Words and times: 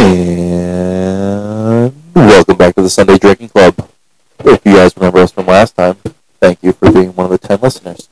And 0.00 1.92
welcome 2.14 2.56
back 2.56 2.76
to 2.76 2.82
the 2.82 2.88
Sunday 2.88 3.18
Drinking 3.18 3.48
Club. 3.48 3.90
If 4.44 4.64
you 4.64 4.74
guys 4.74 4.96
remember 4.96 5.18
us 5.18 5.32
from 5.32 5.46
last 5.46 5.74
time, 5.74 5.96
thank 6.38 6.62
you 6.62 6.72
for 6.72 6.92
being 6.92 7.16
one 7.16 7.24
of 7.26 7.32
the 7.32 7.38
10 7.38 7.58
listeners. 7.60 8.08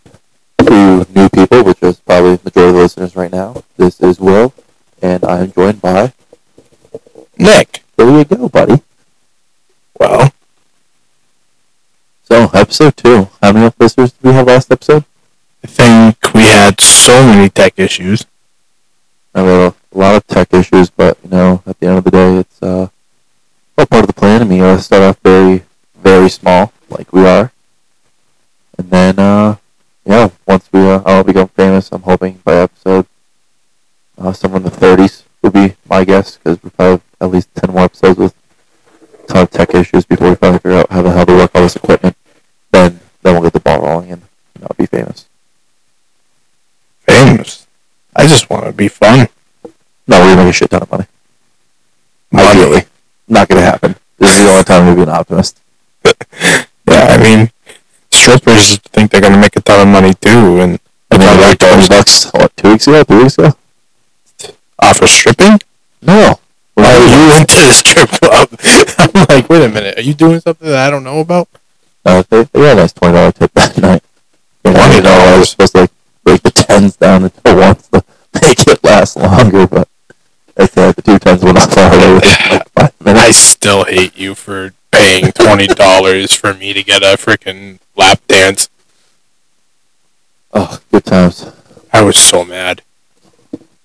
You 0.68 1.06
new 1.14 1.28
people, 1.28 1.62
which 1.62 1.80
is 1.82 2.00
probably 2.00 2.34
the 2.34 2.40
majority 2.42 2.70
of 2.70 2.74
the 2.74 2.82
listeners 2.82 3.14
right 3.14 3.30
now, 3.30 3.62
this 3.76 4.00
is 4.00 4.18
Will, 4.18 4.52
and 5.00 5.24
I 5.24 5.42
am 5.42 5.52
joined 5.52 5.80
by. 5.80 6.12
Nick. 7.38 7.84
There 7.96 8.18
you 8.18 8.24
go, 8.24 8.48
buddy. 8.48 8.82
Well, 10.00 10.32
So, 12.24 12.50
episode 12.52 12.96
2. 12.96 13.28
How 13.40 13.52
many 13.52 13.72
listeners 13.78 14.10
did 14.10 14.24
we 14.24 14.32
have 14.32 14.48
last 14.48 14.72
episode? 14.72 15.04
I 15.62 15.68
think 15.68 16.34
we 16.34 16.40
had 16.40 16.80
so 16.80 17.24
many 17.24 17.48
tech 17.48 17.78
issues. 17.78 18.26
I 19.36 19.42
mean, 19.42 19.50
a 19.70 19.74
lot 19.98 20.14
of 20.14 20.26
tech 20.26 20.52
issues, 20.54 20.88
but, 20.88 21.18
you 21.22 21.28
know, 21.30 21.62
at 21.66 21.78
the 21.78 21.86
end 21.86 21.98
of 21.98 22.04
the 22.04 22.10
day, 22.10 22.36
it's 22.36 22.62
uh, 22.62 22.88
all 23.76 23.86
part 23.86 24.04
of 24.04 24.06
the 24.06 24.14
plan. 24.14 24.40
I 24.40 24.44
mean, 24.44 24.58
you 24.58 24.64
gotta 24.64 24.80
start 24.80 25.02
off 25.02 25.18
very, 25.22 25.62
very 25.94 26.30
small, 26.30 26.72
like 26.88 27.12
we 27.12 27.26
are. 27.26 27.52
And 28.78 28.88
then, 28.88 29.18
uh, 29.18 29.56
yeah, 30.06 30.30
once 30.46 30.70
we 30.72 30.80
uh, 30.80 31.02
all 31.04 31.22
become 31.22 31.48
famous, 31.48 31.90
I'm 31.92 32.00
hoping 32.00 32.40
by 32.44 32.56
episode, 32.56 33.06
uh, 34.16 34.32
somewhere 34.32 34.58
in 34.58 34.64
the 34.64 34.70
30s 34.70 35.24
would 35.42 35.52
be 35.52 35.76
my 35.86 36.04
guess, 36.04 36.36
because 36.38 36.62
we 36.62 36.70
probably 36.70 36.92
have 36.92 37.02
at 37.20 37.30
least 37.30 37.54
10 37.56 37.72
more 37.72 37.84
episodes 37.84 38.18
with 38.18 38.34
a 39.24 39.26
ton 39.26 39.42
of 39.42 39.50
tech 39.50 39.74
issues 39.74 40.06
before 40.06 40.30
we 40.30 40.34
finally 40.36 40.60
figure 40.60 40.78
out 40.78 40.90
how 40.90 41.02
the 41.02 41.10
hell 41.10 41.26
to 41.26 41.34
work 41.34 41.50
all 41.54 41.62
this 41.62 41.76
equipment. 41.76 42.16
Then, 42.72 43.00
then 43.22 43.34
we'll 43.34 43.42
get 43.42 43.52
the 43.52 43.60
ball 43.60 43.82
rolling 43.82 44.12
and, 44.12 44.22
you 44.54 44.62
know, 44.62 44.68
be 44.78 44.86
famous. 44.86 45.26
Famous. 47.00 47.66
I 48.14 48.26
just 48.26 48.48
want 48.48 48.64
to 48.64 48.72
be 48.72 48.88
fun. 48.88 49.28
No, 50.08 50.20
we're 50.20 50.34
gonna 50.34 50.44
make 50.44 50.50
a 50.50 50.52
shit 50.52 50.70
ton 50.70 50.82
of 50.82 50.90
money. 50.90 51.06
Money. 52.30 52.48
Ideally. 52.48 52.82
Not 53.28 53.48
gonna 53.48 53.60
happen. 53.60 53.96
This 54.18 54.36
is 54.36 54.44
the 54.44 54.50
only 54.50 54.64
time 54.64 54.86
we'll 54.86 54.94
be 54.96 55.02
an 55.02 55.08
optimist. 55.10 55.60
Yeah, 56.04 57.08
I 57.10 57.18
mean, 57.18 57.50
strippers 58.10 58.76
think 58.78 59.10
they're 59.10 59.20
going 59.20 59.32
to 59.32 59.40
make 59.40 59.56
a 59.56 59.60
ton 59.60 59.80
of 59.86 59.92
money 59.92 60.14
too, 60.14 60.60
and 60.60 60.78
I 61.10 61.18
mean, 61.18 61.40
like 61.40 61.58
those 61.58 61.88
bucks, 61.88 62.30
what, 62.32 62.56
two 62.56 62.70
weeks 62.70 62.86
ago, 62.86 63.02
three 63.02 63.24
weeks 63.24 63.36
ago? 63.36 63.50
offer 64.78 65.06
stripping? 65.08 65.58
No. 66.00 66.38
Oh, 66.76 67.06
you 67.10 67.28
went 67.32 67.48
to 67.48 67.56
the 67.56 67.70
strip 67.70 68.08
club. 68.10 68.48
I'm 68.98 69.26
like, 69.28 69.48
wait 69.48 69.64
a 69.64 69.68
minute, 69.68 69.85
are 69.96 70.02
you 70.02 70.14
doing 70.14 70.40
something 70.40 70.68
that 70.68 70.86
I 70.86 70.90
don't 70.90 71.04
know 71.04 71.20
about? 71.20 71.48
Uh, 72.04 72.22
they, 72.28 72.44
they 72.44 72.60
got 72.60 72.72
a 72.72 72.80
nice 72.80 72.92
twenty 72.92 73.14
dollar 73.14 73.32
tip 73.32 73.52
that 73.54 73.76
night. 73.82 74.02
They 74.62 74.72
wanted 74.72 74.98
to 74.98 75.02
know 75.02 75.10
I 75.10 75.38
was 75.38 75.50
supposed 75.50 75.72
to 75.72 75.80
like 75.82 75.90
break 76.22 76.42
the 76.42 76.50
tens 76.50 76.96
down 76.96 77.24
into 77.24 77.40
ones 77.44 77.88
to 77.88 78.04
make 78.34 78.66
it 78.66 78.84
last 78.84 79.16
longer, 79.16 79.66
but 79.66 79.88
I 80.56 80.62
like 80.62 80.96
the 80.96 81.02
two 81.02 81.18
tens 81.18 81.42
went 81.42 81.58
off 81.58 81.76
already 81.76 82.14
within 82.14 82.60
like 82.76 83.16
I 83.16 83.30
still 83.30 83.84
hate 83.84 84.16
you 84.16 84.34
for 84.34 84.72
paying 84.92 85.32
twenty 85.32 85.66
dollars 85.66 86.34
for 86.34 86.54
me 86.54 86.72
to 86.72 86.82
get 86.82 87.02
a 87.02 87.16
freaking 87.16 87.78
lap 87.96 88.20
dance. 88.26 88.68
Oh, 90.52 90.78
good 90.90 91.04
times. 91.04 91.50
I 91.92 92.02
was 92.02 92.16
so 92.16 92.44
mad. 92.44 92.82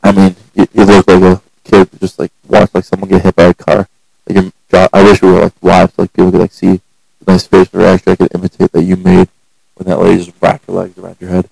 I 0.03 0.12
mean, 0.12 0.36
you, 0.53 0.68
you 0.73 0.84
look 0.86 1.08
like 1.08 1.22
a 1.22 1.42
kid 1.64 1.90
just 2.00 2.20
like 2.20 2.31
watched 2.48 2.75
like 2.75 2.84
someone 2.84 3.09
get 3.09 3.23
hit 3.23 3.36
by 3.36 3.46
a 3.46 3.53
car. 3.53 3.88
Like 4.28 4.44
your 4.44 4.52
I 4.73 5.03
wish 5.03 5.22
we 5.22 5.31
were 5.31 5.41
like 5.41 5.53
live 5.61 5.91
so 5.91 6.03
like 6.03 6.14
people 6.14 6.31
could 6.31 6.41
like 6.41 6.52
see 6.52 6.81
the 7.19 7.31
nice 7.31 7.47
facial 7.47 7.80
reaction 7.80 8.11
I 8.11 8.16
could 8.16 8.33
imitate 8.33 8.72
that 8.72 8.83
you 8.83 8.95
made 8.95 9.30
when 9.75 9.88
that 9.88 10.00
lady 10.00 10.23
just 10.23 10.38
wrapped 10.41 10.67
her 10.67 10.73
legs 10.73 10.97
around 10.97 11.17
your 11.19 11.30
head. 11.30 11.50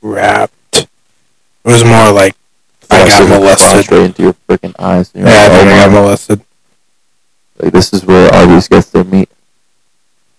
Wrapped. 0.00 0.54
It 0.74 0.88
was 1.64 1.84
more 1.84 2.12
like 2.12 2.34
I 2.90 3.06
got 3.06 3.28
molested. 3.28 3.84
straight 3.84 4.04
into 4.04 4.22
your 4.22 4.34
freaking 4.48 4.74
eyes. 4.78 5.10
Yeah, 5.14 5.24
I 5.26 5.48
think 5.48 5.68
oh 5.68 5.74
I 5.74 5.86
got 5.86 5.92
molested. 5.92 6.40
like 7.58 7.72
this 7.72 7.92
is 7.92 8.04
where 8.04 8.32
Arby's 8.32 8.68
gets 8.68 8.90
their 8.90 9.04
meat. 9.04 9.28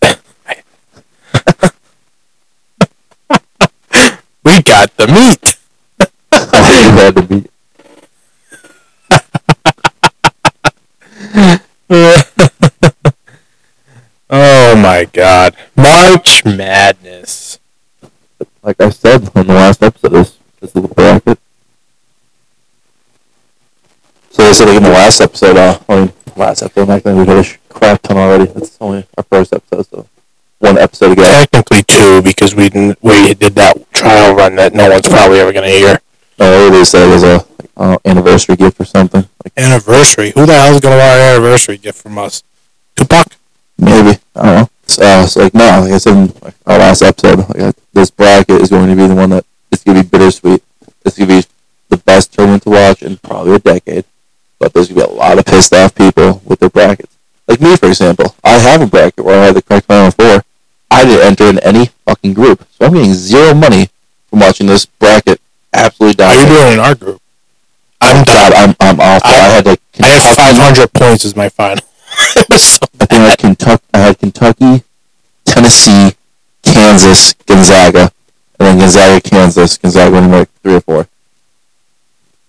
We 4.50 4.64
got 4.64 4.96
the 4.98 5.08
meat. 5.08 5.58
you 6.00 6.08
had 6.98 7.14
the 7.14 7.28
meat. 7.30 7.49
God. 15.14 15.56
March 15.76 16.44
Madness. 16.46 17.60
Like 18.64 18.82
I 18.82 18.90
said 18.90 19.22
in 19.22 19.48
the 19.48 19.54
last 19.54 19.82
episode, 19.84 20.12
this 20.12 20.38
this 20.60 20.76
is 20.76 20.82
the 20.82 20.88
bracket. 20.88 21.40
So 24.32 24.44
they 24.44 24.54
said 24.54 24.68
like 24.68 24.78
in 24.78 24.84
the 24.84 24.90
last 24.90 25.22
episode, 25.22 25.58
uh, 25.58 25.80
I 25.88 26.00
mean, 26.00 26.14
last 26.36 26.62
episode, 26.64 26.88
back 26.88 27.04
then 27.04 27.18
we 27.18 27.26
had 27.26 27.46
a 27.46 27.74
crap 27.74 28.02
ton 28.02 28.18
already. 28.18 28.52
It's 28.56 28.78
only 28.82 29.06
our 29.18 29.24
first 29.24 29.54
episode, 29.54 29.86
so 29.88 30.08
one 30.60 30.78
episode 30.78 31.14
ago. 31.14 31.24
Technically 31.24 31.84
two 31.84 32.22
because 32.22 32.54
we 32.54 32.70
didn't 32.70 33.02
we 33.02 33.34
did 33.34 33.56
that 33.56 33.92
trial 33.94 34.36
run 34.36 34.56
that 34.56 34.74
no 34.74 34.90
one's 34.90 35.08
probably 35.08 35.40
ever 35.40 35.54
gonna 35.54 35.70
hear. 35.70 36.00
Oh, 36.40 36.70
they 36.70 36.84
said 36.84 37.08
it 37.08 37.14
was 37.14 37.24
a 37.24 37.46
uh, 37.76 37.98
anniversary 38.06 38.56
gift 38.56 38.80
or 38.80 38.86
something. 38.86 39.28
Like 39.44 39.54
Anniversary. 39.58 40.32
Who 40.32 40.46
the 40.46 40.54
hell's 40.54 40.80
gonna 40.82 40.98
want 40.98 41.20
an 41.20 41.36
anniversary 41.36 41.78
gift 41.78 42.02
from 42.02 42.18
us? 42.18 42.44
Tupac? 42.96 43.36
maybe 43.80 44.20
I 44.36 44.44
don't 44.44 44.56
know. 44.56 44.70
Uh, 44.98 45.26
so 45.28 45.42
like 45.42 45.54
no, 45.54 45.82
like 45.84 45.94
I 45.94 45.98
said 45.98 46.16
in 46.18 46.34
our 46.66 46.80
last 46.80 47.02
episode, 47.02 47.40
like 47.50 47.60
uh, 47.60 47.72
this 47.94 48.10
bracket 48.10 48.62
is 48.62 48.70
going 48.70 48.90
to 48.90 48.96
be 48.96 49.08
the 49.08 49.16
one 49.16 49.30
that 49.32 49.46
it's 49.72 49.84
gonna 49.84 50.02
be 50.04 50.10
bittersweet. 50.10 50.64
It's 51.06 51.18
gonna 51.18 51.28
be 51.42 51.48
the 51.90 51.98
best 51.98 52.34
tournament 52.34 52.64
to 52.64 52.70
watch 52.70 53.04
in 53.04 53.18
probably 53.18 53.56
a 53.56 53.60
decade. 53.60 54.06
But 54.58 54.74
there's 54.74 54.88
gonna 54.90 55.06
be 55.08 55.12
a 55.14 55.16
lot 55.16 55.38
of 55.38 55.46
pissed 55.46 55.74
off 55.74 55.94
people 55.96 56.42
with 56.46 56.60
their 56.60 56.70
brackets. 56.70 57.16
Like 57.48 57.62
me, 57.62 57.76
for 57.76 57.88
example, 57.88 58.36
I 58.44 58.58
have 58.58 58.82
a 58.82 58.88
bracket 58.88 59.26
where 59.26 59.42
I 59.42 59.46
had 59.48 59.56
the 59.56 59.62
correct 59.62 59.86
final 59.88 60.12
four. 60.12 60.44
I 60.92 61.06
didn't 61.06 61.26
enter 61.28 61.44
in 61.46 61.60
any 61.60 61.88
fucking 62.06 62.34
group, 62.34 62.66
so 62.72 62.86
I'm 62.86 62.94
getting 62.94 63.14
zero 63.14 63.54
money 63.54 63.90
from 64.30 64.40
watching 64.40 64.68
this 64.68 64.86
bracket 64.86 65.40
absolutely 65.74 66.16
die. 66.16 66.42
you 66.42 66.48
doing 66.48 66.74
in 66.74 66.80
our 66.80 66.96
group? 66.96 67.22
I'm 68.02 68.24
God. 68.24 68.54
I'm 68.54 68.76
I'm 68.80 69.00
awful. 69.00 69.30
I, 69.30 69.36
I- 69.36 69.50
had 69.56 69.66
like 69.66 69.82
I 70.02 70.08
had 70.08 70.36
five 70.36 70.56
hundred 70.58 70.92
points 70.94 71.26
as 71.26 71.36
my 71.36 71.50
final. 71.50 71.84
so 72.58 72.86
I 73.00 73.06
think 73.06 73.12
I 73.12 73.30
had 73.30 73.38
Kentucky, 73.40 73.84
I 74.00 74.08
had 74.08 74.20
Kentucky, 74.20 74.84
Tennessee, 75.46 76.16
Kansas, 76.64 77.34
Gonzaga, 77.46 78.12
and 78.60 78.68
then 78.68 78.80
Gonzaga, 78.80 79.22
Kansas. 79.22 79.78
Gonzaga 79.78 80.12
winning 80.12 80.32
like 80.32 80.50
three 80.64 80.76
or 80.76 80.82
four. 80.82 81.08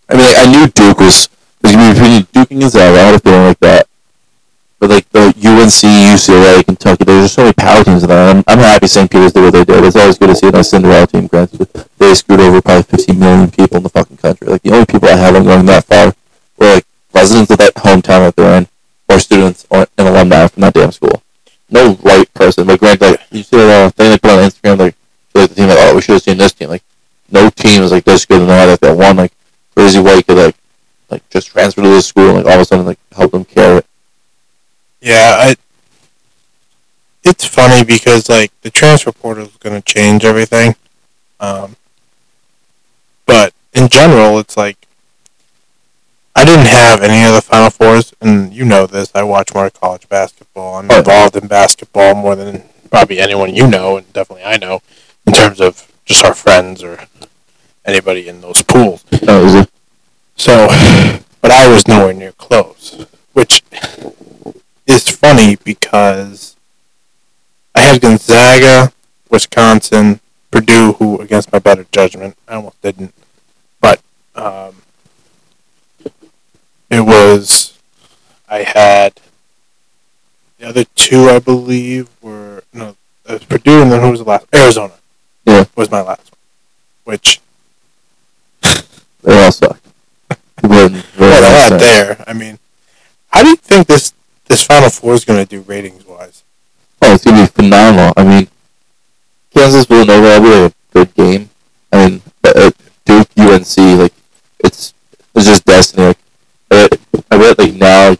I 0.09 0.15
mean, 0.15 0.27
like, 0.27 0.39
I 0.39 0.51
knew 0.51 0.67
Duke 0.69 0.99
was 0.99 1.29
was 1.63 1.73
gonna 1.73 1.93
be 1.93 2.01
between 2.01 2.27
Duke 2.33 2.51
and 2.51 2.61
Gonzaga. 2.61 2.99
I 2.99 3.03
had 3.03 3.15
a 3.15 3.21
feeling 3.21 3.45
like 3.45 3.61
that. 3.61 3.87
But 4.79 4.91
like 4.91 5.09
the 5.11 5.27
UNC, 5.27 5.83
UCLA, 6.09 6.65
Kentucky, 6.65 7.05
there's 7.05 7.25
just 7.25 7.35
so 7.35 7.43
many 7.43 7.53
power 7.53 7.85
teams 7.85 8.03
in 8.03 8.09
there. 8.09 8.31
I'm, 8.31 8.43
I'm 8.47 8.59
happy 8.59 8.87
St. 8.87 9.11
Peter's 9.11 9.33
did 9.33 9.43
what 9.43 9.53
they 9.53 9.65
did. 9.65 9.85
It's 9.85 9.95
always 9.95 10.17
good 10.17 10.29
to 10.29 10.35
see 10.35 10.49
a 10.49 10.53
nice 10.53 10.71
Cinderella 10.71 11.07
team. 11.07 11.27
Granted, 11.27 11.69
they 11.99 12.15
screwed 12.15 12.41
over 12.41 12.63
probably 12.63 12.85
15 12.85 13.19
million 13.19 13.51
people 13.51 13.77
in 13.77 13.83
the 13.83 13.91
fucking 13.91 14.17
country. 14.17 14.49
Like 14.49 14.63
the 14.63 14.73
only 14.73 14.87
people 14.87 15.09
I 15.09 15.17
have 15.17 15.35
going 15.35 15.67
that 15.67 15.85
far 15.85 16.15
were 16.57 16.75
like 16.75 16.87
residents 17.13 17.51
of 17.51 17.59
that 17.59 17.75
hometown 17.75 18.25
that 18.25 18.37
they're 18.37 18.57
in, 18.57 18.69
or 19.11 19.19
students 19.19 19.67
or 19.69 19.87
an 19.99 20.07
alumni 20.07 20.47
from 20.47 20.63
that 20.63 20.73
damn 20.73 20.93
school. 20.93 21.23
No 21.71 21.95
white 21.95 22.33
person. 22.35 22.67
Like, 22.67 22.81
granted, 22.81 23.03
like 23.03 23.21
you 23.31 23.43
see 23.43 23.57
that 23.57 23.87
uh, 23.87 23.91
thing 23.91 24.11
they 24.11 24.19
put 24.19 24.31
on 24.31 24.39
Instagram, 24.39 24.79
like, 24.79 24.97
like 25.35 25.49
the 25.49 25.55
team, 25.55 25.69
like, 25.69 25.79
oh, 25.81 25.95
we 25.95 26.01
should 26.01 26.15
have 26.15 26.23
seen 26.23 26.39
this 26.39 26.53
team. 26.53 26.69
Like, 26.69 26.83
no 27.31 27.51
team 27.51 27.83
is 27.83 27.93
like 27.93 28.05
this 28.05 28.27
good, 28.27 28.41
and 28.43 28.51
had 28.51 28.67
like 28.67 28.81
that 28.81 28.97
one 28.97 29.17
like 29.17 29.33
crazy 29.75 30.01
white 30.01 30.27
kid 30.27 30.37
like 30.37 30.57
like 31.09 31.29
just 31.31 31.49
transfer 31.49 31.83
to 31.83 31.89
this 31.89 32.07
school, 32.07 32.29
and 32.29 32.37
like 32.39 32.47
all 32.47 32.53
of 32.53 32.61
a 32.61 32.65
sudden 32.65 32.87
like 32.87 32.99
help 33.13 33.33
them 33.33 33.45
carry 33.45 33.79
it. 33.79 33.87
Yeah, 35.01 35.37
I. 35.39 35.57
It's 37.23 37.45
funny 37.45 37.85
because 37.85 38.29
like 38.29 38.51
the 38.63 38.71
transfer 38.71 39.13
portal 39.13 39.45
is 39.45 39.57
going 39.59 39.81
to 39.81 39.83
change 39.83 40.25
everything, 40.25 40.75
um, 41.39 41.77
but 43.27 43.53
in 43.73 43.89
general, 43.89 44.39
it's 44.39 44.57
like 44.57 44.80
I 46.41 46.45
didn't 46.47 46.69
have 46.69 47.03
any 47.03 47.23
of 47.29 47.35
the 47.35 47.43
Final 47.43 47.69
Fours, 47.69 48.15
and 48.23 48.51
you 48.51 48.65
know 48.65 48.87
this. 48.87 49.13
I 49.15 49.23
watch 49.25 49.53
more 49.53 49.69
college 49.69 50.09
basketball. 50.09 50.77
I'm 50.77 50.91
Oh. 50.91 51.01
involved 51.01 51.37
in 51.37 51.47
basketball 51.49 52.15
more 52.15 52.35
than 52.35 52.65
probably 52.91 53.19
anyone 53.21 53.55
you 53.55 53.67
know, 53.67 53.99
and 53.99 54.11
definitely 54.15 54.45
I 54.45 54.57
know 54.57 54.81
in 55.27 55.35
terms 55.35 55.61
of 55.61 55.87
just 56.07 56.25
our 56.25 56.33
friends 56.33 56.83
or 56.83 57.05
anybody 57.85 58.27
in 58.27 58.41
those 58.41 58.63
pools. 58.63 59.05
It? 59.13 59.69
So, 60.35 60.69
but 61.43 61.51
I 61.51 61.69
was 61.69 61.87
nowhere 61.87 62.15
near 62.15 62.33
close, 62.33 63.05
which 63.35 63.63
is 64.87 65.09
funny 65.11 65.57
because 65.63 66.57
I 67.75 67.81
had 67.83 68.01
Gonzaga, 68.01 68.95
Wisconsin, 69.29 70.21
Purdue, 70.51 70.95
who 70.95 71.19
against 71.21 71.53
my 71.53 71.59
better 71.59 71.85
judgment, 71.93 72.39
I 72.49 72.55
almost 72.55 72.81
didn't, 72.81 73.13
but 73.83 74.01
um, 74.35 74.77
it 76.91 77.01
was 77.01 77.79
I 78.49 78.63
had 78.63 79.21
the 80.59 80.69
other 80.69 80.85
two, 80.95 81.29
I 81.29 81.39
believe, 81.39 82.09
were 82.21 82.63
no, 82.73 82.97
it 83.29 83.33
was 83.33 83.45
Purdue, 83.45 83.83
and 83.83 83.91
then 83.93 84.01
who 84.03 84.11
was 84.11 84.21
the 84.21 84.27
last? 84.27 84.47
Arizona. 84.55 84.95
Yeah. 85.47 85.65
was 85.75 85.91
my 85.91 86.03
last 86.03 86.31
one, 86.31 87.15
which 87.15 87.41
They 89.23 89.43
all 89.43 89.53
sucked. 89.53 89.87
People 90.61 90.77
are 90.77 90.89
very 90.89 91.03
Well, 91.19 91.41
they're 91.41 91.71
not 91.71 91.81
there. 91.81 92.25
I 92.27 92.33
mean, 92.33 92.59
how 93.29 93.43
do 93.43 93.49
you 93.49 93.57
think 93.57 93.87
this 93.87 94.13
this 94.47 94.65
Final 94.65 94.91
Four 94.91 95.15
is 95.15 95.25
going 95.25 95.45
to 95.45 95.49
do 95.49 95.61
ratings 95.63 96.05
wise? 96.07 96.43
Oh, 97.03 97.15
it's 97.15 97.25
gonna 97.25 97.43
be 97.43 97.47
phenomenal. 97.47 98.13
I 98.17 98.25
mean, 98.25 98.49
Kansas 99.55 99.87
Villanova 99.87 100.41
will 100.41 100.69
be 100.69 100.71
a 100.71 100.75
good 100.93 101.15
game. 101.15 101.51
I 101.93 102.09
mean, 102.09 102.23
uh, 102.45 102.71
Duke 103.05 103.29
UNC 103.39 103.77
like 103.99 104.13
it's 104.59 104.93
it's 105.35 105.47
just 105.47 105.65
destiny. 105.65 106.09
Like, 106.09 106.19
bet 107.55 107.67
like 107.67 107.75
now, 107.75 108.17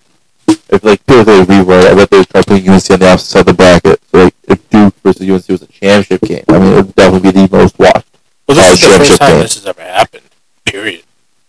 if 0.47 0.85
like 0.85 1.05
people 1.07 1.25
they 1.25 1.43
reword, 1.43 1.87
I 1.87 1.95
bet 1.95 2.11
they 2.11 2.19
would 2.19 2.29
try 2.29 2.43
putting 2.43 2.69
UNC 2.69 2.91
on 2.91 3.01
the 3.01 3.09
opposite 3.09 3.27
side 3.27 3.41
of 3.41 3.47
the 3.47 3.55
bracket. 3.55 4.01
So 4.11 4.25
like 4.25 4.35
if 4.49 4.71
Duke 4.71 4.95
versus 5.03 5.29
UNC 5.29 5.49
was 5.49 5.63
a 5.63 5.67
championship 5.67 6.21
game, 6.23 6.45
I 6.49 6.59
mean 6.59 6.73
it 6.73 6.77
would 6.77 6.95
definitely 6.95 7.33
be 7.33 7.47
the 7.47 7.57
most 7.57 7.79
watched. 7.79 8.07
Well, 8.47 8.57
this 8.57 8.73
is 8.73 8.81
the 8.81 8.87
championship 8.87 9.09
first 9.09 9.21
time 9.21 9.33
game. 9.33 9.43
this 9.43 9.55
has 9.55 9.67
ever 9.67 9.83
happened. 9.83 10.23
Period. 10.65 11.03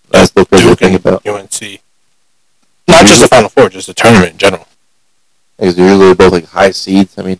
That's 0.09 0.31
the 0.31 0.45
crazy 0.45 0.67
Duke 0.67 0.79
thing 0.79 0.95
about. 0.95 1.25
UNC. 1.25 1.81
Not 2.87 3.05
just 3.05 3.21
the 3.21 3.27
Final 3.27 3.49
Four, 3.49 3.69
just 3.69 3.87
the 3.87 3.93
tournament 3.93 4.33
in 4.33 4.37
general. 4.37 4.67
Because 5.57 5.75
they're 5.75 5.89
usually 5.89 6.13
both 6.13 6.33
like 6.33 6.45
high 6.45 6.71
seeds. 6.71 7.17
I 7.17 7.23
mean, 7.23 7.39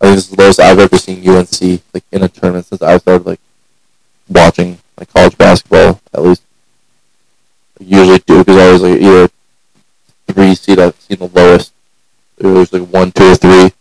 I 0.00 0.06
think 0.06 0.16
this 0.16 0.24
is 0.24 0.30
the 0.30 0.42
lowest 0.42 0.60
I've 0.60 0.78
ever 0.78 0.96
seen 0.98 1.28
UNC 1.28 1.82
like 1.92 2.04
in 2.12 2.22
a 2.22 2.28
tournament 2.28 2.66
since 2.66 2.82
I 2.82 2.98
started 2.98 3.26
like 3.26 3.40
watching 4.28 4.78
like 4.98 5.12
college 5.12 5.38
basketball. 5.38 6.00
At 6.12 6.22
least 6.22 6.42
usually 7.80 8.18
Duke 8.18 8.48
is 8.48 8.56
always 8.56 8.82
like 8.82 9.00
either 9.00 9.28
three 10.38 10.54
seed. 10.54 10.78
I've 10.78 10.94
seen 11.00 11.18
the 11.18 11.26
lowest. 11.26 11.72
It 12.38 12.46
was 12.46 12.72
like 12.72 12.88
one, 12.88 13.10
two, 13.10 13.32
or 13.32 13.34
three. 13.34 13.72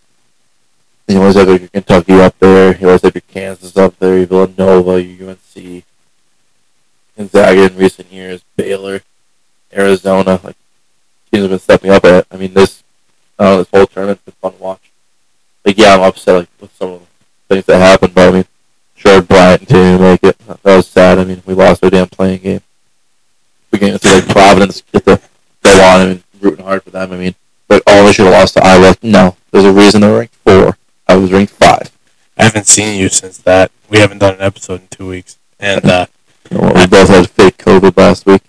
You 1.07 1.19
always 1.19 1.35
have 1.35 1.47
your 1.47 1.59
Kentucky 1.59 2.13
up 2.13 2.37
there. 2.39 2.75
You 2.75 2.87
always 2.87 3.03
have 3.03 3.13
your 3.13 3.21
Kansas 3.27 3.77
up 3.77 3.97
there. 3.99 4.17
Your 4.17 4.25
Villanova, 4.25 5.01
your 5.01 5.29
UNC, 5.29 5.83
Gonzaga 7.15 7.65
in 7.65 7.77
recent 7.77 8.11
years, 8.11 8.43
Baylor, 8.55 9.01
Arizona. 9.71 10.39
Like 10.43 10.55
teams 11.31 11.43
have 11.43 11.51
been 11.51 11.59
stepping 11.59 11.91
up 11.91 12.03
at. 12.05 12.25
I 12.31 12.37
mean, 12.37 12.55
this 12.55 12.83
uh, 13.37 13.57
this 13.57 13.69
whole 13.69 13.85
tournament's 13.85 14.23
been 14.23 14.33
fun 14.41 14.53
to 14.53 14.57
watch. 14.57 14.91
Like, 15.63 15.77
yeah, 15.77 15.93
I'm 15.93 16.01
upset 16.01 16.35
like 16.35 16.49
with 16.59 16.73
some 16.75 16.89
of 16.89 16.99
the 17.01 17.55
things 17.55 17.65
that 17.67 17.79
happened, 17.79 18.15
but 18.15 18.29
I 18.29 18.31
mean, 18.31 18.45
sure, 18.95 19.21
Bryant 19.21 19.67
didn't 19.67 20.01
make 20.01 20.23
it. 20.23 20.39
That 20.39 20.63
was 20.63 20.87
sad. 20.87 21.19
I 21.19 21.23
mean, 21.23 21.43
we 21.45 21.53
lost 21.53 21.83
our 21.83 21.91
damn 21.91 22.09
playing 22.09 22.41
game. 22.41 22.61
Beginning 23.69 23.99
to 23.99 24.07
see 24.07 24.15
like 24.15 24.29
Providence 24.29 24.81
get 24.91 25.05
to 25.05 25.21
go 25.61 25.81
on. 25.83 26.01
I 26.01 26.05
mean, 26.05 26.23
rooting 26.41 26.65
hard 26.65 26.83
for 26.83 26.89
them. 26.89 27.11
I 27.11 27.17
mean, 27.17 27.35
but 27.67 27.83
oh, 27.85 28.05
they 28.05 28.13
should 28.13 28.25
have 28.25 28.33
lost 28.33 28.53
to 28.55 28.63
Iowa. 28.63 28.95
No, 29.01 29.35
there's 29.51 29.65
a 29.65 29.73
reason 29.73 30.01
they're 30.01 30.17
ranked 30.17 30.35
four. 30.35 30.77
I 31.07 31.15
was 31.15 31.31
ranked 31.31 31.53
five. 31.53 31.91
I 32.37 32.43
haven't 32.43 32.67
seen 32.67 32.99
you 32.99 33.09
since 33.09 33.37
that. 33.39 33.71
We 33.89 33.99
haven't 33.99 34.19
done 34.19 34.35
an 34.35 34.41
episode 34.41 34.81
in 34.81 34.87
two 34.89 35.07
weeks. 35.07 35.37
And, 35.59 35.85
uh, 35.85 36.05
we 36.51 36.87
both 36.87 37.09
had 37.09 37.29
fake 37.29 37.57
COVID 37.57 37.97
last 37.97 38.25
week. 38.25 38.41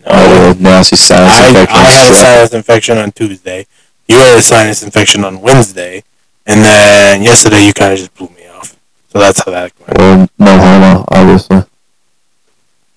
no, 0.00 0.12
I 0.12 0.20
had 0.20 0.56
a 0.56 0.60
nasty 0.60 0.96
sinus 0.96 1.38
I, 1.38 1.48
infection. 1.48 1.76
I 1.76 1.90
had 1.90 2.10
a 2.10 2.14
sinus 2.14 2.54
infection 2.54 2.98
on 2.98 3.12
Tuesday. 3.12 3.66
You 4.08 4.16
had 4.16 4.38
a 4.38 4.42
sinus 4.42 4.82
infection 4.82 5.24
on 5.24 5.40
Wednesday. 5.40 6.02
And 6.46 6.64
then 6.64 7.22
yesterday 7.22 7.66
you 7.66 7.74
kind 7.74 7.92
of 7.92 7.98
just 7.98 8.14
blew 8.14 8.28
me 8.28 8.48
off. 8.48 8.76
So 9.10 9.18
that's 9.18 9.44
how 9.44 9.52
that 9.52 9.72
went. 9.80 9.98
Well, 9.98 10.28
no 10.38 10.58
homo, 10.58 11.04
obviously. 11.08 11.62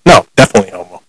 No, 0.06 0.26
definitely 0.34 0.70
homo. 0.70 1.02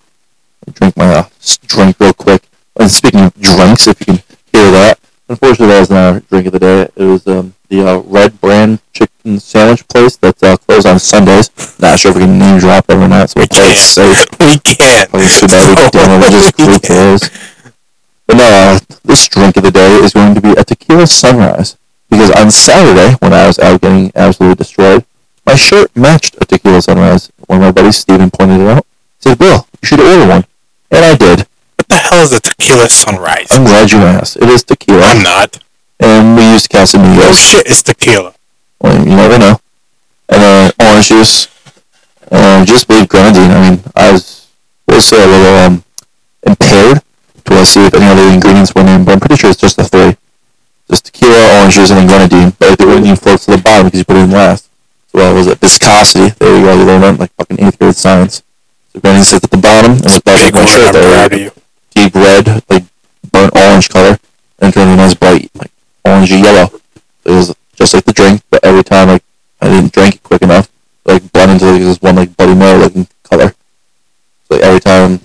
drink 0.74 0.98
my 0.98 1.06
uh, 1.06 1.26
drink 1.68 2.00
real 2.00 2.14
quick. 2.14 2.44
And 2.76 2.90
speaking 2.90 3.22
of 3.22 3.34
drinks, 3.36 3.88
if 3.88 4.00
you 4.00 4.06
can 4.06 4.24
hear 4.52 4.72
that, 4.72 5.00
unfortunately 5.30 5.68
that 5.68 5.80
was 5.80 5.90
not 5.90 6.14
our 6.14 6.20
drink 6.22 6.48
of 6.48 6.54
the 6.54 6.60
day. 6.60 6.90
It 6.96 7.06
was 7.06 7.28
um, 7.28 7.54
the 7.70 7.88
uh, 7.88 7.98
Red 8.00 8.40
Brand 8.42 8.80
chicken 8.94 9.40
sandwich 9.40 9.88
place 9.88 10.16
that's 10.18 10.42
uh, 10.42 10.58
closed 10.58 10.88
on 10.88 11.00
Sundays. 11.00 11.50
Not 11.80 12.00
sure 12.00 12.12
if 12.12 12.18
we 12.18 12.24
can 12.24 12.38
name 12.40 12.60
drop 12.60 12.88
them 12.88 13.02
or 13.02 13.08
not, 13.08 13.30
so 13.30 13.40
we'll 13.40 13.48
play 13.52 13.72
it 13.74 13.78
safe. 13.78 14.26
We 14.40 14.58
can't. 14.60 15.10
Probably 15.10 15.28
should 15.28 15.50
damn 15.50 16.20
religious 16.20 16.52
we 16.58 16.66
group 16.66 16.82
can't. 16.82 17.30
But 18.26 18.38
no, 18.38 18.46
uh, 18.46 18.80
this 19.04 19.28
drink 19.28 19.58
of 19.58 19.64
the 19.64 19.72
day 19.72 19.96
is 19.98 20.14
going 20.14 20.34
to 20.36 20.42
be 20.42 20.52
a 20.52 20.64
tequila 20.64 21.08
sunrise. 21.08 21.78
Because 22.10 22.32
on 22.32 22.52
Saturday, 22.52 23.16
when 23.20 23.34
I 23.34 23.48
was 23.48 23.60
out 23.60 23.82
getting 23.82 24.12
absolutely 24.16 24.56
destroyed, 24.56 25.06
my 25.46 25.56
shirt 25.56 25.96
matched 25.96 26.38
a 26.40 26.46
tequila 26.46 26.82
sunrise. 26.82 27.32
One 27.48 27.60
of 27.60 27.64
my 27.64 27.72
buddies, 27.72 27.98
Steven, 27.98 28.30
pointed 28.32 28.62
it 28.62 28.68
out. 28.68 28.86
He 29.20 29.30
said, 29.30 29.40
Bill, 29.40 29.68
you 29.82 29.88
should 29.88 30.00
order 30.00 30.28
one. 30.28 30.46
And 30.92 31.04
I 31.04 31.16
did. 31.16 31.48
What 31.84 31.90
the 31.90 32.16
hell 32.16 32.24
is 32.24 32.32
a 32.32 32.40
tequila 32.40 32.88
sunrise? 32.88 33.48
I'm 33.52 33.66
glad 33.66 33.92
you 33.92 33.98
asked. 33.98 34.38
It 34.38 34.48
is 34.48 34.64
tequila. 34.64 35.02
I'm 35.04 35.22
not. 35.22 35.60
And 36.00 36.38
we 36.38 36.54
used 36.54 36.72
No 36.74 36.80
Oh 36.96 37.34
shit, 37.34 37.68
it's 37.68 37.84
tequila. 37.84 38.34
Well, 38.80 39.00
you 39.00 39.14
never 39.14 39.38
know. 39.38 39.60
And 40.30 40.42
then 40.42 40.72
orange 40.80 41.10
juice. 41.10 41.50
And 42.32 42.66
just 42.66 42.88
believe 42.88 43.10
grenadine. 43.10 43.52
I 43.52 43.70
mean, 43.70 43.84
I 43.98 44.14
was, 44.14 44.48
we'll 44.88 45.02
a 45.12 45.28
little 45.28 45.56
um, 45.58 45.84
impaired 46.44 47.04
to 47.46 47.54
uh, 47.54 47.66
see 47.66 47.86
if 47.86 47.94
any 47.96 48.06
other 48.06 48.32
ingredients 48.32 48.74
were 48.74 48.84
named, 48.84 49.06
but 49.06 49.12
I'm 49.12 49.20
pretty 49.20 49.36
sure 49.36 49.50
it's 49.50 49.60
just 49.60 49.76
the 49.76 49.84
three. 49.84 50.16
Just 50.90 51.08
tequila, 51.08 51.60
orange 51.60 51.76
juice, 51.76 51.92
and 51.92 52.00
then 52.00 52.08
grenadine. 52.08 52.56
But 52.60 52.78
the 52.78 52.86
grenadine 52.86 53.18
floats 53.18 53.44
to 53.46 53.52
the 53.52 53.62
bottom 53.62 53.88
because 53.88 54.00
you 54.00 54.06
put 54.06 54.16
it 54.16 54.24
in 54.24 54.32
last. 54.32 54.70
So 55.12 55.20
what 55.20 55.36
was 55.36 55.48
it? 55.48 55.60
Viscosity. 55.60 56.30
There 56.40 56.58
you 56.58 56.64
go. 56.64 56.78
You 56.80 56.86
learned 56.86 57.04
in 57.04 57.18
like 57.18 57.34
fucking 57.34 57.60
eighth 57.60 57.78
grade 57.78 57.96
science. 57.96 58.42
So 58.94 59.02
grenadine 59.02 59.26
sits 59.26 59.44
at 59.44 59.52
the 59.52 59.58
bottom. 59.58 59.92
And 59.92 60.06
it's 60.06 60.20
Big 60.20 60.54
my 60.54 60.64
shirt 60.64 60.86
I'm 60.86 60.94
there 60.94 61.12
proud 61.12 61.34
of 61.34 61.40
you. 61.40 61.52
Deep 62.04 62.16
red, 62.16 62.48
like 62.70 62.84
burnt 63.32 63.56
orange 63.56 63.90
color, 63.90 64.18
and 64.60 64.74
turned 64.74 64.92
a 64.92 64.96
nice 64.96 65.14
bright, 65.14 65.50
like 65.56 65.72
orangey 66.06 66.44
yellow. 66.44 66.70
It 67.26 67.32
was 67.32 67.56
just 67.76 67.94
like 67.94 68.06
the 68.06 68.14
drink, 68.14 68.42
but 68.50 68.64
every 68.64 68.84
time 68.84 69.08
like 69.08 69.24
I 69.62 69.70
didn't 69.70 69.94
drink 69.94 70.16
it 70.16 70.24
quick 70.24 70.42
enough, 70.42 70.70
like 71.06 71.32
blend 71.32 71.52
into 71.52 71.66
like, 71.72 71.82
this 71.82 72.02
one 72.02 72.16
like 72.16 72.36
Bloody 72.36 72.56
Mary 72.56 72.80
looking 72.80 73.08
color. 73.24 73.54
So 74.48 74.56
like, 74.56 74.62
every 74.64 74.80
time 74.80 75.22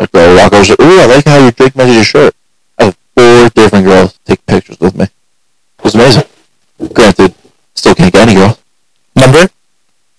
a 0.00 0.06
girl 0.06 0.36
walk 0.36 0.52
over, 0.52 0.64
she's 0.64 0.78
like, 0.78 0.88
"Ooh, 0.88 1.00
I 1.00 1.06
like 1.06 1.24
how 1.24 1.38
your 1.38 1.50
drink 1.52 1.76
matches 1.76 1.94
your 1.94 2.04
shirt." 2.04 2.34
I 2.78 2.84
had 2.84 2.96
four 3.14 3.48
different 3.50 3.84
girls 3.86 4.18
take 4.24 4.44
pictures 4.46 4.80
with 4.80 4.96
me. 4.96 5.04
It 5.04 5.84
was 5.84 5.94
amazing. 5.94 6.24
Granted, 6.92 7.34
still 7.74 7.94
can't 7.94 8.12
get 8.12 8.28
any 8.28 8.34
girl. 8.34 8.58
Number? 9.14 9.38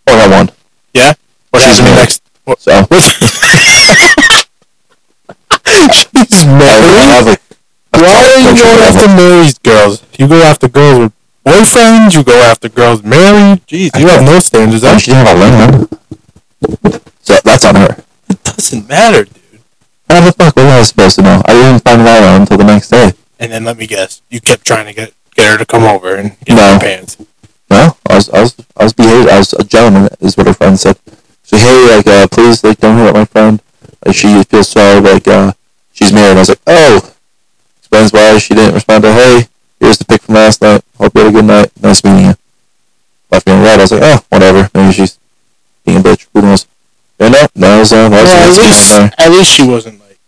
Or 0.08 0.14
got 0.16 0.30
one. 0.30 0.50
Yeah? 0.94 1.14
What 1.50 1.62
She's 1.64 1.80
happened 1.80 1.86
married. 1.86 2.00
next? 2.00 2.22
What? 2.46 2.60
So 2.62 2.72
She's 5.92 6.46
I 6.46 6.46
married? 6.46 7.10
have 7.12 7.26
like 7.26 7.42
Why 7.92 8.00
are 8.00 8.38
you 8.40 8.54
pictures 9.18 9.28
going 9.28 9.48
of 9.48 9.54
after 9.54 9.58
it. 9.58 9.64
married 9.64 9.64
girls? 9.64 10.04
You 10.18 10.28
go 10.28 10.42
after 10.44 10.68
girls 10.70 11.00
with 11.00 11.14
boyfriends, 11.46 12.16
you 12.16 12.24
go 12.24 12.40
after 12.42 12.70
girls 12.70 13.04
married. 13.04 13.66
Jeez, 13.68 14.00
you 14.00 14.08
have 14.08 14.24
no 14.24 14.40
standards. 14.40 15.02
She 15.02 15.12
didn't 15.12 15.28
have 15.28 15.38
a 15.38 15.78
ring. 15.78 17.00
So 17.22 17.36
that's 17.44 17.66
on 17.66 17.76
her. 17.76 18.04
it 18.30 18.44
doesn't 18.44 18.88
matter, 18.88 19.26
dude. 19.26 19.62
How 20.10 20.22
the 20.22 20.32
fuck 20.32 20.56
was 20.56 20.66
I 20.66 20.82
supposed 20.84 21.16
to 21.16 21.22
know? 21.24 21.42
I 21.46 21.54
didn't 21.54 21.84
find 21.84 22.02
that 22.02 22.24
out 22.24 22.42
until 22.42 22.58
the 22.58 22.64
next 22.64 22.90
day. 22.90 23.12
And 23.40 23.52
then 23.52 23.64
let 23.66 23.78
me 23.78 23.88
guess, 23.88 24.22
you 24.30 24.40
kept 24.40 24.66
trying 24.66 24.86
to 24.86 24.94
get 24.94 25.14
get 25.36 25.52
her 25.52 25.58
to 25.58 25.66
come 25.66 25.84
over 25.84 26.16
and 26.16 26.40
get 26.46 26.56
No. 26.56 26.74
her 26.74 26.80
pants. 26.80 27.18
No, 27.70 27.98
I 28.10 28.16
was, 28.16 28.30
I 28.30 28.42
was, 28.42 28.56
I 28.78 28.84
was 28.84 28.94
behaved. 28.94 29.28
I 29.30 29.38
was 29.40 29.54
a 29.54 29.64
gentleman, 29.64 30.08
is 30.22 30.38
what 30.38 30.48
her 30.48 30.54
friend 30.54 30.80
said. 30.80 30.98
So 31.44 31.58
hey, 31.58 31.96
like, 31.98 32.08
uh, 32.08 32.28
please, 32.32 32.64
like, 32.64 32.78
don't 32.78 32.96
hurt 32.98 33.14
my 33.14 33.26
friend. 33.26 33.62
Like, 34.06 34.16
she 34.16 34.42
feels 34.44 34.70
sorry, 34.70 35.02
like, 35.02 35.28
uh, 35.28 35.52
she's 35.92 36.14
married. 36.14 36.38
I 36.38 36.40
was 36.40 36.50
like, 36.50 36.62
oh, 36.68 37.15
explains 37.96 38.14
why 38.14 38.38
she 38.40 38.54
didn't 38.54 38.74
respond 38.74 39.04
to, 39.04 39.12
hey, 39.14 39.48
here's 39.80 39.98
the 39.98 40.06
pic 40.06 40.22
from 40.22 40.36
last 40.36 40.62
night. 40.62 40.82
Hope 40.98 41.14
you 41.16 41.22
had 41.22 41.30
a 41.30 41.32
good 41.32 41.46
night. 41.46 41.72
Nice 41.82 42.04
meeting 42.04 42.26
you. 42.28 42.34
Left 43.32 43.48
me 43.48 43.54
on 43.54 43.64
red. 43.64 43.80
I 43.80 43.84
was 43.84 43.92
like, 43.92 44.02
oh, 44.04 44.26
whatever. 44.30 44.70
Maybe 44.74 44.94
she's 44.94 45.18
being 45.86 46.00
a 46.00 46.02
bitch. 46.02 46.28
Who 46.34 46.42
knows? 46.42 46.68
Yeah, 47.20 47.48
no, 47.56 47.80
was, 47.80 47.94
uh, 47.94 48.10
Well, 48.12 48.28
at 48.28 48.58
least 48.58 48.98
at 49.18 49.32
least 49.32 49.52
she 49.52 49.66
wasn't 49.66 50.02
like 50.02 50.20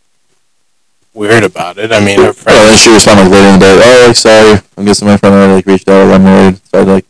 weird 1.14 1.44
about 1.44 1.78
it. 1.78 1.92
I 1.92 2.00
mean, 2.00 2.18
her 2.18 2.24
Well, 2.26 2.34
friend. 2.34 2.70
then 2.70 2.78
she 2.78 2.94
responded 2.94 3.24
like 3.24 3.32
later 3.32 3.48
in 3.48 3.60
the 3.60 3.66
day, 3.66 3.82
oh, 3.84 4.08
like, 4.08 4.16
sorry. 4.16 4.60
I'm 4.78 4.86
guessing 4.86 5.08
my 5.08 5.18
friend 5.18 5.36
already 5.36 5.54
like 5.56 5.66
reached 5.66 5.90
out. 5.90 6.14
I'm 6.14 6.24
married. 6.24 6.62
So 6.72 6.80
I 6.80 6.84
like 6.84 7.06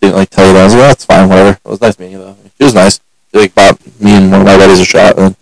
didn't 0.00 0.14
like 0.16 0.30
tell 0.30 0.46
you 0.46 0.52
that. 0.52 0.60
I 0.60 0.64
was 0.64 0.74
like, 0.74 0.82
oh, 0.84 0.86
that's 0.86 1.04
fine, 1.04 1.28
whatever. 1.28 1.50
It 1.50 1.68
was 1.68 1.80
nice 1.80 1.98
meeting 1.98 2.12
you 2.12 2.18
though. 2.18 2.36
She 2.58 2.64
was 2.64 2.74
nice. 2.74 3.00
She 3.32 3.38
like 3.40 3.54
bought 3.54 4.00
me 4.00 4.12
and 4.16 4.30
one 4.30 4.42
of 4.42 4.46
my 4.46 4.56
buddies 4.56 4.78
a 4.80 4.84
shot, 4.84 5.18
and 5.18 5.34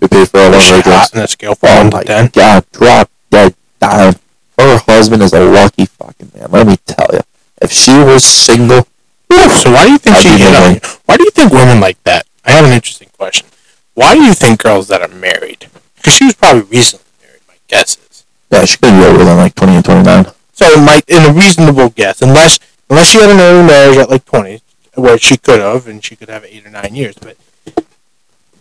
we 0.00 0.06
paid 0.06 0.28
for 0.30 0.38
all 0.38 0.50
one 0.50 0.60
of 0.60 0.60
our 0.60 0.82
drinks. 0.82 0.88
hot 0.88 1.14
in 1.14 1.20
a 1.22 1.28
scale 1.28 1.54
from 1.56 1.68
Oh 1.70 1.90
my 1.90 2.04
to 2.04 2.30
god, 2.32 2.64
drop 2.70 3.10
dead 3.30 3.54
Her 3.82 4.78
husband 4.86 5.22
is 5.22 5.32
a 5.32 5.40
lucky 5.44 5.86
fucking 5.86 6.32
man. 6.34 6.50
Let 6.50 6.66
me 6.66 6.76
tell 6.86 7.08
you. 7.12 7.20
If 7.60 7.72
she 7.72 7.92
was 7.92 8.24
single, 8.24 8.86
So 9.30 9.70
why 9.72 9.86
do 9.86 9.92
you 9.92 9.98
think 9.98 10.16
I'd 10.16 10.22
she 10.22 10.28
hit 10.38 10.54
on 10.54 10.74
you? 10.74 10.80
Why 11.06 11.16
do 11.16 11.24
you 11.24 11.30
think 11.30 11.52
women 11.52 11.80
like 11.80 12.02
that? 12.04 12.26
I 12.44 12.52
have 12.52 12.64
an 12.64 12.72
interesting 12.72 13.08
question. 13.16 13.46
Why 13.94 14.14
do 14.14 14.22
you 14.22 14.34
think 14.34 14.62
girls 14.62 14.88
that 14.88 15.00
are 15.02 15.08
married? 15.08 15.68
Because 15.96 16.12
she 16.14 16.24
was 16.24 16.34
probably 16.34 16.62
recently 16.62 17.06
married. 17.24 17.40
My 17.48 17.54
guess 17.68 17.96
is. 18.10 18.24
yeah, 18.50 18.64
she 18.64 18.76
could 18.78 18.90
be 18.92 19.04
older 19.06 19.24
than 19.24 19.36
like 19.36 19.54
20 19.54 19.76
and 19.76 19.84
29. 19.84 20.26
So 20.54 20.66
it 20.66 20.84
might, 20.84 21.04
in 21.08 21.22
a 21.24 21.32
reasonable 21.32 21.90
guess, 21.90 22.20
unless 22.22 22.58
unless 22.90 23.06
she 23.08 23.18
had 23.20 23.30
an 23.30 23.40
early 23.40 23.66
marriage 23.66 23.96
at 23.96 24.10
like 24.10 24.24
twenty, 24.26 24.60
where 24.94 25.16
she 25.18 25.36
could 25.38 25.60
have, 25.60 25.86
and 25.88 26.04
she 26.04 26.14
could 26.14 26.28
have 26.28 26.44
eight 26.44 26.66
or 26.66 26.70
nine 26.70 26.94
years, 26.94 27.16
but 27.18 27.36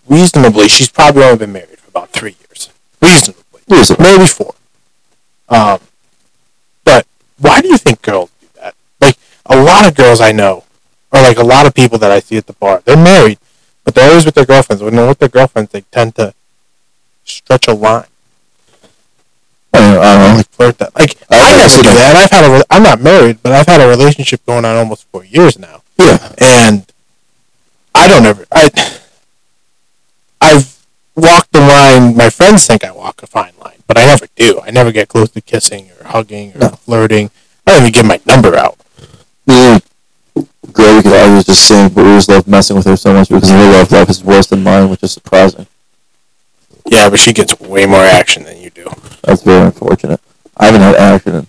reasonably, 0.07 0.67
she's 0.69 0.89
probably 0.89 1.23
only 1.23 1.37
been 1.37 1.51
married 1.53 1.77
for 1.79 1.89
about 1.89 2.09
three 2.11 2.35
years. 2.47 2.69
Reasonably, 3.01 3.43
Reasonably. 3.69 4.03
maybe 4.05 4.25
four. 4.25 4.53
Um, 5.51 5.79
but 6.85 7.05
why 7.37 7.61
do 7.61 7.67
you 7.67 7.77
think 7.77 8.01
girls 8.01 8.31
do 8.41 8.47
that? 8.61 8.73
Like 8.99 9.17
a 9.45 9.55
lot 9.61 9.87
of 9.87 9.95
girls 9.95 10.21
I 10.21 10.31
know, 10.31 10.63
or 11.11 11.21
like 11.21 11.37
a 11.37 11.43
lot 11.43 11.65
of 11.67 11.73
people 11.75 11.97
that 11.99 12.09
I 12.11 12.19
see 12.21 12.37
at 12.37 12.47
the 12.47 12.53
bar, 12.53 12.81
they're 12.85 12.95
married, 12.97 13.37
but 13.83 13.93
they're 13.93 14.09
always 14.09 14.25
with 14.25 14.35
their 14.35 14.45
girlfriends. 14.45 14.81
When 14.81 14.95
they're 14.95 15.07
with 15.07 15.19
their 15.19 15.29
girlfriends, 15.29 15.71
they 15.71 15.81
tend 15.91 16.15
to 16.15 16.33
stretch 17.25 17.67
a 17.67 17.73
line. 17.73 18.05
I 19.73 19.79
don't, 19.79 19.97
I 20.03 20.13
don't 20.17 20.31
know. 20.31 20.37
like 20.37 20.49
flirt 20.49 20.77
that. 20.79 20.95
Like 20.97 21.15
I 21.29 21.53
I 21.53 21.57
never 21.57 21.77
do 21.77 21.83
that. 21.83 21.95
that. 21.95 22.15
I've 22.15 22.31
had 22.31 22.45
a. 22.49 22.53
re- 22.57 22.63
I'm 22.69 22.83
not 22.83 23.01
married, 23.01 23.41
but 23.43 23.51
I've 23.51 23.67
had 23.67 23.81
a 23.81 23.87
relationship 23.87 24.45
going 24.45 24.65
on 24.65 24.75
almost 24.75 25.05
four 25.11 25.23
years 25.25 25.57
now, 25.59 25.81
Yeah. 25.99 26.33
and 26.39 26.85
I 27.95 28.07
don't 28.07 28.25
ever. 28.25 28.45
I 28.51 28.69
I've 30.41 30.77
walked 31.15 31.51
the 31.53 31.61
line. 31.61 32.15
My 32.17 32.29
friends 32.29 32.65
think 32.67 32.83
I 32.83 32.91
walk 32.91 33.21
a 33.23 33.27
fine 33.27 33.53
line, 33.60 33.60
but 33.93 34.01
I 34.03 34.05
never 34.05 34.27
do. 34.35 34.59
I 34.63 34.71
never 34.71 34.91
get 34.91 35.07
close 35.09 35.29
to 35.31 35.41
kissing 35.41 35.89
or 35.99 36.07
hugging 36.07 36.53
or 36.55 36.59
No. 36.59 36.69
flirting. 36.69 37.29
I 37.67 37.71
don't 37.71 37.81
even 37.83 37.91
give 37.91 38.05
my 38.05 38.19
number 38.25 38.55
out. 38.55 38.77
Me 39.47 39.53
and 39.55 39.83
Greg 40.71 41.03
could 41.03 41.13
always 41.13 41.45
just 41.45 41.67
saying, 41.67 41.89
but 41.93 42.05
we 42.05 42.11
just 42.11 42.29
love 42.29 42.47
messing 42.47 42.75
with 42.75 42.85
her 42.85 42.95
so 42.97 43.13
much 43.13 43.29
because 43.29 43.49
her 43.49 43.71
love 43.71 43.91
life 43.91 44.09
is 44.09 44.23
worse 44.23 44.47
than 44.47 44.63
mine, 44.63 44.89
which 44.89 45.03
is 45.03 45.11
surprising. 45.11 45.67
Yeah, 46.89 47.09
but 47.09 47.19
she 47.19 47.33
gets 47.33 47.59
way 47.59 47.85
more 47.85 48.01
action 48.01 48.43
than 48.43 48.57
you 48.59 48.69
do. 48.69 48.87
That's 49.23 49.43
very 49.43 49.65
unfortunate. 49.65 50.19
I 50.57 50.65
haven't 50.65 50.81
had 50.81 50.95
action 50.95 51.47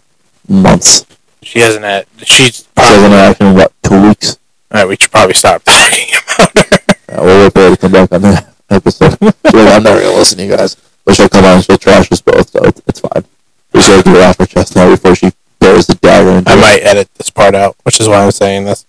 in 0.48 0.62
months. 0.62 1.06
She 1.42 1.58
hasn't 1.60 1.84
had. 1.84 2.06
She's 2.24 2.66
I 2.76 2.80
probably. 2.80 2.94
haven't 3.02 3.10
had 3.12 3.30
action 3.30 3.46
in, 3.46 3.54
what, 3.56 3.72
two 3.82 4.02
weeks? 4.08 4.38
All 4.70 4.80
right, 4.80 4.88
we 4.88 4.96
should 5.00 5.10
probably 5.10 5.34
stop 5.34 5.62
talking 5.64 6.08
about 6.36 6.56
her. 6.66 6.78
Yeah, 7.08 7.20
we'll 7.20 7.42
wait 7.44 7.52
for 7.52 7.58
her 7.60 7.70
to 7.70 7.76
come 7.76 7.92
back 7.92 8.12
on 8.12 8.22
the 8.22 8.46
episode. 8.70 9.16
Like, 9.52 9.68
I'm 9.68 9.82
not 9.82 10.00
to 10.00 10.10
listen 10.12 10.38
to 10.38 10.44
you 10.46 10.56
guys. 10.56 10.76
But 11.04 11.14
she'll 11.16 11.28
come 11.28 11.44
on 11.44 11.56
and 11.56 11.64
she'll 11.64 11.78
trash 11.78 12.10
us 12.12 12.20
both, 12.20 12.50
so 12.50 12.62
it's, 12.64 12.80
it's 12.86 13.00
fine. 13.00 13.24
We 13.72 13.80
gotta 13.80 14.02
get 14.02 14.16
it 14.16 14.22
off 14.22 14.38
her 14.38 14.46
chest 14.46 14.76
now 14.76 14.90
before 14.90 15.14
she 15.14 15.30
bears 15.58 15.86
the 15.86 15.94
dagger 15.96 16.42
I 16.46 16.54
it. 16.54 16.60
might 16.60 16.80
edit 16.82 17.08
this 17.14 17.30
part 17.30 17.54
out, 17.54 17.76
which 17.84 18.00
is 18.00 18.08
why 18.08 18.22
I'm 18.22 18.30
saying 18.30 18.64
this. 18.64 18.86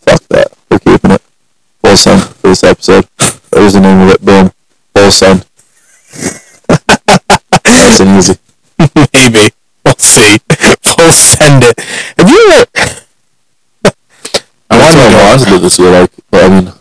Fuck 0.00 0.22
that. 0.28 0.52
We're 0.70 0.78
keeping 0.78 1.10
it. 1.12 1.22
Full 1.82 1.96
send 1.96 2.22
for 2.22 2.48
this 2.48 2.64
episode. 2.64 3.06
There's 3.50 3.74
the 3.74 3.80
name 3.80 4.00
of 4.00 4.10
it. 4.10 4.20
Boom. 4.24 4.50
Full 4.94 5.10
send. 5.10 5.46
Nice 7.64 8.00
and 8.00 8.18
easy. 8.18 8.34
Maybe. 8.78 9.52
We'll 9.84 9.94
see. 9.96 10.38
We'll 10.98 11.10
send 11.10 11.64
it. 11.64 11.78
Have 12.16 12.30
you 12.30 12.50
ever... 12.52 12.66
I 14.70 14.78
want 14.80 14.96
what 14.96 15.02
to 15.02 15.06
I 15.06 15.10
go. 15.10 15.18
wanted 15.28 15.44
to 15.44 15.50
do 15.50 15.58
this 15.58 15.78
year. 15.78 15.90
Like, 15.90 16.10
but 16.30 16.44
I 16.44 16.48
mean, 16.48 16.72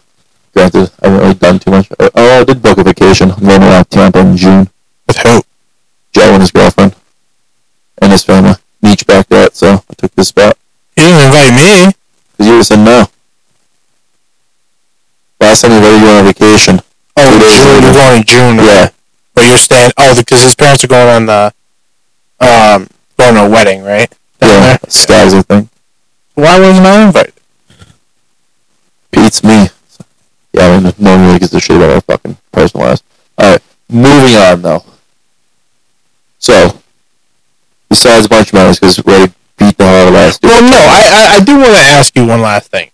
granted, 0.53 0.91
I 1.01 1.07
haven't 1.07 1.21
really 1.21 1.33
done 1.33 1.59
too 1.59 1.71
much. 1.71 1.91
Uh, 1.99 2.09
Oh, 2.15 2.41
I 2.41 2.43
did 2.43 2.61
book 2.61 2.77
a 2.77 2.83
vacation. 2.83 3.31
I'm 3.31 3.39
going 3.43 3.85
Tampa 3.85 4.19
in 4.19 4.37
June. 4.37 4.69
With 5.07 5.17
who? 5.17 5.41
Joe 6.13 6.33
and 6.33 6.41
his 6.41 6.51
girlfriend 6.51 6.95
and 8.01 8.11
his 8.11 8.23
family. 8.23 8.53
Each 8.85 9.05
backed 9.05 9.31
out, 9.31 9.55
so 9.55 9.83
I 9.89 9.93
took 9.97 10.13
this 10.15 10.27
spot. 10.27 10.57
You 10.95 11.03
didn't 11.05 11.25
invite 11.25 11.53
me. 11.53 11.93
Because 12.31 12.47
you 12.47 12.63
said 12.63 12.79
no. 12.79 13.05
Last 15.39 15.61
time 15.61 15.71
we 15.71 15.77
were 15.77 15.99
going 15.99 16.03
on 16.19 16.25
vacation. 16.25 16.79
Oh, 17.15 17.39
later. 17.41 17.85
You're 17.85 17.93
going 17.93 18.17
in 18.17 18.23
June. 18.23 18.55
Yeah. 18.57 18.89
But 19.33 19.45
you're 19.45 19.57
staying... 19.57 19.91
Oh, 19.97 20.15
because 20.17 20.41
his 20.41 20.55
parents 20.55 20.83
are 20.83 20.87
going 20.87 21.07
on 21.07 21.25
the... 21.25 21.53
Um, 22.39 22.87
going 23.17 23.35
to 23.35 23.45
a 23.45 23.49
wedding, 23.49 23.83
right? 23.83 24.11
Down 24.39 24.51
Yeah. 24.51 24.59
there? 24.61 24.89
Stags, 24.89 25.33
I 25.33 25.41
think. 25.41 25.69
Why 26.35 26.59
wasn't 26.59 26.85
I 26.85 27.05
invited? 27.05 27.33
Pete's 29.11 29.43
me. 29.43 29.67
Yeah, 30.53 30.67
I 30.67 30.79
mean, 30.79 30.93
no 30.99 31.11
one 31.17 31.25
really 31.25 31.39
gives 31.39 31.53
a 31.53 31.59
shit 31.59 31.77
about 31.77 31.89
our 31.91 32.01
fucking 32.01 32.37
personal 32.51 32.85
lives. 32.87 33.03
Alright, 33.41 33.61
moving 33.89 34.35
on 34.37 34.61
though. 34.61 34.83
So, 36.39 36.79
besides 37.89 38.27
Bunch 38.27 38.49
of 38.49 38.53
Madness, 38.53 38.79
because 38.79 38.99
already 38.99 39.33
beat 39.57 39.77
the 39.77 39.83
hell 39.85 40.01
out 40.03 40.07
of 40.09 40.13
last 40.13 40.43
year. 40.43 40.51
Well, 40.51 40.61
no. 40.61 40.77
I, 40.77 41.01
I, 41.33 41.37
I 41.37 41.43
do 41.43 41.55
want 41.57 41.73
to 41.73 41.79
ask 41.79 42.15
you 42.15 42.25
one 42.27 42.41
last 42.41 42.69
thing. 42.69 42.91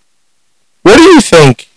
What 0.83 0.97
do 0.97 1.03
you 1.03 1.19
think... 1.21 1.67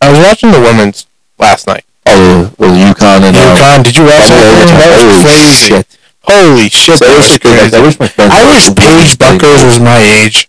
I 0.00 0.10
was 0.10 0.18
watching 0.18 0.50
the 0.50 0.60
women's 0.60 1.06
last 1.38 1.66
night. 1.68 1.84
Oh, 2.06 2.52
was 2.58 2.72
UConn 2.72 3.22
and 3.22 3.36
uh, 3.36 3.54
UConn, 3.54 3.84
did 3.84 3.94
you 3.96 4.02
watch 4.02 4.26
Buffalo 4.28 4.50
that? 4.50 4.66
That 4.66 5.06
was 5.06 5.22
Holy 5.22 5.22
crazy. 5.22 5.68
shit. 5.70 5.98
Holy 6.24 6.68
shit, 6.68 6.98
So 6.98 7.06
I 7.06 7.08
that 7.08 7.16
wish, 7.16 7.30
was 7.30 7.38
crazy. 7.38 7.76
I 7.76 7.80
wish 7.80 7.98
my 8.00 8.08
friends. 8.08 8.32
I 8.34 8.42
wish 8.50 8.66
Paige 8.74 9.18
Bueckers 9.18 9.64
was 9.64 9.78
my 9.78 9.98
age. 9.98 10.48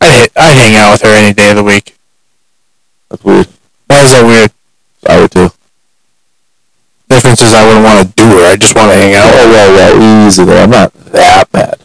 I'd, 0.00 0.14
hit, 0.18 0.32
I'd 0.36 0.56
hang 0.58 0.74
out 0.76 0.92
with 0.92 1.02
her 1.02 1.14
any 1.14 1.32
day 1.32 1.50
of 1.50 1.56
the 1.56 1.64
week. 1.64 1.94
That's 3.08 3.24
weird. 3.24 3.48
Why 3.86 4.02
is 4.02 4.10
that 4.12 4.24
weird? 4.24 4.52
I 5.06 5.20
would 5.20 5.30
too. 5.30 5.50
Difference 7.08 7.40
is 7.40 7.54
I 7.54 7.66
wouldn't 7.66 7.84
want 7.84 8.06
to 8.06 8.14
do 8.14 8.38
it. 8.38 8.44
I 8.44 8.56
just 8.56 8.76
want 8.76 8.92
to 8.92 8.98
hang 8.98 9.14
out. 9.14 9.30
Oh, 9.32 9.50
well, 9.50 9.72
well, 9.74 10.26
easy 10.26 10.44
there. 10.44 10.62
I'm 10.62 10.70
not 10.70 10.92
that 10.92 11.50
bad. 11.50 11.78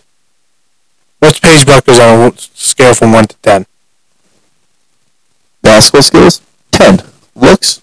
What's 1.19 1.39
Paige 1.39 1.65
Bueckers 1.65 1.99
on 1.99 2.33
a 2.33 2.37
scale 2.37 2.93
from 2.93 3.13
1 3.13 3.27
to 3.27 3.37
10? 3.37 3.65
Basketball 5.61 6.01
skills, 6.01 6.41
10. 6.71 6.99
Looks, 7.35 7.81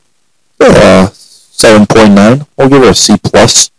uh, 0.60 1.08
7.9. 1.10 2.46
We'll 2.58 2.68
give 2.68 2.82
her 2.82 2.90
a 2.90 2.94
C+. 2.94 3.16
plus. 3.16 3.70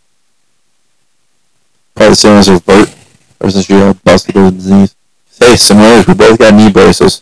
Probably 1.94 2.10
the 2.10 2.16
same 2.16 2.38
as 2.38 2.48
her 2.48 2.58
Vert. 2.58 2.96
Ever 3.40 3.52
since 3.52 3.66
she 3.66 3.74
got 3.74 4.04
busted 4.04 4.34
disease. 4.34 4.96
Hey, 5.40 5.56
similarities. 5.56 6.08
We 6.08 6.14
both 6.16 6.40
got 6.40 6.54
knee 6.56 6.72
braces. 6.72 7.22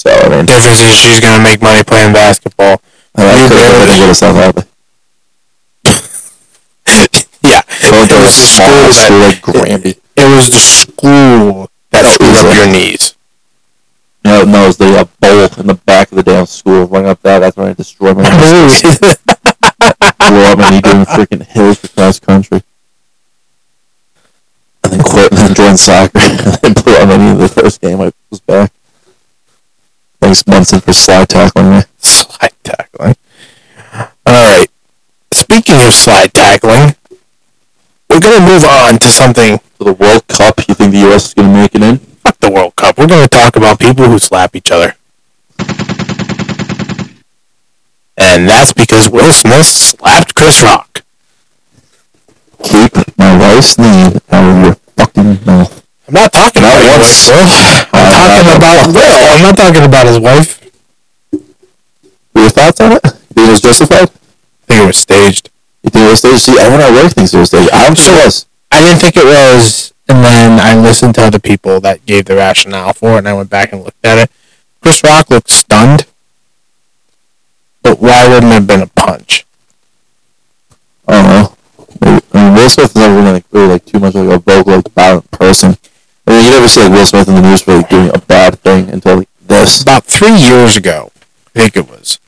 So, 0.00 0.08
I 0.08 0.30
mean, 0.30 0.46
Difference 0.46 0.80
is 0.80 0.96
she's 0.96 1.20
to 1.20 1.42
make 1.44 1.60
money 1.60 1.84
playing 1.84 2.14
basketball. 2.14 2.80
I 3.16 3.20
mean, 3.20 3.36
You 3.36 3.48
could 3.50 3.60
have 3.60 4.08
been 4.08 4.14
South 4.14 4.36
Africa. 4.36 4.66
yeah. 7.44 7.60
It 7.68 7.92
was 7.92 8.32
small 8.32 8.88
school 8.88 8.92
school 8.94 9.18
like 9.18 9.42
Granby. 9.42 9.90
It 10.16 10.36
was 10.36 10.48
the 10.48 10.56
school 10.56 11.68
that 11.90 12.06
screwed 12.06 12.34
up 12.34 12.56
your 12.56 12.66
knees. 12.72 13.14
No, 14.24 14.44
no, 14.44 14.64
it 14.64 14.66
was 14.68 14.78
the 14.78 15.00
uh, 15.00 15.04
bowl 15.20 15.60
in 15.60 15.66
the 15.66 15.74
back 15.84 16.10
of 16.12 16.16
the 16.16 16.22
damn 16.22 16.46
school. 16.46 16.86
Rung 16.86 17.04
up 17.04 17.20
that, 17.20 17.40
that's 17.40 17.58
when 17.58 17.68
I 17.68 17.74
destroyed 17.74 18.16
my 18.16 18.22
knees. 18.22 18.80
blew 18.80 20.44
up 20.48 20.58
my 20.58 20.70
knee 20.70 20.80
doing 20.80 21.04
freaking 21.04 21.42
hills 21.44 21.84
across 21.84 22.18
country. 22.20 22.62
And 24.84 24.92
then 24.94 25.02
quit 25.02 25.30
and 25.30 25.38
then 25.40 25.54
joined 25.54 25.78
soccer. 25.78 26.18
and 26.20 26.38
then 26.62 26.72
blew 26.72 26.94
up 26.96 27.08
my 27.08 27.16
knee 27.18 27.34
the 27.38 27.48
first 27.48 27.82
game 27.82 28.00
I 28.00 28.10
was 28.30 28.40
back. 28.40 28.72
Thanks 30.30 30.46
Munson 30.46 30.80
for 30.80 30.92
slide 30.92 31.28
tackling 31.28 31.70
me. 31.72 31.80
slide 31.98 32.52
tackling. 32.62 33.16
Alright. 34.24 34.70
Speaking 35.32 35.74
of 35.74 35.92
slide 35.92 36.32
tackling, 36.32 36.94
we're 38.08 38.20
going 38.20 38.38
to 38.38 38.46
move 38.46 38.62
on 38.62 38.98
to 39.00 39.08
something. 39.08 39.58
For 39.58 39.82
the 39.82 39.92
World 39.92 40.28
Cup, 40.28 40.60
you 40.68 40.74
think 40.76 40.92
the 40.92 40.98
U.S. 40.98 41.26
is 41.26 41.34
going 41.34 41.52
to 41.52 41.54
make 41.56 41.74
it 41.74 41.82
in? 41.82 41.96
Fuck 41.98 42.38
the 42.38 42.48
World 42.48 42.76
Cup. 42.76 42.96
We're 42.96 43.08
going 43.08 43.24
to 43.24 43.28
talk 43.28 43.56
about 43.56 43.80
people 43.80 44.04
who 44.04 44.20
slap 44.20 44.54
each 44.54 44.70
other. 44.70 44.94
And 48.16 48.48
that's 48.48 48.72
because 48.72 49.10
Will 49.10 49.32
Smith 49.32 49.66
slapped 49.66 50.36
Chris 50.36 50.62
Rock. 50.62 51.02
Keep 52.62 53.18
my 53.18 53.36
wife's 53.36 53.76
name 53.78 54.12
out 54.30 54.44
of 54.44 54.64
your 54.64 54.74
fucking 54.96 55.44
mouth. 55.44 55.84
I'm 56.06 56.14
not 56.14 56.32
talking 56.32 56.62
about. 56.62 57.00
Will. 57.00 57.89
I'm 58.00 58.44
talking 58.44 58.56
about 58.56 58.94
Will. 58.94 59.24
I'm 59.28 59.42
not 59.42 59.56
talking 59.56 59.84
about 59.84 60.06
his 60.06 60.18
wife. 60.18 60.60
Your 62.34 62.50
thoughts 62.50 62.80
on 62.80 62.92
it? 62.92 63.04
You 63.04 63.10
think 63.10 63.48
it 63.48 63.50
was 63.50 63.60
justified? 63.60 64.08
I 64.08 64.64
think 64.66 64.80
it 64.82 64.86
was 64.86 64.98
staged. 64.98 65.50
You 65.82 65.90
think 65.90 66.06
it 66.06 66.10
was 66.10 66.18
staged? 66.18 66.40
See, 66.40 66.58
everyone 66.58 66.80
at 66.80 66.92
work 66.92 67.12
thinks 67.12 67.34
it 67.34 67.38
was 67.38 67.48
staged. 67.48 67.70
I 67.72 67.84
don't 67.84 67.96
think 67.96 68.16
it 68.16 68.24
was. 68.24 68.46
I 68.70 68.80
didn't 68.80 69.00
think 69.00 69.16
it 69.16 69.24
was, 69.24 69.92
and 70.08 70.24
then 70.24 70.60
I 70.60 70.80
listened 70.80 71.16
to 71.16 71.22
other 71.22 71.40
people 71.40 71.80
that 71.80 72.06
gave 72.06 72.26
the 72.26 72.36
rationale 72.36 72.92
for 72.92 73.14
it, 73.14 73.18
and 73.18 73.28
I 73.28 73.32
went 73.32 73.50
back 73.50 73.72
and 73.72 73.82
looked 73.82 74.04
at 74.04 74.18
it. 74.18 74.30
Chris 74.80 75.02
Rock 75.02 75.28
looked 75.28 75.50
stunned, 75.50 76.06
but 77.82 78.00
why 78.00 78.28
wouldn't 78.28 78.52
it 78.52 78.54
have 78.54 78.66
been 78.66 78.82
a 78.82 78.86
punch? 78.86 79.44
I 81.08 81.12
don't 81.12 81.26
know. 81.28 81.56
I 82.00 82.44
mean, 82.44 82.54
Will 82.54 82.68
Smith 82.68 82.90
is 82.90 82.94
never 82.94 83.14
really, 83.16 83.32
like, 83.32 83.44
really 83.50 83.68
like 83.68 83.84
too 83.84 83.98
much 83.98 84.14
like 84.14 84.28
a 84.28 84.38
vocal, 84.38 84.74
like 84.74 84.88
violent 84.92 85.30
person. 85.32 85.76
I 86.30 86.32
mean, 86.32 86.44
you 86.44 86.50
never 86.50 86.68
see 86.68 86.80
like 86.82 86.92
Will 86.92 87.04
Smith 87.04 87.28
in 87.28 87.34
the 87.34 87.42
news 87.42 87.62
for 87.62 87.74
like 87.74 87.88
doing 87.88 88.08
a 88.14 88.20
bad 88.20 88.60
thing 88.60 88.88
until 88.88 89.24
this. 89.40 89.82
About 89.82 90.04
three 90.04 90.36
years 90.36 90.76
ago, 90.76 91.10
I 91.56 91.60
think 91.60 91.76
it 91.76 91.90
was. 91.90 92.20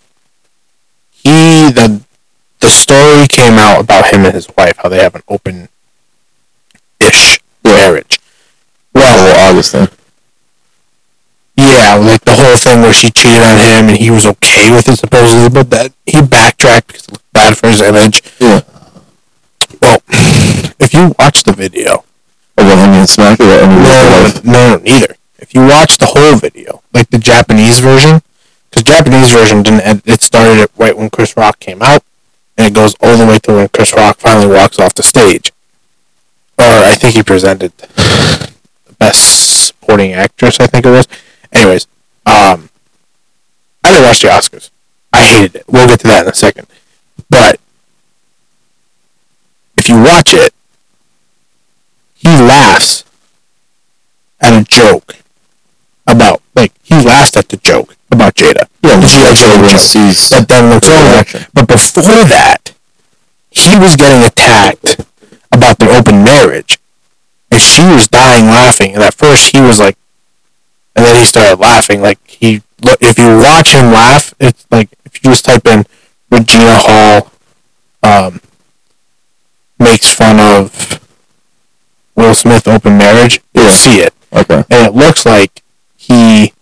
He 1.12 1.70
the 1.70 2.02
the 2.58 2.68
story 2.68 3.28
came 3.28 3.58
out 3.58 3.80
about 3.80 4.12
him 4.12 4.24
and 4.24 4.34
his 4.34 4.48
wife, 4.56 4.78
how 4.78 4.88
they 4.88 5.00
have 5.00 5.14
an 5.14 5.22
open 5.28 5.68
ish 6.98 7.38
marriage. 7.62 8.18
Well, 8.92 9.52
well 9.54 9.62
then. 9.62 9.88
Yeah, 11.54 11.94
like 11.94 12.22
the 12.22 12.34
whole 12.34 12.56
thing 12.56 12.80
where 12.80 12.92
she 12.92 13.10
cheated 13.12 13.42
on 13.42 13.56
him 13.56 13.88
and 13.88 13.96
he 13.96 14.10
was 14.10 14.26
okay 14.26 14.72
with 14.72 14.88
it 14.88 14.96
supposedly, 14.96 15.48
but 15.48 15.70
that 15.70 15.92
he 16.06 16.20
backtracked 16.20 16.88
because 16.88 17.04
it 17.04 17.12
looked 17.12 17.32
bad 17.32 17.56
for 17.56 17.68
his 17.68 17.80
image. 17.80 18.20
Yeah. 18.40 18.62
Well, 19.80 20.02
if 20.80 20.92
you 20.92 21.14
watch 21.20 21.44
the 21.44 21.52
video, 21.52 22.04
well, 22.64 22.88
I 22.88 22.96
mean, 22.96 23.06
smack 23.06 23.38
it. 23.40 23.62
I 23.62 23.66
mean, 23.66 23.82
no, 23.82 24.30
the 24.30 24.40
no, 24.44 24.76
no, 24.76 24.82
neither. 24.82 25.16
If 25.38 25.54
you 25.54 25.62
watch 25.62 25.98
the 25.98 26.06
whole 26.06 26.36
video, 26.38 26.82
like 26.92 27.10
the 27.10 27.18
Japanese 27.18 27.80
version, 27.80 28.22
because 28.70 28.84
Japanese 28.84 29.32
version 29.32 29.62
didn't, 29.62 29.80
end- 29.80 30.02
it 30.06 30.22
started 30.22 30.60
at 30.60 30.70
right 30.76 30.96
when 30.96 31.10
Chris 31.10 31.36
Rock 31.36 31.58
came 31.60 31.82
out, 31.82 32.02
and 32.56 32.66
it 32.66 32.74
goes 32.74 32.94
all 33.00 33.16
the 33.16 33.26
way 33.26 33.38
to 33.40 33.52
when 33.54 33.68
Chris 33.68 33.92
Rock 33.94 34.18
finally 34.18 34.46
walks 34.46 34.78
off 34.78 34.94
the 34.94 35.02
stage. 35.02 35.52
Or 36.58 36.64
I 36.66 36.94
think 36.94 37.14
he 37.14 37.22
presented 37.22 37.76
the 37.78 38.50
best 38.98 39.66
supporting 39.66 40.12
actress. 40.12 40.60
I 40.60 40.66
think 40.66 40.86
it 40.86 40.90
was. 40.90 41.08
Anyways, 41.52 41.86
um, 42.24 42.70
I 43.82 43.90
didn't 43.92 44.04
watch 44.04 44.22
the 44.22 44.28
Oscars. 44.28 44.70
I 45.12 45.24
hated 45.24 45.56
it. 45.56 45.64
We'll 45.66 45.88
get 45.88 46.00
to 46.00 46.06
that 46.06 46.24
in 46.24 46.30
a 46.30 46.34
second. 46.34 46.66
But 47.28 47.58
if 49.76 49.88
you 49.88 50.00
watch 50.02 50.32
it, 50.34 50.54
he 52.22 52.28
laughs 52.40 53.04
at 54.40 54.60
a 54.60 54.64
joke 54.64 55.16
about 56.06 56.40
like 56.54 56.72
he 56.82 56.94
laughed 57.02 57.36
at 57.36 57.48
the 57.48 57.56
joke 57.56 57.96
about 58.10 58.34
Jada. 58.34 58.68
Yeah, 58.82 59.00
joke, 59.00 59.30
actually 59.30 59.78
sees 59.78 60.30
But 60.30 60.48
then 60.48 60.70
looks 60.70 60.88
the 60.88 60.94
over. 60.94 61.46
But 61.52 61.68
before 61.68 62.24
that, 62.30 62.72
he 63.50 63.76
was 63.76 63.96
getting 63.96 64.24
attacked 64.24 65.04
about 65.50 65.78
their 65.78 65.90
open 65.98 66.22
marriage, 66.22 66.78
and 67.50 67.60
she 67.60 67.82
was 67.82 68.06
dying 68.08 68.46
laughing. 68.46 68.94
And 68.94 69.02
at 69.02 69.14
first, 69.14 69.54
he 69.54 69.60
was 69.60 69.80
like, 69.80 69.96
and 70.94 71.04
then 71.04 71.16
he 71.16 71.24
started 71.24 71.58
laughing. 71.58 72.00
Like 72.00 72.18
he, 72.28 72.62
look, 72.82 72.98
if 73.00 73.18
you 73.18 73.36
watch 73.38 73.74
him 73.74 73.92
laugh, 73.92 74.32
it's 74.38 74.64
like 74.70 74.90
if 75.04 75.22
you 75.24 75.30
just 75.30 75.44
type 75.44 75.66
in 75.66 75.84
Regina 76.30 76.76
Hall, 76.76 77.32
um, 78.02 78.40
makes 79.78 80.14
fun 80.14 80.38
of 80.38 81.00
Will 82.14 82.34
Smith 82.34 82.66
open 82.68 82.98
marriage, 82.98 83.40
you'll 83.54 83.70
see 83.70 84.00
it 84.00 84.14
Okay. 84.32 84.64
and 84.70 84.86
it 84.86 84.94
looks 84.94 85.24
like 85.26 85.62
he 85.96 86.52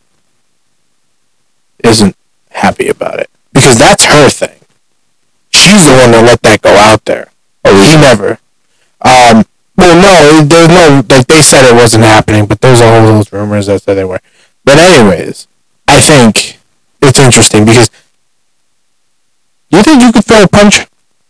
isn't 1.82 2.16
happy 2.50 2.88
about 2.88 3.18
it 3.20 3.30
because 3.52 3.78
that's 3.78 4.04
her 4.04 4.28
thing. 4.28 4.58
She's 5.50 5.86
the 5.86 5.92
one 5.96 6.12
that 6.12 6.24
let 6.24 6.42
that 6.42 6.62
go 6.62 6.74
out 6.76 7.04
there. 7.04 7.28
Oh, 7.64 7.74
He 7.80 7.96
never. 7.96 8.38
Um. 9.00 9.44
Well, 9.76 9.96
no, 9.96 10.44
there's 10.44 10.68
no 10.68 11.02
like 11.08 11.26
they 11.26 11.40
said 11.40 11.66
it 11.66 11.74
wasn't 11.74 12.04
happening, 12.04 12.44
but 12.46 12.60
there's 12.60 12.80
all 12.80 13.00
those 13.06 13.32
rumors 13.32 13.66
that 13.66 13.82
said 13.82 13.94
they 13.94 14.04
were. 14.04 14.20
But 14.64 14.78
anyways, 14.78 15.48
I 15.88 16.00
think 16.00 16.58
it's 17.00 17.18
interesting 17.18 17.64
because 17.64 17.90
you 19.70 19.82
think 19.82 20.02
you 20.02 20.12
could 20.12 20.24
throw 20.26 20.42
a 20.42 20.48
punch, 20.48 20.80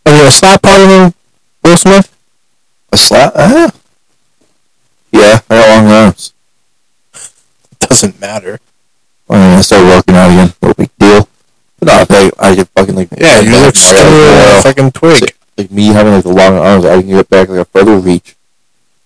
I 0.05 0.11
mean, 0.11 0.25
a 0.27 0.31
slap 0.31 0.59
harder 0.65 0.85
than 0.85 1.13
Will 1.63 1.77
Smith? 1.77 2.13
a 2.91 2.97
slap. 2.97 3.31
Uh, 3.35 3.71
yeah, 5.11 5.39
I 5.49 5.55
got 5.55 5.69
long 5.69 5.91
arms. 5.91 6.33
Doesn't 7.79 8.19
matter. 8.19 8.59
I 9.29 9.33
mean, 9.33 9.57
I 9.57 9.61
started 9.61 9.87
working 9.87 10.15
out 10.15 10.31
again. 10.31 10.53
No 10.61 10.73
big 10.73 10.89
deal. 10.97 11.27
But 11.79 11.87
no, 11.87 11.93
I 11.93 12.05
think 12.05 12.33
I 12.39 12.55
could 12.55 12.67
fucking 12.69 12.95
like. 12.95 13.09
Yeah, 13.17 13.39
you 13.39 13.51
like, 13.51 13.65
look 13.65 13.75
a 13.75 14.61
fucking 14.61 14.91
twig. 14.91 15.35
like 15.57 15.71
me 15.71 15.87
having 15.87 16.13
like 16.13 16.23
the 16.23 16.33
long 16.33 16.57
arms, 16.57 16.85
I 16.85 16.99
can 16.99 17.09
get 17.09 17.29
back 17.29 17.49
like 17.49 17.59
a 17.59 17.65
further 17.65 17.97
reach. 17.97 18.35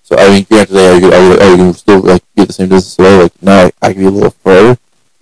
So 0.04 0.16
I 0.18 0.30
mean, 0.30 0.44
granted, 0.44 0.78
I 0.78 1.00
could, 1.00 1.14
I 1.14 1.18
could, 1.18 1.42
I 1.42 1.56
can 1.56 1.74
still 1.74 2.02
like 2.02 2.24
get 2.36 2.48
the 2.48 2.54
same 2.54 2.70
distance 2.70 3.00
away. 3.00 3.24
Like 3.24 3.42
now, 3.42 3.66
I, 3.66 3.72
I 3.82 3.94
can 3.94 4.02
be 4.02 4.08
a 4.08 4.12
little 4.12 4.30
further. 4.30 4.78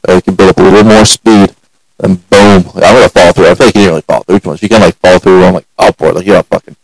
I 0.08 0.20
can 0.20 0.36
build 0.36 0.50
up 0.50 0.58
a 0.58 0.62
little 0.62 0.84
more 0.84 1.06
speed, 1.06 1.56
and 2.00 2.30
boom, 2.30 2.64
like, 2.74 2.84
I'm 2.84 2.96
gonna 2.96 3.10
fall 3.10 3.32
through. 3.32 3.48
I 3.48 3.56
feel 3.56 3.68
like 3.68 3.76
you 3.76 3.82
didn't 3.82 3.90
really 3.90 4.02
fall 4.02 4.24
through 4.24 4.40
too 4.40 4.50
much. 4.50 4.62
You 4.62 4.70
can 4.70 4.82
like 4.82 4.96
fall 4.96 5.20
through 5.20 5.44
on 5.44 5.54
like 5.54 5.68
upward, 5.78 6.16
like 6.16 6.26
you 6.26 6.34
don't 6.34 6.48
fucking 6.48 6.76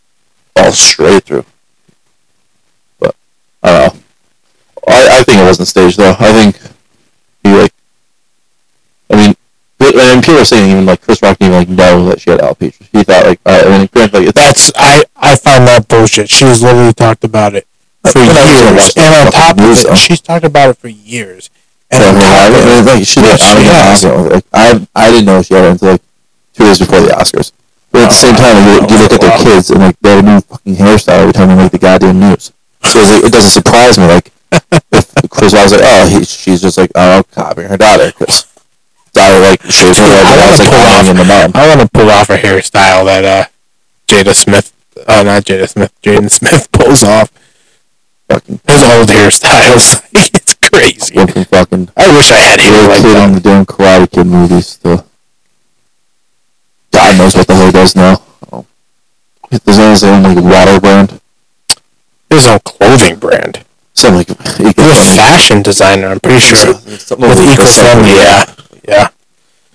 fall 0.56 0.72
straight 0.72 1.24
through. 1.24 1.46
I 3.64 3.72
don't 3.72 3.96
know. 3.96 4.02
I, 4.88 5.20
I 5.20 5.24
think 5.24 5.40
it 5.42 5.46
wasn't 5.46 5.68
staged 5.68 5.98
though. 5.98 6.16
I 6.20 6.34
think 6.34 6.60
he 7.44 7.54
like. 7.54 7.74
I 9.12 9.16
mean, 9.16 9.36
and 9.80 10.22
people 10.22 10.40
are 10.40 10.46
saying 10.46 10.72
even 10.72 10.86
like 10.86 11.02
Chris 11.02 11.22
Rock 11.22 11.38
didn't 11.38 11.54
even 11.54 11.78
like 11.78 11.78
know 11.78 12.10
that 12.10 12.22
she 12.22 12.30
had 12.30 12.40
alopecia. 12.40 12.88
He 12.92 13.04
thought 13.04 13.26
like, 13.26 13.40
uh, 13.46 13.64
I 13.66 13.78
mean, 13.78 13.90
granted, 13.92 14.26
like 14.26 14.34
That's 14.34 14.72
I 14.76 15.04
I 15.16 15.36
find 15.36 15.68
that 15.68 15.88
bullshit. 15.88 16.30
She's 16.30 16.62
literally 16.62 16.94
talked 16.94 17.24
about 17.24 17.56
it 17.56 17.68
for 18.04 18.20
I 18.20 18.72
years, 18.72 18.94
and 18.96 19.28
on 19.28 19.32
top 19.32 19.58
of 19.58 19.64
it, 19.64 19.98
she's 19.98 20.22
talked 20.22 20.46
about 20.46 20.70
it 20.70 20.78
for 20.78 20.90
years. 20.90 21.50
And 21.92 22.04
on 22.04 22.16
I 22.16 22.20
mean, 22.20 22.22
I, 22.22 22.46
I, 22.46 22.80
it, 22.80 22.86
like, 22.86 23.06
she 23.06 23.22
she 23.22 23.22
I, 23.22 24.14
mean, 24.14 24.30
like, 24.30 24.46
I, 24.54 24.88
I 24.96 25.10
didn't 25.10 25.26
know 25.26 25.42
she 25.42 25.54
had 25.54 25.66
it 25.66 25.72
until 25.72 25.92
like 25.94 26.02
two 26.54 26.64
days 26.66 26.80
before 26.80 27.02
the 27.02 27.08
Oscars. 27.08 27.52
But 27.92 28.04
at 28.04 28.08
the 28.10 28.14
same 28.14 28.36
time, 28.36 28.56
you, 28.68 28.74
you 28.88 29.02
look 29.02 29.14
at 29.14 29.22
their 29.22 29.38
kids 29.40 29.72
and 29.72 29.80
like 29.80 30.00
they 30.00 30.10
have 30.10 30.20
a 30.20 30.30
new 30.30 30.42
fucking 30.42 30.76
hairstyle 30.76 31.22
every 31.22 31.34
time 31.34 31.48
they 31.48 31.56
make 31.56 31.72
the 31.72 31.80
goddamn 31.80 32.20
news. 32.20 32.54
So 32.86 33.00
it's 33.00 33.10
like, 33.12 33.24
it 33.26 33.34
doesn't 33.34 33.52
surprise 33.64 33.98
me. 33.98 34.08
Like 34.08 34.32
if 34.92 35.30
Chris 35.30 35.54
was 35.54 35.72
like, 35.72 35.82
oh, 35.84 36.08
he, 36.10 36.24
she's 36.26 36.62
just 36.62 36.78
like, 36.78 36.92
oh, 36.96 37.24
copying 37.32 37.70
her 37.70 37.78
daughter 37.78 38.08
because 38.18 38.46
daughter 39.14 39.40
like 39.40 39.62
shaves 39.64 39.98
her 39.98 40.06
head. 40.06 40.26
I 40.26 40.32
and 40.32 40.40
wanna 40.40 40.52
it's 40.52 40.60
like 40.60 40.72
pull 40.72 40.88
off- 40.88 41.10
in 41.10 41.18
the 41.18 41.26
mom. 41.26 41.52
I 41.56 41.68
want 41.68 41.82
to 41.82 41.88
pull 41.90 42.10
off 42.10 42.30
a 42.30 42.38
hairstyle 42.38 43.06
that 43.06 43.26
uh 43.26 43.46
Jada 44.08 44.34
Smith, 44.34 44.74
uh 45.08 45.24
not 45.24 45.44
Jada 45.44 45.68
Smith, 45.70 45.94
Jaden 46.02 46.32
Smith 46.32 46.72
pulls 46.72 47.04
off. 47.04 47.32
Fucking 48.30 48.60
His 48.68 48.84
old 48.84 49.10
hairstyles, 49.10 50.08
it's 50.14 50.54
crazy. 50.56 51.16
from 51.16 51.44
fucking 51.46 51.90
I 51.98 52.16
wish 52.16 52.32
I 52.32 52.38
had 52.38 52.60
hair 52.62 52.88
like 52.88 53.02
that. 53.04 53.34
the 53.34 53.40
damn 53.42 53.66
Karate 53.66 54.10
Kid 54.12 54.26
movies 54.28 54.78
to 54.78 55.04
God 56.92 57.18
knows 57.18 57.36
what 57.36 57.46
the 57.48 57.54
hell 57.56 57.66
he 57.68 57.72
does 57.72 57.96
now. 57.96 58.22
Oh. 58.52 58.66
His 59.52 60.04
own 60.04 60.24
like 60.24 60.38
water 60.44 60.80
brand. 60.80 61.20
His 62.30 62.48
own 62.48 62.60
clothing 62.60 63.18
brand. 63.18 63.66
Something 63.94 64.36
like 64.38 64.58
He's 64.58 65.00
a 65.00 65.16
fashion 65.16 65.62
designer, 65.62 66.08
I'm 66.08 66.20
pretty 66.20 66.40
sure. 66.40 66.74
Something 66.76 67.30
With 67.30 67.40
eco-friendly, 67.40 68.12
yeah, 68.16 68.56
yeah. 68.88 69.10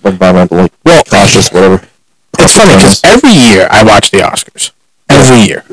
environmental, 0.03 0.57
like 0.57 0.71
Well, 0.83 1.03
cautious, 1.03 1.51
whatever. 1.51 1.85
It's 2.39 2.55
funny 2.55 2.75
because 2.75 3.01
every 3.03 3.31
year 3.33 3.67
I 3.69 3.83
watch 3.83 4.11
the 4.11 4.17
Oscars. 4.19 4.71
Every 5.09 5.41
year. 5.47 5.63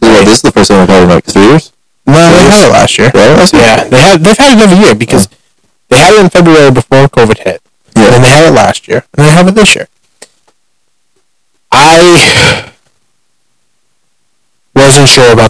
Well, 0.00 0.24
this 0.24 0.36
is 0.36 0.42
the 0.42 0.52
first 0.52 0.70
time 0.70 0.82
I've 0.82 0.88
had 0.88 1.00
it 1.00 1.04
in 1.04 1.08
like 1.10 1.24
three 1.24 1.42
years. 1.42 1.72
No, 2.06 2.14
they 2.14 2.42
had 2.44 2.66
it 2.68 2.72
last 2.72 2.96
year. 2.98 3.10
Yeah, 3.14 3.34
that's 3.34 3.52
Yeah, 3.52 3.84
they 3.84 4.00
had 4.00 4.20
they've 4.20 4.36
had 4.36 4.56
it 4.58 4.62
every 4.62 4.78
year 4.78 4.94
because 4.94 5.28
they 5.88 5.98
had 5.98 6.14
it 6.14 6.20
in 6.20 6.30
February 6.30 6.70
before 6.70 7.06
COVID 7.08 7.38
hit. 7.38 7.60
Yeah. 7.96 8.04
And 8.04 8.12
then 8.14 8.22
they 8.22 8.28
had 8.30 8.44
it 8.44 8.52
last 8.54 8.88
year, 8.88 9.04
and 9.16 9.26
they 9.26 9.32
have 9.32 9.48
it 9.48 9.54
this 9.54 9.74
year. 9.74 9.88
I 11.72 12.72
wasn't 14.74 15.08
sure 15.08 15.32
about 15.32 15.49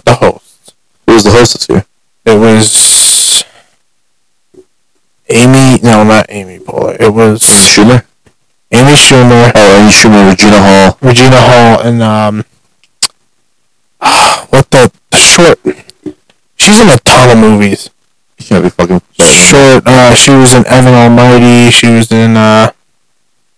was 1.23 1.33
the 1.33 1.39
host 1.39 1.53
this 1.53 1.69
year? 1.69 1.85
It 2.25 2.39
was 2.39 3.43
Amy. 5.29 5.79
No, 5.83 6.03
not 6.03 6.25
Amy 6.29 6.59
Poehler. 6.59 6.99
It 6.99 7.13
was 7.13 7.41
Schumer. 7.41 8.05
Amy 8.71 8.93
Schumer, 8.93 9.51
Oh, 9.53 9.81
Amy 9.81 9.91
Schumer, 9.91 10.29
Regina 10.29 10.57
Hall. 10.59 10.97
Regina 11.01 11.41
Hall, 11.41 11.81
and 11.81 12.01
um, 12.01 12.45
what 14.49 14.69
the 14.71 14.91
short? 15.13 15.59
She's 16.55 16.79
in 16.79 16.89
a 16.89 16.97
ton 16.97 17.29
of 17.29 17.37
movies. 17.37 17.89
She 18.39 18.47
can't 18.47 18.63
be 18.63 18.69
fucking 18.69 19.01
Short. 19.19 19.83
Uh, 19.85 20.13
she 20.13 20.31
was 20.31 20.53
in 20.53 20.65
Evan 20.67 20.93
Almighty. 20.93 21.69
She 21.69 21.87
was 21.89 22.11
in 22.11 22.37
uh. 22.37 22.71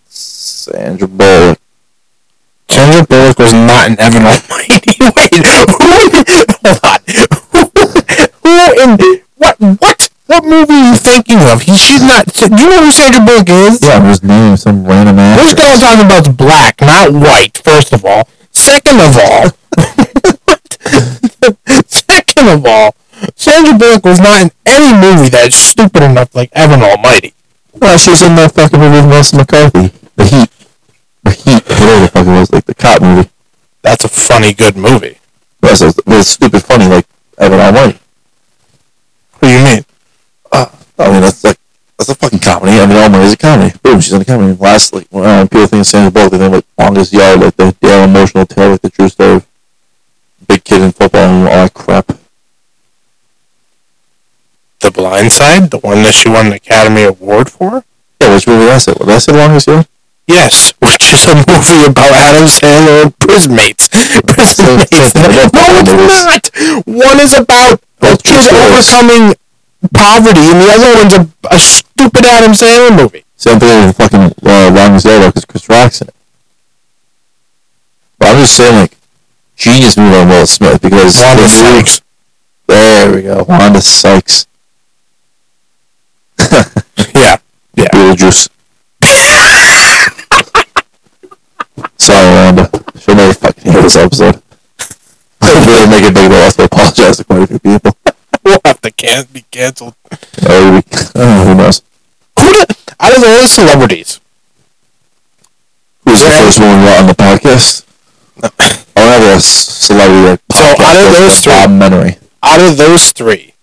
Sandra 0.10 1.08
Bullock. 1.08 1.60
Sandra 2.70 3.06
Bullock 3.06 3.38
was 3.40 3.54
not 3.54 3.88
in 3.92 4.00
Evan 4.00 4.24
Almighty. 4.24 4.98
Wait. 5.00 5.46
Hold 6.66 6.80
on. 6.84 7.03
Who, 8.84 8.96
who 8.96 9.14
in 9.14 9.22
what? 9.38 9.60
What? 9.60 10.10
What 10.26 10.44
movie 10.46 10.74
are 10.74 10.92
you 10.94 10.98
thinking 10.98 11.40
of? 11.42 11.62
He 11.62 11.76
should 11.76 12.02
not. 12.02 12.26
Do 12.26 12.46
you 12.48 12.70
know 12.70 12.84
who 12.84 12.92
Sandra 12.92 13.22
Bullock 13.26 13.50
is? 13.50 13.82
Yeah, 13.82 13.98
I'm 13.98 14.06
just 14.10 14.24
naming 14.24 14.58
some 14.58 14.86
random 14.86 15.18
This 15.18 15.52
actor. 15.52 15.56
guy 15.56 15.74
I'm 15.74 15.80
talking 15.80 16.06
about 16.06 16.28
is 16.28 16.34
black, 16.34 16.82
not 16.82 17.12
white. 17.12 17.58
First 17.58 17.94
of 17.94 18.06
all. 18.06 18.28
Second 18.52 19.02
of 19.02 19.18
all. 19.18 19.50
Second 21.88 22.48
of 22.50 22.66
all, 22.66 22.96
Sandra 23.36 23.78
Bullock 23.78 24.06
was 24.06 24.20
not 24.20 24.42
in 24.42 24.52
any 24.66 24.94
movie 24.94 25.30
that's 25.30 25.56
stupid 25.56 26.04
enough 26.04 26.34
like 26.36 26.50
Evan 26.54 26.82
Almighty. 26.82 27.34
Well, 27.74 27.98
she 27.98 28.12
was 28.12 28.22
in 28.22 28.36
that 28.36 28.52
fucking 28.54 28.80
movie 28.80 28.98
with 28.98 29.06
Melissa 29.08 29.38
McCarthy. 29.38 29.92
The 30.16 30.26
Heat. 30.26 30.50
The 31.24 31.32
Heat. 31.32 31.64
Whatever 31.68 32.02
the 32.02 32.08
fuck 32.14 32.28
it 32.28 32.30
was, 32.30 32.52
like 32.54 32.66
the 32.66 32.76
cop 32.76 33.02
movie. 33.02 33.30
That's 33.82 34.04
a 34.04 34.08
funny, 34.10 34.54
good 34.54 34.78
movie. 34.78 35.18
That's 35.62 35.82
but 35.82 36.20
it's 36.20 36.30
stupid 36.30 36.64
funny, 36.64 36.88
like 36.88 37.08
Evan 37.38 37.60
Almighty. 37.60 38.00
What 39.44 39.50
do 39.50 39.58
you 39.58 39.66
mean? 39.66 39.86
I 40.54 41.12
mean, 41.12 41.22
that's 41.22 41.44
like 41.44 41.58
that's 41.98 42.08
a 42.08 42.16
fucking 42.16 42.40
comedy. 42.40 42.80
I 42.80 42.86
mean, 42.86 42.96
Almighty 42.96 43.26
is 43.26 43.34
a 43.34 43.38
comedy. 43.38 43.78
Boom, 43.84 44.00
she's 44.00 44.14
in 44.14 44.22
a 44.22 44.26
comedy. 44.26 44.58
Last, 44.58 44.94
like, 44.94 45.06
when 45.10 45.26
uh, 45.26 45.44
people 45.44 45.68
think 45.68 45.82
of 45.82 45.86
Sandra 45.86 46.12
Bullock, 46.12 46.32
they 46.32 46.38
think 46.38 46.54
like 46.54 46.66
longest 46.78 47.12
yard, 47.12 47.42
like 47.42 47.58
the 47.58 47.76
Dale 47.82 48.06
emotional 48.06 48.46
tale, 48.46 48.72
like 48.72 48.82
the 48.82 48.90
true 48.90 49.10
story 49.10 49.36
of 49.36 49.48
big 50.48 50.64
kid 50.64 50.82
in 50.82 50.94
football 50.94 51.24
and 51.24 51.48
all 51.50 51.56
that 51.56 51.74
crap. 51.74 52.08
The 54.80 54.92
Blind 54.92 55.34
Side, 55.34 55.72
the 55.72 55.80
one 55.80 56.04
that 56.04 56.14
she 56.14 56.30
won 56.30 56.50
the 56.50 56.56
Academy 56.56 57.04
Award 57.04 57.50
for? 57.50 57.84
Yeah, 58.22 58.36
which 58.36 58.48
movie 58.48 58.64
did 58.64 58.72
I 58.72 58.78
say? 58.78 58.94
What 58.94 59.08
did 59.08 59.16
I 59.16 59.18
say 59.18 59.34
longest 59.34 59.68
yard? 59.68 59.88
Yes, 60.26 60.74
which 60.80 61.12
is 61.12 61.26
a 61.26 61.36
movie 61.36 61.84
about 61.84 62.16
Adam 62.16 62.48
Sandler 62.48 63.04
and 63.04 63.20
prison 63.20 63.56
mates. 63.56 63.90
Prison 64.24 64.78
mates. 64.78 65.16
No, 65.16 65.84
it's 66.00 66.24
not. 66.24 66.88
One 66.88 67.20
is 67.20 67.34
about 67.38 67.82
Both 68.04 68.22
true 68.24 68.36
overcoming 68.60 69.34
poverty, 69.94 70.44
and 70.52 70.60
the 70.60 70.70
other 70.76 70.92
one's 71.00 71.14
a, 71.16 71.56
a 71.56 71.58
stupid 71.58 72.26
Adam 72.26 72.52
Sandler 72.52 72.92
movie. 72.96 73.24
Same 73.38 73.60
thing 73.60 73.88
with 73.88 73.96
fucking 73.98 74.34
uh, 74.46 74.70
longest 74.76 75.06
yard 75.06 75.34
because 75.34 75.46
Chris 75.46 75.70
Rock's 75.70 76.02
in 76.02 76.10
it. 76.10 76.16
But 78.20 78.30
I'm 78.30 78.38
just 78.42 78.56
saying, 78.56 78.76
like, 78.76 78.98
genius 79.56 79.98
move 79.98 80.14
on 80.14 80.28
Will 80.30 80.46
Smith 80.46 80.82
because 80.82 81.20
Wanda 81.22 81.48
Sykes. 81.48 82.02
There 82.68 83.16
we 83.16 83.22
go, 83.24 83.44
Wanda 83.48 83.82
Sykes. 83.82 84.46
Yeah, 87.16 87.38
yeah. 87.76 87.88
Beetlejuice. 87.94 88.50
Sorry, 91.98 92.34
Wanda. 92.34 92.70
She'll 93.00 93.16
never 93.16 93.34
fucking 93.34 93.72
hear 93.72 93.82
this 93.82 93.96
episode. 93.96 94.42
podcast 96.70 97.26
quite 97.28 97.44
a 97.44 97.48
few 97.48 97.60
people. 97.60 97.96
we'll 98.44 98.60
have 98.66 98.82
to 98.82 98.92
can 98.92 99.26
be 99.32 99.42
canceled. 99.52 99.96
Oh, 100.48 100.76
we, 100.76 100.82
oh, 101.16 101.46
who 101.46 101.56
knows? 101.56 101.82
Who 102.40 102.46
the, 102.46 102.94
out 103.00 103.16
of 103.16 103.22
those 103.22 103.52
celebrities, 103.52 104.20
Who's 106.06 106.22
the 106.22 106.30
first 106.32 106.60
one 106.60 106.70
on 106.70 107.08
the 107.08 107.14
podcast? 107.14 107.86
I 108.42 108.50
want 109.08 109.24
to 109.24 109.30
have 109.30 109.38
a 109.38 109.42
celebrity 109.42 110.22
like 110.28 110.42
So, 110.52 110.84
out 110.84 111.06
of 111.06 111.12
those 111.12 111.40
three- 111.42 111.54
documentary. 111.54 112.18
out 112.42 112.60
of 112.62 112.78
those 112.78 113.12
three, 113.12 113.54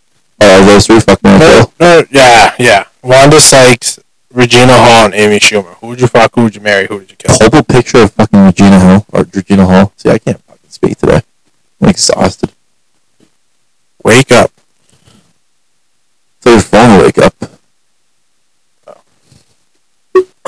Oh, 0.40 0.64
those 0.64 0.86
three 0.86 1.00
fuck 1.00 1.22
me. 1.22 1.38
no, 1.38 1.72
no, 1.80 2.02
yeah, 2.10 2.54
yeah, 2.58 2.84
Wanda 3.02 3.38
Sykes, 3.40 3.98
Regina 4.32 4.72
Hall, 4.74 5.04
and 5.06 5.14
Amy 5.14 5.38
Schumer. 5.38 5.74
Who 5.80 5.88
would 5.88 6.00
you 6.00 6.06
fuck? 6.06 6.34
Who 6.34 6.44
would 6.44 6.54
you 6.54 6.60
marry? 6.62 6.86
Who 6.86 6.96
would 6.98 7.10
you 7.10 7.16
kill? 7.16 7.34
Hold 7.38 7.54
a 7.54 7.62
picture 7.62 7.98
of 7.98 8.12
fucking 8.12 8.40
Regina 8.46 8.78
Hall 8.78 9.06
or 9.12 9.24
Regina 9.34 9.66
Hall. 9.66 9.92
See, 9.96 10.08
I 10.08 10.18
can't 10.18 10.42
fucking 10.44 10.70
speak 10.70 10.96
today. 10.98 11.20
I'm 11.80 11.88
exhausted. 11.88 12.52
Wake 14.04 14.30
up. 14.32 14.50
So 16.40 16.50
your 16.50 16.60
phone 16.60 16.96
will 16.98 17.04
wake 17.04 17.18
up. 17.18 17.34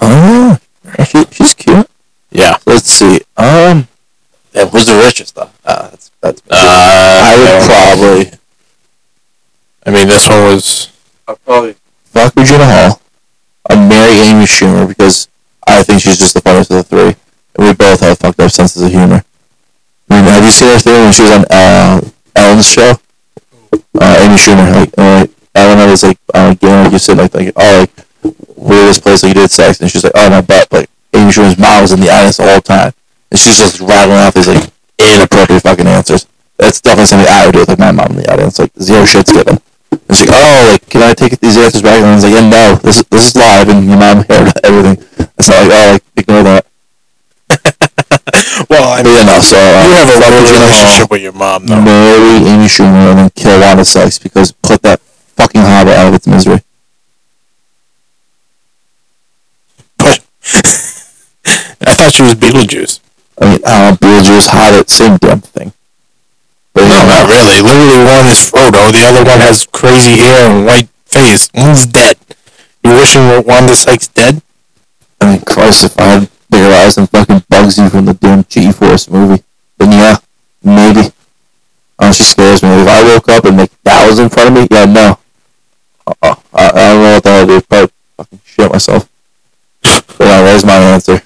Oh, 0.00 0.58
yeah. 0.98 1.04
She, 1.04 1.24
she's 1.30 1.54
cute. 1.54 1.88
Yeah. 2.30 2.56
Let's 2.66 2.90
see. 2.90 3.20
Um, 3.36 3.88
Yeah, 4.52 4.66
who's 4.66 4.86
the 4.86 4.96
richest 4.96 5.34
though? 5.34 5.50
uh, 5.64 5.88
that's 5.90 6.10
that's. 6.20 6.42
Uh, 6.50 6.54
I 6.54 7.36
would 7.38 7.66
probably 7.66 8.38
I 9.84 9.90
mean, 9.90 10.08
this 10.08 10.28
one 10.28 10.42
was. 10.44 10.92
I'll 11.28 11.36
probably 11.36 11.76
fuck 12.04 12.34
Regina 12.36 12.64
Hall. 12.66 13.00
I'd 13.68 13.88
marry 13.88 14.16
Amy 14.28 14.44
Schumer 14.44 14.88
because 14.88 15.28
I 15.66 15.82
think 15.82 16.00
she's 16.02 16.18
just 16.18 16.34
the 16.34 16.40
funniest 16.40 16.70
of 16.70 16.76
the 16.78 16.82
three, 16.84 17.16
and 17.56 17.66
we 17.68 17.72
both 17.74 18.00
have 18.00 18.18
fucked 18.18 18.40
up 18.40 18.50
senses 18.50 18.82
of 18.82 18.90
humor. 18.90 19.24
Have 20.12 20.44
you 20.44 20.50
seen 20.50 20.68
her 20.68 20.78
thing 20.78 21.02
when 21.02 21.12
she 21.12 21.22
was 21.22 21.32
on 21.32 21.44
uh, 21.50 22.00
Ellen's 22.36 22.66
show? 22.66 22.94
Uh, 24.00 24.18
Amy 24.20 24.36
Schumer, 24.36 24.72
like, 24.96 25.30
Ellen 25.54 25.90
was 25.90 26.02
like, 26.02 26.18
uh, 26.34 26.54
like 26.60 26.92
you 26.92 26.98
said, 26.98 27.18
like, 27.18 27.34
like, 27.34 27.52
oh, 27.56 27.78
like, 27.80 28.34
weirdest 28.56 29.02
place 29.02 29.22
like 29.22 29.34
you 29.34 29.42
did 29.42 29.50
sex, 29.50 29.80
and 29.80 29.90
she's 29.90 30.04
like, 30.04 30.12
oh 30.14 30.30
my 30.30 30.40
butt, 30.40 30.70
like 30.72 30.88
Amy 31.12 31.30
Schumer's 31.30 31.58
mom 31.58 31.82
was 31.82 31.92
in 31.92 32.00
the 32.00 32.08
audience 32.08 32.36
the 32.36 32.48
whole 32.48 32.60
time, 32.60 32.92
and 33.30 33.40
she's 33.40 33.58
just 33.58 33.80
rattling 33.80 34.18
off 34.18 34.34
these 34.34 34.48
like 34.48 34.70
inappropriate 34.98 35.62
fucking 35.62 35.86
answers. 35.86 36.26
That's 36.58 36.80
definitely 36.80 37.06
something 37.06 37.28
I 37.28 37.46
would 37.46 37.52
do 37.52 37.58
with 37.60 37.68
like, 37.68 37.78
my 37.78 37.92
mom 37.92 38.12
in 38.12 38.16
the 38.18 38.32
audience, 38.32 38.58
like 38.58 38.72
zero 38.80 39.04
shit's 39.04 39.32
given. 39.32 39.58
And 39.90 40.16
she's 40.16 40.28
like, 40.28 40.38
oh, 40.40 40.68
like, 40.72 40.88
can 40.88 41.02
I 41.02 41.12
take 41.12 41.38
these 41.40 41.56
answers 41.58 41.82
back? 41.82 41.98
And 42.00 42.06
I 42.06 42.14
was 42.14 42.24
like, 42.24 42.32
yeah, 42.32 42.48
no, 42.48 42.76
this 42.76 43.02
this 43.10 43.28
is 43.28 43.36
live, 43.36 43.68
and 43.68 43.84
your 43.86 43.98
mom 43.98 44.24
heard 44.28 44.52
everything. 44.64 45.04
It's 45.38 45.48
not 45.48 45.68
like, 45.68 45.72
oh, 45.72 45.92
like, 45.92 46.04
ignore 46.16 46.42
that. 46.44 46.61
Well, 48.72 48.88
I 48.88 49.02
mean, 49.04 49.26
no, 49.26 49.36
so 49.40 49.56
uh, 49.60 49.84
you 49.84 49.92
have 49.92 50.08
a 50.08 50.16
fuck 50.16 50.32
good 50.32 50.40
Regina 50.40 50.64
Hall, 50.64 50.64
relationship 50.64 51.10
with 51.12 51.20
your 51.20 51.32
mom, 51.36 51.66
though. 51.66 51.82
marry 51.82 52.40
Amy 52.48 52.64
Schumer, 52.72 53.12
and 53.12 53.18
then 53.18 53.30
kill 53.36 53.60
Wanda 53.60 53.84
Sykes 53.84 54.18
because 54.18 54.52
put 54.52 54.80
that 54.80 54.98
fucking 55.36 55.60
hobbit 55.60 55.92
out 55.92 56.08
of 56.08 56.14
its 56.14 56.26
misery. 56.26 56.60
But 59.98 60.24
I 61.84 61.92
thought 62.00 62.12
she 62.16 62.22
was 62.22 62.32
Beetlejuice. 62.34 63.00
I 63.40 63.44
mean, 63.52 63.60
uh, 63.64 63.92
Beetlejuice, 64.00 64.48
Hobbit, 64.48 64.88
same 64.88 65.18
damn 65.18 65.40
thing. 65.40 65.74
But, 66.72 66.88
No, 66.88 67.04
not 67.04 67.28
really. 67.28 67.60
Literally, 67.60 68.04
one 68.08 68.24
is 68.26 68.40
Frodo. 68.48 68.88
The 68.90 69.04
other 69.04 69.24
one 69.28 69.40
has 69.40 69.66
crazy 69.66 70.16
hair 70.16 70.48
and 70.48 70.64
white 70.64 70.88
face. 71.04 71.50
One's 71.54 71.84
dead. 71.84 72.16
You 72.82 72.94
wishing 72.94 73.28
Wanda 73.44 73.76
Sykes 73.76 74.08
dead? 74.08 74.40
I 75.20 75.32
mean, 75.32 75.40
Christ, 75.44 75.84
if 75.84 75.98
I 75.98 76.04
had 76.04 76.30
bigger 76.52 76.74
eyes 76.74 76.94
than 76.94 77.06
fucking 77.06 77.40
Bugsy 77.50 77.90
from 77.90 78.04
the 78.04 78.14
damn 78.14 78.44
G-Force 78.44 79.08
movie, 79.08 79.42
then 79.78 79.92
yeah, 79.92 80.16
maybe. 80.62 81.12
Oh, 81.98 82.12
she 82.12 82.22
scares 82.22 82.62
me. 82.62 82.68
If 82.68 82.88
I 82.88 83.02
woke 83.04 83.28
up 83.28 83.44
and 83.46 83.56
like 83.56 83.82
that 83.82 84.08
was 84.08 84.18
in 84.18 84.28
front 84.28 84.50
of 84.50 84.54
me, 84.54 84.68
yeah, 84.70 84.84
no. 84.84 85.18
Uh-uh. 86.06 86.34
I, 86.52 86.68
I 86.68 86.70
don't 86.70 87.02
know 87.02 87.12
what 87.14 87.22
the 87.22 87.30
hell 87.30 87.46
to 87.46 87.52
do. 87.52 87.60
Probably 87.62 87.92
fucking 88.16 88.40
shit 88.44 88.72
myself. 88.72 89.08
But 89.82 90.04
yeah, 90.20 90.42
there's 90.42 90.64
my 90.64 90.74
answer. 90.74 91.22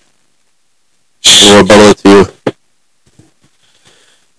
Rebuttal 1.27 1.91
it 1.91 1.99
to 1.99 2.09
you. 2.09 2.25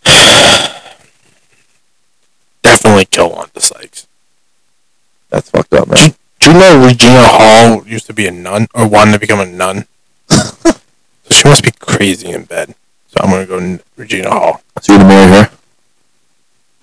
Definitely 2.64 3.06
kill 3.06 3.32
Wanda 3.32 3.60
Sykes. 3.60 4.08
That's 5.30 5.50
fucked 5.50 5.74
up, 5.74 5.88
man. 5.88 6.16
Do 6.40 6.52
you 6.52 6.60
know 6.60 6.86
Regina 6.86 7.24
Hall 7.24 7.88
used 7.88 8.06
to 8.08 8.14
be 8.14 8.28
a 8.28 8.32
nun, 8.32 8.68
or 8.74 8.88
wanted 8.88 9.14
to 9.14 9.20
become 9.20 9.40
a 9.40 9.46
nun? 9.46 9.86
So 10.30 11.32
she 11.32 11.48
must 11.48 11.64
be 11.64 11.72
crazy 11.80 12.30
in 12.30 12.44
bed. 12.44 12.76
So 13.08 13.18
I'm 13.22 13.30
gonna 13.32 13.46
go 13.46 13.58
N- 13.58 13.80
Regina 13.96 14.30
Hall. 14.30 14.62
So 14.82 14.94
you're 14.94 15.02
gonna 15.02 15.14
marry 15.14 15.32
her? 15.32 15.52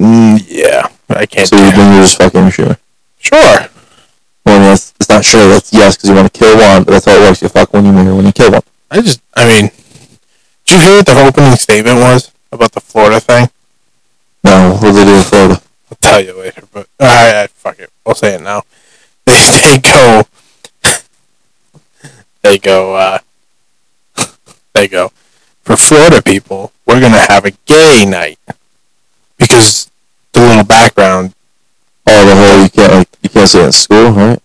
Mm, 0.01 0.45
yeah, 0.49 0.89
I 1.11 1.27
can't. 1.27 1.49
So 1.49 1.57
you 1.57 1.71
think 1.71 1.93
you're 1.93 2.03
just 2.03 2.19
fucking 2.19 2.41
Schumer? 2.49 2.79
Sure. 3.19 3.69
Well, 4.45 4.57
I 4.57 4.59
mean, 4.59 4.63
that's, 4.69 4.93
it's 5.01 5.09
not 5.09 5.25
sure. 5.25 5.49
That's 5.49 5.73
yes, 5.73 5.97
because 5.97 6.11
you 6.11 6.17
want 6.17 6.33
to 6.33 6.39
kill 6.39 6.57
one, 6.57 6.85
but 6.85 6.93
that's 6.93 7.07
how 7.07 7.17
it 7.17 7.21
works. 7.21 7.41
You 7.43 7.49
fuck 7.49 7.73
one, 7.73 7.85
you 7.87 7.93
marry 7.93 8.13
one, 8.13 8.27
you 8.27 8.33
kill 8.33 8.53
one. 8.53 8.63
I 8.91 9.01
just, 9.01 9.23
I 9.35 9.47
mean, 9.47 9.71
did 10.65 10.75
you 10.75 10.81
hear 10.81 10.97
what 10.97 11.07
the 11.07 11.27
opening 11.27 11.57
statement 11.57 11.97
was 12.01 12.31
about 12.53 12.73
the 12.73 12.81
Florida 12.81 13.21
thing? 13.21 13.49
No, 14.43 14.73
what 14.75 14.83
did 14.83 14.95
they 14.95 15.05
do 15.05 15.17
in 15.17 15.23
Florida? 15.23 15.63
I'll 15.91 15.99
tell 16.01 16.21
you 16.21 16.39
later, 16.39 16.63
but 16.73 16.89
alright, 17.01 17.51
fuck 17.51 17.79
it. 17.79 17.91
I'll 18.07 18.15
say 18.15 18.35
it 18.35 18.43
now. 18.43 18.63
They, 19.25 19.33
they 19.63 19.79
go, 19.79 20.23
they 22.43 22.59
go, 22.59 22.95
uh, 22.97 23.19
they 24.75 24.89
go, 24.89 25.13
for 25.63 25.77
Florida 25.77 26.21
people, 26.21 26.73
we're 26.85 27.01
gonna 27.01 27.25
have 27.29 27.45
a 27.47 27.53
gay 27.65 28.05
night. 28.07 28.39
Because 29.39 29.91
the 30.33 30.41
little 30.41 30.65
background, 30.65 31.35
Oh, 32.07 32.27
the 32.27 32.35
whole 32.37 32.63
you 32.63 32.69
can't 32.69 32.93
like 32.93 33.09
you 33.23 33.29
can't 33.31 33.49
say 33.49 33.63
it 33.63 33.67
in 33.67 33.73
school, 33.73 34.11
right? 34.11 34.39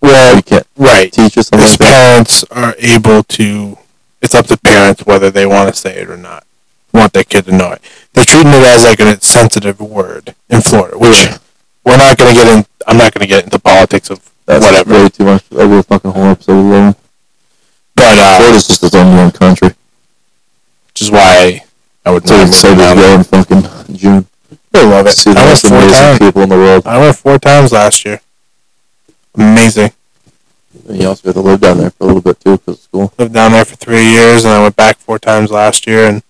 well, 0.00 0.36
You 0.36 0.42
can't 0.42 0.66
right, 0.76 1.12
teach 1.12 1.36
or 1.36 1.42
something 1.44 1.60
his 1.60 1.72
like 1.72 1.78
that. 1.78 2.08
parents 2.10 2.44
are 2.50 2.74
able 2.78 3.22
to, 3.22 3.78
it's 4.20 4.34
up 4.34 4.46
to 4.46 4.56
parents 4.56 5.06
whether 5.06 5.30
they 5.30 5.46
want 5.46 5.72
to 5.72 5.78
say 5.80 5.96
it 5.98 6.10
or 6.10 6.16
not. 6.16 6.44
Want 6.92 7.12
their 7.12 7.22
kid 7.24 7.44
to 7.46 7.52
know 7.52 7.72
it. 7.72 7.80
They're 8.14 8.24
treating 8.24 8.52
it 8.52 8.62
as 8.64 8.82
like 8.84 8.98
a 9.00 9.20
sensitive 9.20 9.80
word 9.80 10.34
in 10.50 10.60
Florida, 10.60 10.98
which 10.98 11.28
we're 11.84 11.96
not 11.96 12.16
gonna 12.18 12.34
get 12.34 12.48
in, 12.48 12.66
I'm 12.86 12.96
not 12.96 13.12
gonna 13.14 13.26
get 13.28 13.44
into 13.44 13.58
politics 13.60 14.10
of 14.10 14.28
That's 14.46 14.64
whatever. 14.64 14.94
way 15.04 15.08
too 15.08 15.24
much. 15.24 15.44
I'll 15.52 15.68
do 15.68 15.78
a 15.78 15.82
fucking 15.84 16.10
whole 16.10 16.24
episode 16.24 16.52
alone. 16.58 16.96
But 18.04 18.18
uh, 18.18 18.36
Florida's 18.38 18.66
just 18.68 18.82
its 18.84 18.94
own 18.94 19.16
damn 19.16 19.30
country. 19.30 19.68
which 20.88 21.02
is 21.02 21.10
why 21.10 21.64
I 22.04 22.10
would 22.10 22.26
So 22.28 22.36
not 22.36 22.48
excited 22.48 22.76
to 22.76 22.94
go 22.94 23.14
in 23.14 23.24
fucking 23.24 23.96
June. 23.96 24.26
I 24.74 24.82
love 24.84 25.06
it. 25.06 25.16
See 25.16 25.32
the 25.32 25.38
I 25.38 25.44
went 25.44 25.50
most 25.52 25.68
four 25.68 25.78
amazing 25.78 26.00
times. 26.00 26.18
people 26.18 26.42
in 26.42 26.48
the 26.50 26.56
world. 26.56 26.86
I 26.86 26.98
went 26.98 27.16
four 27.16 27.38
times 27.38 27.72
last 27.72 28.04
year. 28.04 28.20
Amazing. 29.34 29.92
And 30.88 31.00
you 31.00 31.08
also 31.08 31.22
got 31.28 31.34
to 31.34 31.40
live 31.40 31.60
down 31.60 31.78
there 31.78 31.90
for 31.90 32.04
a 32.04 32.06
little 32.08 32.20
bit 32.20 32.40
too, 32.40 32.58
because 32.58 32.76
of 32.76 32.80
school. 32.82 33.12
Lived 33.18 33.32
down 33.32 33.52
there 33.52 33.64
for 33.64 33.76
three 33.76 34.04
years, 34.04 34.44
and 34.44 34.52
I 34.52 34.60
went 34.62 34.76
back 34.76 34.98
four 34.98 35.18
times 35.18 35.50
last 35.50 35.86
year, 35.86 36.06
and 36.08 36.22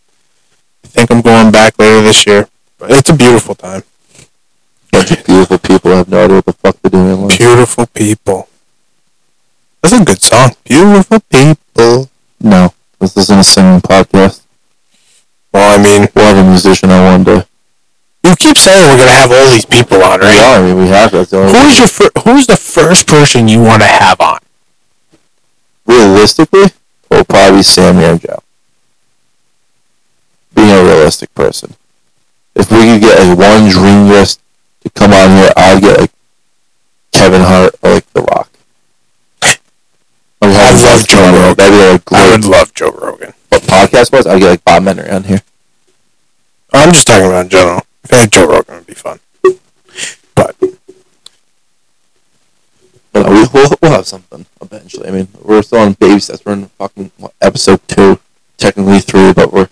I 0.85 0.89
think 0.89 1.11
I'm 1.11 1.23
going 1.23 1.51
back 1.51 1.79
later 1.79 2.03
this 2.03 2.27
year. 2.27 2.49
But 2.79 2.91
it's 2.93 3.09
a 3.09 3.15
beautiful 3.17 3.55
time. 3.55 3.83
Bunch 4.93 5.11
of 5.11 5.25
beautiful 5.25 5.59
people 5.59 5.91
have 5.97 6.09
no 6.09 6.25
idea 6.25 6.37
what 6.37 6.45
the 6.45 6.53
fuck 6.53 6.77
they're 6.83 6.91
doing. 6.91 7.29
Beautiful 7.29 7.87
people. 7.87 8.49
That's 9.83 9.95
a 9.95 10.05
good 10.05 10.23
song. 10.23 10.55
Beautiful 10.65 11.19
people. 11.21 11.64
No, 11.77 12.73
this 12.99 13.17
isn't 13.17 13.39
a 13.39 13.45
singing 13.45 13.81
podcast. 13.81 14.43
Well, 15.53 15.79
I 15.79 15.83
mean, 15.83 16.09
We'll 16.15 16.35
have 16.35 16.45
a 16.45 16.49
musician 16.49 16.91
on 16.91 17.05
one 17.05 17.25
day. 17.25 17.45
you 18.25 18.35
keep 18.37 18.57
saying 18.57 18.83
we're 18.89 18.97
gonna 18.99 19.11
have 19.13 19.31
all 19.33 19.51
these 19.51 19.65
people 19.65 20.03
on, 20.03 20.21
right? 20.21 20.35
Yeah, 20.35 20.59
I 20.59 20.63
mean, 20.63 20.77
we 20.79 20.89
have. 20.89 21.15
Only 21.15 21.53
Who's 21.53 21.79
your 21.79 21.89
fir- 21.89 22.21
Who's 22.25 22.47
the 22.47 22.57
first 22.57 23.07
person 23.07 23.49
you 23.49 23.61
want 23.63 23.83
to 23.83 23.89
have 23.89 24.21
on? 24.21 24.39
realistically, 25.87 26.65
it'll 27.11 27.25
probably 27.27 27.59
be 27.59 27.63
Sammy 27.63 28.05
or 28.05 28.17
Joe. 28.17 28.43
Being 30.55 30.71
a 30.71 30.83
realistic 30.83 31.35
person. 31.35 31.75
If 32.55 32.71
we 32.71 32.79
could 32.79 33.01
get 33.03 33.19
like 33.19 33.37
one 33.39 33.69
dream 33.69 34.09
guest 34.09 34.41
to 34.83 34.91
come 34.91 35.13
on 35.13 35.31
here, 35.37 35.51
I'd 35.57 35.83
get 35.83 36.01
like 36.01 36.11
Kevin 37.13 37.43
Hart 37.43 37.75
or 37.83 37.91
like 37.95 38.11
The 38.13 38.23
Rock. 38.23 38.49
I 39.43 39.57
would 40.47 40.57
I 40.57 40.59
have 40.59 40.83
love 40.83 41.07
them 41.07 41.07
Joe 41.07 41.19
on 41.19 41.23
here. 41.24 41.24
Rogan. 41.35 41.57
That'd 41.57 41.73
be 41.73 42.13
like 42.13 42.13
I 42.13 42.31
would 42.33 42.45
love 42.45 42.75
Joe 42.75 42.91
Rogan. 42.91 43.35
But 43.51 43.63
podcast 43.63 44.13
wise, 44.13 44.27
I'd 44.27 44.41
get 44.41 44.51
like 44.51 44.65
Bob 44.65 44.83
Menery 44.83 45.13
on 45.13 45.25
here. 45.25 45.43
I'm 46.73 46.93
just 46.93 47.07
talking 47.07 47.27
about 47.27 47.45
in 47.45 47.51
general. 47.51 47.83
If 48.03 48.13
I 48.13 48.17
had 48.17 48.33
Joe 48.33 48.49
Rogan, 48.49 48.75
would 48.77 48.87
be 48.87 48.95
fun. 48.95 49.21
But 50.35 50.57
But 53.13 53.29
we, 53.29 53.47
we'll, 53.55 53.71
we'll 53.81 53.93
have 53.93 54.07
something 54.07 54.45
eventually. 54.61 55.09
I 55.09 55.13
mean, 55.13 55.29
we're 55.41 55.63
still 55.63 55.79
on 55.79 55.93
baby 55.95 56.19
steps. 56.21 56.45
We're 56.45 56.55
in 56.55 56.67
fucking 56.67 57.13
what, 57.17 57.33
episode 57.41 57.81
two, 57.87 58.19
technically 58.57 59.01
three, 59.01 59.33
but 59.33 59.53
we're 59.53 59.69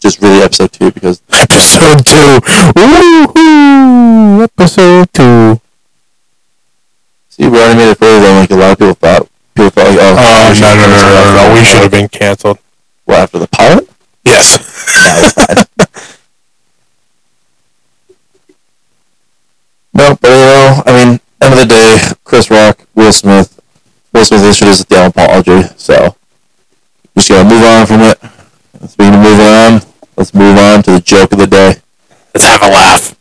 just 0.00 0.20
really 0.22 0.42
episode 0.42 0.72
two 0.72 0.90
because 0.90 1.20
episode 1.32 2.06
two, 2.06 2.40
woohoo! 2.76 4.42
Episode 4.42 5.12
two. 5.12 5.60
see, 7.28 7.46
we 7.46 7.58
already 7.58 7.78
made 7.78 7.90
it 7.90 7.98
further 7.98 8.20
than 8.20 8.36
like 8.36 8.50
a 8.50 8.56
lot 8.56 8.72
of 8.72 8.78
people 8.78 8.94
thought 8.94 9.28
people 9.56 9.82
like, 9.82 9.98
oh, 9.98 10.16
oh 10.18 10.54
no, 10.60 10.74
no, 10.74 10.86
no, 10.86 11.00
no, 11.00 11.48
no, 11.48 11.54
we 11.54 11.64
should 11.64 11.82
have 11.82 11.90
been 11.90 12.08
canceled. 12.08 12.58
Well, 13.06 13.22
after 13.22 13.38
the 13.38 13.48
pilot? 13.48 13.88
Yes. 14.24 14.56
that 15.04 15.22
was 15.22 15.34
bad. 15.34 15.66
no, 19.94 20.16
but 20.20 20.28
you 20.28 20.34
know, 20.34 20.82
I 20.84 20.92
mean, 20.92 21.20
end 21.40 21.54
of 21.54 21.60
the 21.60 21.66
day, 21.66 21.98
Chris 22.24 22.50
Rock, 22.50 22.86
Will 22.94 23.12
Smith, 23.12 23.60
Will 24.12 24.24
Smith 24.24 24.44
issued 24.44 24.68
us 24.68 24.84
the 24.84 25.06
apology, 25.06 25.62
so 25.76 26.16
just 27.16 27.30
gotta 27.30 27.48
move 27.48 27.64
on 27.64 27.86
from 27.86 28.00
it. 28.02 28.18
Speaking 28.90 29.14
of 29.14 29.20
moving 29.20 29.46
on, 29.46 29.80
let's 30.16 30.34
move 30.34 30.58
on 30.58 30.82
to 30.82 30.92
the 30.92 31.00
joke 31.00 31.32
of 31.32 31.38
the 31.38 31.46
day. 31.46 31.76
Let's 32.34 32.44
have 32.46 32.62
a 32.62 32.68
laugh. 32.68 33.16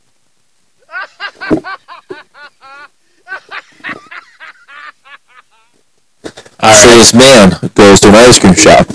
So 6.75 6.89
this 6.89 7.13
man 7.13 7.51
goes 7.73 7.99
to 8.01 8.09
an 8.09 8.15
ice 8.15 8.37
cream 8.37 8.53
shop 8.53 8.87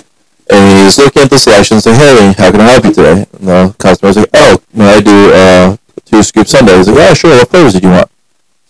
and 0.50 0.84
he's 0.84 0.98
looking 0.98 1.22
at 1.22 1.30
the 1.30 1.38
selection 1.38 1.78
and 1.78 1.96
Hey, 1.96 2.32
how 2.36 2.50
can 2.50 2.60
I 2.60 2.64
help 2.64 2.84
you 2.84 2.92
today? 2.92 3.26
And 3.38 3.48
the 3.48 3.74
customer's 3.78 4.16
like, 4.16 4.28
Oh, 4.34 4.58
may 4.74 4.96
I 4.96 5.00
do 5.00 5.32
uh, 5.32 5.76
two 6.04 6.22
scoop 6.22 6.46
sundae? 6.46 6.76
He's 6.76 6.88
like, 6.88 6.98
Yeah, 6.98 7.14
sure, 7.14 7.30
what 7.36 7.48
flavors 7.48 7.72
did 7.72 7.82
you 7.84 7.90
want? 7.90 8.10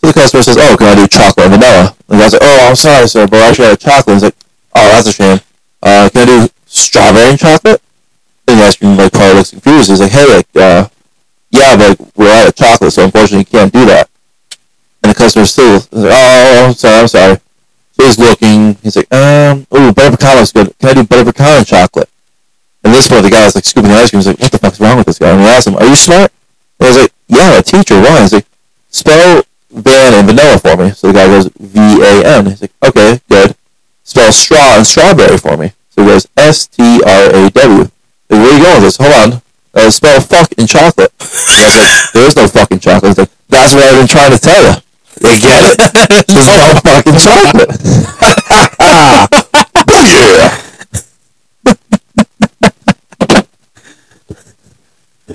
So 0.01 0.07
the 0.07 0.13
customer 0.13 0.43
says, 0.43 0.59
Oh, 0.61 0.77
can 0.79 0.87
I 0.89 0.95
do 0.95 1.09
chocolate 1.09 1.47
and 1.47 1.55
vanilla? 1.55 1.97
And 2.09 2.19
the 2.21 2.23
guy's 2.23 2.33
like, 2.35 2.43
Oh, 2.45 2.69
I'm 2.69 2.77
sorry, 2.77 3.09
sir, 3.09 3.27
but 3.27 3.43
I 3.43 3.49
actually 3.49 3.69
had 3.69 3.81
chocolate. 3.81 4.15
He's 4.15 4.23
like, 4.23 4.37
Oh, 4.77 4.89
that's 4.89 5.09
a 5.09 5.13
shame. 5.13 5.39
Uh, 5.83 6.09
can 6.13 6.23
I 6.29 6.47
do 6.47 6.49
strawberry 6.67 7.31
and 7.31 7.39
chocolate? 7.39 7.83
And 8.47 8.61
the 8.61 8.65
ice 8.65 8.77
cream 8.77 8.97
like 8.97 9.13
parlor 9.13 9.35
looks 9.35 9.51
confused. 9.51 9.91
He's 9.91 10.01
like, 10.01 10.13
Hey, 10.13 10.27
like, 10.27 10.47
uh, 10.55 10.89
yeah, 11.51 11.77
but 11.77 11.99
we're 12.17 12.31
out 12.31 12.49
of 12.49 12.55
chocolate, 12.55 12.93
so 12.93 13.05
unfortunately 13.05 13.41
you 13.41 13.45
can't 13.59 13.73
do 13.73 13.85
that. 13.87 14.09
And 15.03 15.11
the 15.11 15.15
customer 15.17 15.47
still, 15.47 15.75
like, 15.91 16.13
Oh, 16.15 16.67
I'm 16.69 16.75
sorry, 16.75 17.01
I'm 17.01 17.09
sorry. 17.09 17.39
He's 18.01 18.19
looking. 18.19 18.75
He's 18.83 18.97
like, 18.97 19.13
um, 19.13 19.67
ooh, 19.75 19.93
butter 19.93 20.17
pecan 20.17 20.45
good. 20.55 20.79
Can 20.79 20.89
I 20.89 20.95
do 20.95 21.05
butter 21.05 21.33
pecan 21.33 21.65
chocolate? 21.65 22.09
And 22.83 22.95
this 22.95 23.09
point, 23.09 23.25
the 23.25 23.31
guy's 23.31 23.55
like 23.55 23.65
scooping 23.65 23.91
the 23.91 23.97
ice 23.97 24.11
cream. 24.11 24.19
He's 24.21 24.27
like, 24.27 24.41
what 24.41 24.53
the 24.53 24.59
fuck's 24.59 24.81
wrong 24.81 24.97
with 24.97 25.07
this 25.07 25.19
guy? 25.19 25.31
And 25.31 25.41
he 25.41 25.47
asks 25.47 25.67
him, 25.67 25.77
are 25.77 25.85
you 25.85 25.97
smart? 25.97 26.33
And 26.79 26.89
he's 26.89 26.99
like, 26.99 27.13
yeah, 27.29 27.59
a 27.59 27.63
teacher. 27.63 28.01
Why? 28.01 28.23
He's 28.23 28.33
like, 28.33 28.47
spell 28.89 29.43
van 29.71 30.15
and 30.15 30.27
vanilla 30.27 30.59
for 30.59 30.77
me. 30.77 30.91
So 30.91 31.09
the 31.09 31.13
guy 31.13 31.27
goes, 31.27 31.49
V-A-N. 31.59 32.47
He's 32.47 32.63
like, 32.63 32.73
okay, 32.83 33.21
good. 33.29 33.55
Spell 34.03 34.33
straw 34.33 34.77
and 34.77 34.87
strawberry 34.87 35.37
for 35.37 35.57
me. 35.57 35.73
So 35.91 36.03
he 36.03 36.09
goes, 36.09 36.27
S-T-R-A-W. 36.37 37.79
Like, 37.79 37.91
where 38.31 38.41
are 38.41 38.57
you 38.57 38.63
going 38.65 38.75
with 38.77 38.83
this? 38.83 38.97
Hold 38.97 39.35
on. 39.35 39.43
Uh, 39.73 39.91
spell 39.91 40.21
fuck 40.21 40.51
in 40.59 40.67
chocolate. 40.67 41.13
I 41.21 41.63
was 41.65 42.11
there 42.15 42.27
is 42.27 42.37
no 42.37 42.49
fucking 42.49 42.81
chocolate. 42.81 43.11
He's 43.11 43.19
like, 43.19 43.31
that's 43.49 43.75
what 43.75 43.85
I've 43.85 44.01
been 44.01 44.09
trying 44.09 44.33
to 44.33 44.39
tell 44.39 44.63
you. 44.63 44.81
You 45.21 45.39
get 45.39 45.79
it? 45.79 46.27
There's 46.29 46.47
no 46.49 46.75
fucking 46.83 47.17
chocolate. 47.17 48.81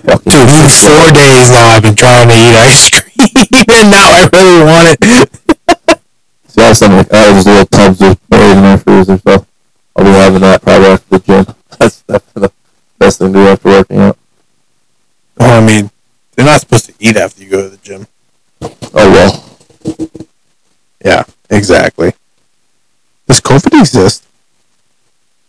Fucking 0.06 0.32
Dude, 0.32 0.50
for 0.50 0.68
four 0.68 1.12
days 1.14 1.50
now 1.52 1.68
I've 1.70 1.84
been 1.84 1.96
trying 1.96 2.28
to 2.30 2.34
eat 2.34 2.56
ice 2.56 2.90
cream, 2.90 3.30
and 3.70 3.92
now 3.92 4.10
I 4.10 4.30
really 4.34 4.64
want 4.66 4.98
it. 5.02 5.30
So 6.48 6.62
I 6.62 6.68
have 6.68 6.78
some 6.78 6.94
like, 6.94 7.12
I 7.12 7.18
have 7.18 7.36
these 7.36 7.46
little 7.48 7.66
tubs 7.66 8.02
of 8.02 8.30
berries 8.30 8.56
in 8.56 8.64
my 8.64 8.78
freezer, 8.78 9.18
so 9.18 9.46
I'll 9.94 10.06
be 10.06 10.10
having 10.12 10.40
that 10.40 10.62
probably 10.62 10.88
after 10.88 11.18
the 11.18 11.20
gym. 11.20 11.56
That's 11.80 12.02
that's 12.04 12.32
the 12.32 12.52
best 12.98 13.20
thing 13.20 13.34
to 13.34 13.40
do 13.40 13.48
after 13.48 13.68
working 13.68 13.98
out. 13.98 14.18
Well, 15.38 15.62
I 15.62 15.66
mean, 15.68 15.92
they're 16.34 16.46
not 16.46 16.62
supposed 16.62 16.86
to 16.86 16.94
eat 16.98 17.18
after 17.18 17.44
you 17.44 17.50
go 17.50 17.62
to 17.64 17.70
the 17.70 17.78
gym. 17.78 18.08
Oh 18.62 18.80
well. 18.94 19.45
Yeah, 21.04 21.24
exactly. 21.50 22.14
Does 23.28 23.42
COVID 23.42 23.80
exist? 23.80 24.26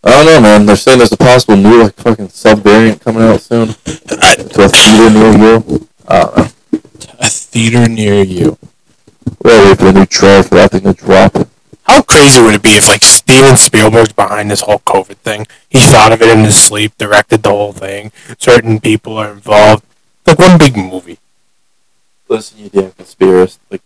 I 0.05 0.11
don't 0.11 0.27
know, 0.27 0.40
man. 0.40 0.66
They're 0.66 0.77
saying 0.77 0.99
there's 0.99 1.12
a 1.12 1.16
possible 1.16 1.57
new 1.57 1.83
like 1.83 1.94
fucking 1.94 2.29
sub 2.29 2.61
variant 2.61 3.01
coming 3.01 3.22
out 3.22 3.40
soon 3.40 3.68
to 3.68 4.64
a 4.64 4.68
theater 4.68 5.11
near 5.11 5.37
you. 5.37 5.88
I 6.07 6.20
don't 6.20 6.37
know. 6.37 6.49
A 7.18 7.29
theater 7.29 7.88
near 7.88 8.22
you. 8.22 8.59
We're 9.42 9.59
waiting 9.62 9.77
for 9.77 9.85
the 9.87 9.92
new 9.92 10.07
trailer 10.07 10.42
for 10.42 10.55
that 10.57 10.70
thing 10.70 10.83
to 10.83 10.92
drop. 10.92 11.49
How 11.83 12.03
crazy 12.03 12.42
would 12.42 12.55
it 12.55 12.62
be 12.62 12.77
if 12.77 12.88
like 12.88 13.03
Steven 13.03 13.57
Spielberg's 13.57 14.12
behind 14.12 14.51
this 14.51 14.61
whole 14.61 14.81
COVID 14.81 15.16
thing? 15.16 15.46
He 15.68 15.79
thought 15.79 16.12
of 16.12 16.20
it 16.20 16.37
in 16.37 16.44
his 16.44 16.57
sleep, 16.57 16.92
directed 16.99 17.42
the 17.42 17.51
whole 17.51 17.72
thing. 17.72 18.12
Certain 18.38 18.81
people 18.81 19.18
are 19.18 19.33
involved. 19.33 19.85
Like 20.27 20.38
one 20.38 20.59
big 20.59 20.77
movie. 20.77 21.18
Listen, 22.29 22.59
you 22.59 22.68
damn 22.68 22.90
conspiracist. 22.90 23.59
Like, 23.70 23.83
it's 23.83 23.86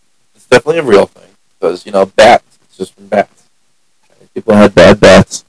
definitely 0.51 0.79
a 0.79 0.83
real 0.83 1.07
thing 1.07 1.29
because 1.59 1.85
you 1.85 1.91
know 1.91 2.05
bats. 2.05 2.59
It's 2.65 2.77
just 2.77 2.93
from 2.95 3.07
bats. 3.07 3.47
People 4.35 4.53
had 4.53 4.75
bad 4.75 4.99
bats, 4.99 5.43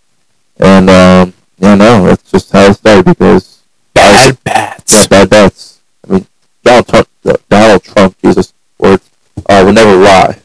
and 0.58 0.88
um, 0.90 1.34
yeah, 1.58 1.74
no, 1.74 2.06
that's 2.06 2.30
just 2.30 2.50
how 2.50 2.66
it 2.68 2.74
started 2.74 3.04
because 3.04 3.62
Bad 3.94 4.42
bats. 4.42 5.06
bad 5.06 5.28
bats. 5.30 5.80
I 6.08 6.12
mean, 6.14 6.26
Donald 6.64 6.88
Trump, 6.88 7.08
Donald 7.48 7.84
Trump, 7.84 8.16
Jesus, 8.24 8.52
words, 8.78 9.08
uh, 9.48 9.62
would 9.64 9.74
never 9.74 9.94
lie 9.96 10.38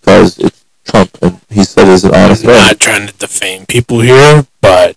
because 0.00 0.38
it's 0.38 0.64
Trump, 0.84 1.10
and 1.20 1.38
he 1.50 1.64
said 1.64 1.86
he's 1.88 2.04
an 2.04 2.14
honest 2.14 2.44
I'm 2.44 2.50
man. 2.52 2.60
not 2.68 2.80
trying 2.80 3.06
to 3.08 3.12
defame 3.14 3.66
people 3.66 4.00
here, 4.00 4.46
but 4.60 4.96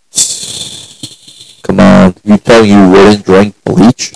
Come 1.63 1.80
on, 1.82 2.15
you 2.23 2.38
tell 2.38 2.63
you 2.63 2.89
wouldn't 2.89 3.25
drink 3.25 3.56
bleach? 3.65 4.13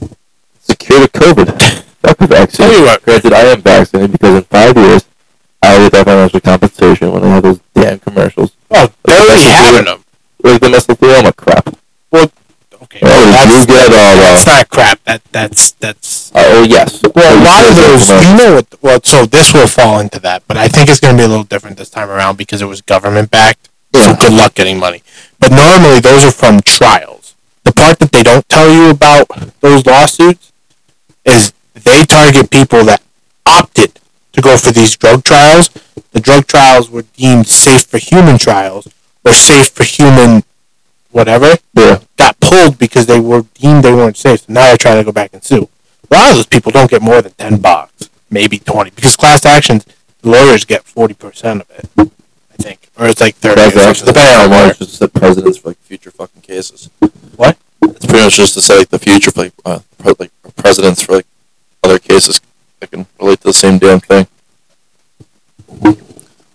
It's 0.00 0.66
the 0.68 0.76
cure 0.76 1.00
to 1.00 1.08
COVID. 1.08 1.84
Fuck 2.04 2.18
the 2.18 2.26
vaccine. 2.26 2.66
Tell 2.66 2.78
you 2.78 2.84
what. 2.84 3.02
Granted, 3.02 3.32
I 3.32 3.40
am 3.42 3.62
vaccinated 3.62 4.12
because 4.12 4.36
in 4.36 4.42
five 4.44 4.76
years, 4.76 5.04
I 5.62 5.78
will 5.78 5.84
get 5.86 5.92
that 5.92 6.04
financial 6.06 6.40
compensation 6.40 7.12
when 7.12 7.22
they 7.22 7.28
have 7.30 7.42
those 7.42 7.60
damn 7.74 7.98
commercials. 7.98 8.52
oh, 8.70 8.88
they're 9.04 9.20
already 9.20 9.42
having 9.42 9.84
them. 9.86 10.04
Like 10.42 10.60
the 10.60 10.68
mesothelioma 10.68 11.34
crap. 11.36 11.68
Okay, 12.82 13.00
Oh, 13.02 13.08
well, 13.08 13.32
that's, 13.32 13.60
you 13.60 13.66
get 13.66 13.92
all 13.92 14.16
that's 14.20 14.44
that. 14.44 14.50
not 14.58 14.68
crap. 14.68 15.02
That 15.04 15.22
that's 15.32 15.72
that's. 15.72 16.30
Uh, 16.34 16.42
oh, 16.44 16.62
yes. 16.64 17.00
Well, 17.14 17.32
a 17.32 17.40
lot 17.42 17.64
of 17.68 17.74
those, 17.76 18.08
you 18.28 18.36
know 18.36 18.54
what? 18.56 18.66
Well, 18.82 19.00
so 19.02 19.24
this 19.24 19.54
will 19.54 19.66
fall 19.66 20.00
into 20.00 20.20
that, 20.20 20.42
but 20.46 20.58
I 20.58 20.68
think 20.68 20.90
it's 20.90 21.00
going 21.00 21.16
to 21.16 21.20
be 21.20 21.24
a 21.24 21.28
little 21.28 21.44
different 21.44 21.78
this 21.78 21.88
time 21.88 22.10
around 22.10 22.36
because 22.36 22.60
it 22.60 22.66
was 22.66 22.82
government 22.82 23.30
backed. 23.30 23.70
So 23.94 24.10
Yeah. 24.10 24.16
good 24.18 24.32
luck 24.34 24.54
getting 24.54 24.78
money. 24.78 25.02
But 25.40 25.52
normally 25.52 26.00
those 26.00 26.24
are 26.24 26.30
from 26.30 26.60
trials. 26.60 27.34
The 27.62 27.72
part 27.72 27.98
that 28.00 28.12
they 28.12 28.22
don't 28.22 28.46
tell 28.50 28.70
you 28.70 28.90
about 28.90 29.28
those 29.60 29.86
lawsuits 29.86 30.52
is 31.24 31.52
they 31.84 32.04
target 32.04 32.50
people 32.50 32.84
that 32.84 33.02
opted 33.46 34.00
to 34.32 34.40
go 34.40 34.56
for 34.56 34.72
these 34.72 34.96
drug 34.96 35.24
trials. 35.24 35.68
The 36.12 36.20
drug 36.20 36.46
trials 36.46 36.90
were 36.90 37.02
deemed 37.16 37.46
safe 37.46 37.84
for 37.86 37.98
human 37.98 38.38
trials 38.38 38.88
or 39.24 39.32
safe 39.32 39.68
for 39.70 39.84
human 39.84 40.42
whatever 41.10 41.54
Yeah. 41.74 42.00
got 42.16 42.38
pulled 42.40 42.78
because 42.78 43.06
they 43.06 43.20
were 43.20 43.42
deemed 43.54 43.84
they 43.84 43.92
weren't 43.92 44.16
safe. 44.16 44.40
So 44.40 44.46
now 44.52 44.66
they're 44.68 44.76
trying 44.76 44.98
to 44.98 45.04
go 45.04 45.12
back 45.12 45.30
and 45.32 45.42
sue. 45.44 45.68
A 46.10 46.14
lot 46.14 46.30
of 46.30 46.36
those 46.36 46.46
people 46.46 46.72
don't 46.72 46.90
get 46.90 47.02
more 47.02 47.22
than 47.22 47.32
ten 47.32 47.60
bucks, 47.60 48.08
maybe 48.30 48.58
twenty, 48.58 48.90
because 48.90 49.16
class 49.16 49.44
actions 49.44 49.84
lawyers 50.22 50.64
get 50.64 50.84
forty 50.84 51.14
percent 51.14 51.62
of 51.62 51.70
it. 51.70 51.88
I 52.52 52.62
think, 52.62 52.88
or 52.98 53.06
it's 53.06 53.20
like 53.20 53.34
thirty. 53.36 53.60
That's 53.60 53.76
or 53.76 53.80
actually, 53.80 53.94
something. 53.94 54.14
depending 54.14 54.36
on 54.36 54.50
how 54.50 54.66
much, 54.68 54.80
it's 54.80 54.98
the 54.98 55.08
presidents 55.08 55.58
for 55.58 55.68
like 55.68 55.78
future 55.78 56.10
fucking 56.10 56.42
cases. 56.42 56.90
What? 57.36 57.56
It's 57.82 58.06
pretty 58.06 58.24
much 58.24 58.36
just 58.36 58.54
to 58.54 58.60
say 58.60 58.76
like 58.78 58.88
the 58.90 58.98
future 58.98 59.30
like 59.34 59.52
uh, 59.64 59.80
like 60.18 60.30
presidents 60.56 61.02
for 61.02 61.14
like 61.16 61.26
other 61.84 61.98
cases 61.98 62.40
that 62.80 62.90
can 62.90 63.06
relate 63.20 63.40
to 63.40 63.48
the 63.48 63.52
same 63.52 63.78
damn 63.78 64.00
thing. 64.00 64.26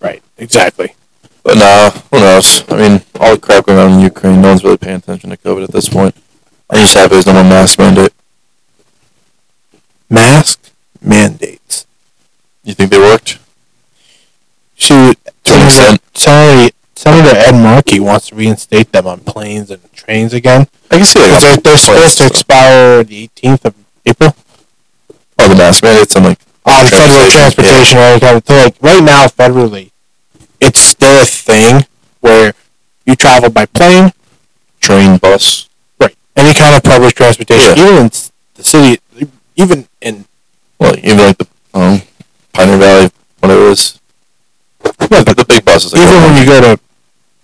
Right. 0.01 0.21
Exactly. 0.37 0.95
But 1.43 1.57
nah, 1.57 1.89
who 1.89 2.19
knows? 2.19 2.63
I 2.69 2.77
mean, 2.77 3.01
all 3.19 3.35
the 3.35 3.41
crap 3.41 3.65
going 3.65 3.79
on 3.79 3.93
in 3.93 3.99
Ukraine, 3.99 4.41
no 4.41 4.49
one's 4.49 4.63
really 4.63 4.77
paying 4.77 4.97
attention 4.97 5.29
to 5.29 5.37
COVID 5.37 5.63
at 5.63 5.71
this 5.71 5.89
point. 5.89 6.15
I'm 6.69 6.79
just 6.79 6.93
happy 6.93 7.13
there's 7.13 7.25
no 7.25 7.33
more 7.33 7.43
mask 7.43 7.79
mandate. 7.79 8.13
Mask 10.09 10.71
mandates. 11.01 11.85
You 12.63 12.73
think 12.73 12.91
they 12.91 12.99
worked? 12.99 13.39
Shoot, 14.75 15.17
To 15.45 15.53
an 15.53 15.63
extent. 15.63 16.01
Senator, 16.13 16.75
Senator 16.95 17.35
Ed 17.35 17.53
Markey 17.53 17.99
wants 17.99 18.27
to 18.27 18.35
reinstate 18.35 18.91
them 18.91 19.07
on 19.07 19.21
planes 19.21 19.71
and 19.71 19.81
trains 19.93 20.33
again. 20.33 20.67
I 20.91 20.97
can 20.97 21.05
see 21.05 21.19
they're, 21.19 21.57
they're 21.57 21.77
supposed 21.77 22.17
to 22.17 22.27
expire 22.27 23.03
the 23.03 23.27
18th 23.29 23.65
of 23.65 23.75
April. 24.05 24.35
Oh, 25.49 25.53
the 25.53 25.57
mask 25.57 25.83
mandates 25.83 26.15
on 26.15 26.23
like 26.23 26.39
on 26.65 26.85
federal 26.85 27.25
Transportation, 27.25 27.97
transportation 27.97 27.97
or 27.97 28.19
kind 28.19 28.37
of 28.37 28.43
so 28.45 28.53
like 28.55 28.75
right 28.81 29.03
now 29.03 29.25
federally 29.27 29.91
it's 30.59 30.79
still 30.79 31.21
a 31.21 31.25
thing 31.25 31.85
where 32.19 32.53
you 33.05 33.15
travel 33.15 33.49
by 33.49 33.65
plane 33.65 34.11
train, 34.79 35.17
bus. 35.17 35.67
right 35.99 36.15
any 36.35 36.53
kind 36.53 36.75
of 36.75 36.83
public 36.83 37.15
transportation 37.15 37.73
Yeah. 37.77 37.83
even 37.83 37.97
in 38.05 38.11
the 38.55 38.63
city 38.63 38.99
even 39.55 39.87
in 40.01 40.25
Well, 40.79 40.95
even 40.99 41.17
like 41.17 41.37
the 41.37 41.47
um, 41.73 42.01
Pioneer 42.53 42.77
Valley, 42.77 43.11
whatever 43.39 43.67
it 43.67 43.71
is. 43.71 43.99
Yeah, 45.11 45.23
the, 45.23 45.33
the 45.33 45.45
big 45.47 45.65
buses. 45.65 45.91
that 45.91 45.99
even 45.99 46.21
when 46.23 46.37
you 46.37 46.45
go 46.45 46.61
to 46.61 46.79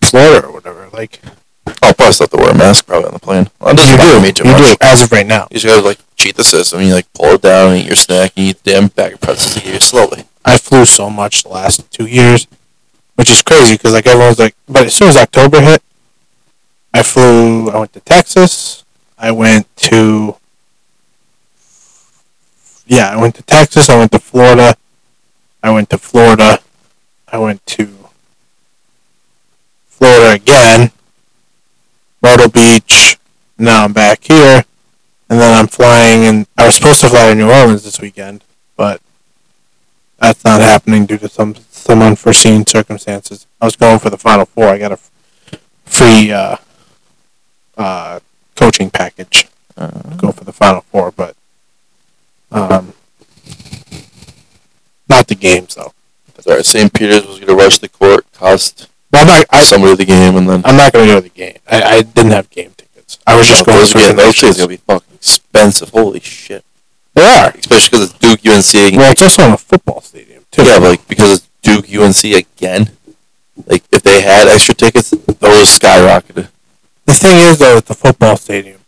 Florida 0.07 0.45
or 0.47 0.51
whatever 0.53 0.87
like 0.93 1.19
I'll 1.81 1.93
probably 1.93 2.13
still 2.13 2.25
have 2.25 2.31
to 2.31 2.37
wear 2.37 2.51
a 2.51 2.57
mask 2.57 2.85
probably 2.85 3.07
on 3.07 3.13
the 3.13 3.19
plane. 3.19 3.49
Well, 3.59 3.73
you 3.73 3.97
do 3.97 4.21
me 4.21 4.31
too 4.31 4.43
you 4.45 4.51
much. 4.53 4.61
do 4.61 4.75
as 4.81 5.01
of 5.01 5.11
right 5.11 5.25
now 5.25 5.47
You 5.49 5.57
just 5.59 5.65
gotta 5.65 5.81
like 5.85 5.99
cheat 6.25 6.35
the 6.35 6.43
system. 6.43 6.81
You 6.81 6.93
like 6.93 7.11
pull 7.13 7.35
it 7.35 7.41
down, 7.41 7.75
eat 7.75 7.85
your 7.85 7.95
snack, 7.95 8.33
and 8.35 8.47
eat 8.47 8.63
the 8.63 8.71
damn 8.71 8.87
bag 8.87 9.13
of 9.13 9.21
pretzels. 9.21 9.57
It 9.65 9.81
slowly. 9.81 10.25
I 10.43 10.57
flew 10.57 10.85
so 10.85 11.09
much 11.09 11.43
the 11.43 11.49
last 11.49 11.91
two 11.91 12.05
years 12.05 12.47
which 13.15 13.31
is 13.31 13.41
crazy 13.41 13.75
because 13.75 13.93
like 13.93 14.05
everyone's 14.05 14.37
like 14.37 14.55
but 14.67 14.85
as 14.85 14.93
soon 14.93 15.07
as 15.07 15.17
October 15.17 15.61
hit 15.61 15.81
I 16.93 17.01
flew 17.01 17.69
I 17.69 17.79
went 17.79 17.93
to 17.93 18.01
Texas 18.01 18.83
I 19.17 19.31
went 19.31 19.73
to 19.77 20.35
yeah 22.85 23.09
I 23.09 23.15
went 23.15 23.35
to 23.35 23.43
Texas 23.43 23.89
I 23.89 23.97
went 23.97 24.11
to 24.11 24.19
Florida 24.19 24.75
I 25.65 25.71
went 25.71 25.89
to 25.89 25.97
Florida. 25.97 26.59
I 27.27 27.39
went 27.39 27.65
to 27.65 27.89
Florida 29.87 30.33
again, 30.33 30.91
Myrtle 32.21 32.49
Beach. 32.49 33.17
Now 33.57 33.85
I'm 33.85 33.91
back 33.91 34.25
here, 34.25 34.63
and 35.29 35.39
then 35.39 35.57
I'm 35.57 35.67
flying. 35.67 36.23
And 36.25 36.47
I 36.57 36.65
was 36.65 36.75
supposed 36.75 37.01
to 37.01 37.09
fly 37.09 37.29
to 37.29 37.35
New 37.35 37.49
Orleans 37.51 37.83
this 37.83 37.99
weekend, 37.99 38.43
but 38.75 39.01
that's 40.19 40.43
not 40.43 40.61
happening 40.61 41.05
due 41.05 41.17
to 41.17 41.29
some 41.29 41.55
some 41.69 42.01
unforeseen 42.01 42.65
circumstances. 42.65 43.47
I 43.61 43.65
was 43.65 43.75
going 43.75 43.99
for 43.99 44.09
the 44.09 44.17
Final 44.17 44.45
Four. 44.45 44.67
I 44.69 44.77
got 44.77 44.91
a 44.91 44.99
free 45.85 46.31
uh, 46.31 46.57
uh, 47.77 48.19
coaching 48.55 48.89
package 48.89 49.47
Uh, 49.77 49.91
to 49.91 50.15
go 50.17 50.31
for 50.31 50.43
the 50.45 50.53
Final 50.53 50.81
Four, 50.81 51.11
but 51.11 51.35
um, 52.51 52.93
not 55.09 55.27
the 55.27 55.35
games 55.35 55.75
though. 55.75 55.93
sorry, 56.39 56.63
St. 56.63 56.93
Peter's 56.93 57.25
was 57.27 57.39
going 57.39 57.47
to 57.47 57.55
rush 57.55 57.77
the 57.79 57.89
court, 57.89 58.25
cost 58.33 58.87
Well, 59.11 59.21
I'm 59.21 59.27
not. 59.27 59.45
I, 59.51 59.61
somebody 59.61 59.95
the 59.95 60.05
game, 60.05 60.35
and 60.37 60.47
then 60.49 60.61
I'm 60.65 60.77
not 60.77 60.93
going 60.93 61.05
to 61.07 61.13
go 61.13 61.17
to 61.19 61.23
the 61.23 61.29
game. 61.29 61.57
I, 61.69 61.81
I 61.83 62.01
didn't 62.01 62.31
have 62.31 62.49
game 62.49 62.69
tickets. 62.69 62.74
I 63.27 63.35
was 63.35 63.47
just 63.47 63.65
going 63.65 63.79
those, 63.79 63.91
for 63.91 63.99
yeah, 63.99 64.13
those 64.13 64.39
going 64.39 64.53
to 64.53 64.67
be 64.67 64.77
fucking 64.77 65.15
expensive. 65.15 65.89
Holy 65.89 66.19
shit! 66.19 66.63
They 67.15 67.23
are. 67.23 67.51
Especially 67.55 67.89
because 67.89 68.11
it's 68.11 68.19
Duke 68.19 68.39
UNC. 68.45 68.97
Well, 68.97 69.11
it's 69.11 69.21
also 69.21 69.45
in 69.45 69.53
a 69.53 69.57
football 69.57 70.01
stadium 70.01 70.45
too. 70.51 70.63
yeah, 70.63 70.79
but 70.79 70.89
like 70.89 71.07
because 71.07 71.37
it's 71.37 71.49
Duke 71.61 71.85
UNC 71.89 72.23
again. 72.35 72.91
Like 73.65 73.83
if 73.91 74.03
they 74.03 74.21
had 74.21 74.47
extra 74.47 74.75
tickets, 74.75 75.09
those 75.11 75.79
skyrocketed. 75.79 76.49
The 77.05 77.13
thing 77.13 77.39
is, 77.39 77.59
though, 77.59 77.77
it's 77.77 77.89
a 77.89 77.95
football 77.95 78.35
stadium, 78.35 78.81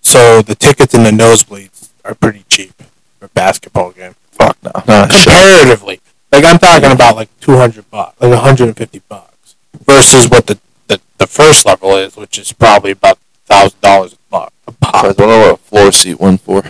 so 0.00 0.42
the 0.42 0.54
tickets 0.54 0.94
in 0.94 1.04
the 1.04 1.10
nosebleeds 1.10 1.88
are 2.04 2.14
pretty 2.14 2.44
cheap 2.48 2.74
for 3.18 3.26
a 3.26 3.28
basketball 3.30 3.92
game. 3.92 4.14
Fuck 4.30 4.58
no, 4.62 4.70
no 4.86 5.08
shit. 5.08 5.32
Comparatively, 5.32 6.00
like 6.30 6.44
I'm 6.44 6.58
talking 6.58 6.92
about 6.92 7.16
like 7.16 7.28
200 7.40 7.90
bucks, 7.90 8.20
like 8.20 8.30
150 8.30 9.02
bucks, 9.08 9.56
versus 9.84 10.28
what 10.28 10.46
the, 10.46 10.58
the, 10.86 11.00
the 11.18 11.26
first 11.26 11.64
level 11.64 11.96
is, 11.96 12.16
which 12.16 12.38
is 12.38 12.52
probably 12.52 12.92
about 12.92 13.18
thousand 13.52 13.80
dollars 13.82 14.12
a 14.14 14.16
buck 14.30 14.52
a 14.66 14.70
I 14.70 14.74
pop. 14.80 15.16
don't 15.16 15.28
know 15.28 15.38
what 15.40 15.54
a 15.54 15.56
floor 15.58 15.92
seat 15.92 16.18
went 16.18 16.40
for. 16.40 16.62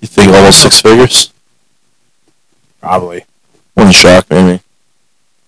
You 0.00 0.08
think 0.08 0.32
almost 0.32 0.60
six 0.60 0.80
figures? 0.82 1.32
Probably. 2.80 3.24
Wouldn't 3.76 3.94
shock 3.94 4.28
me. 4.30 4.60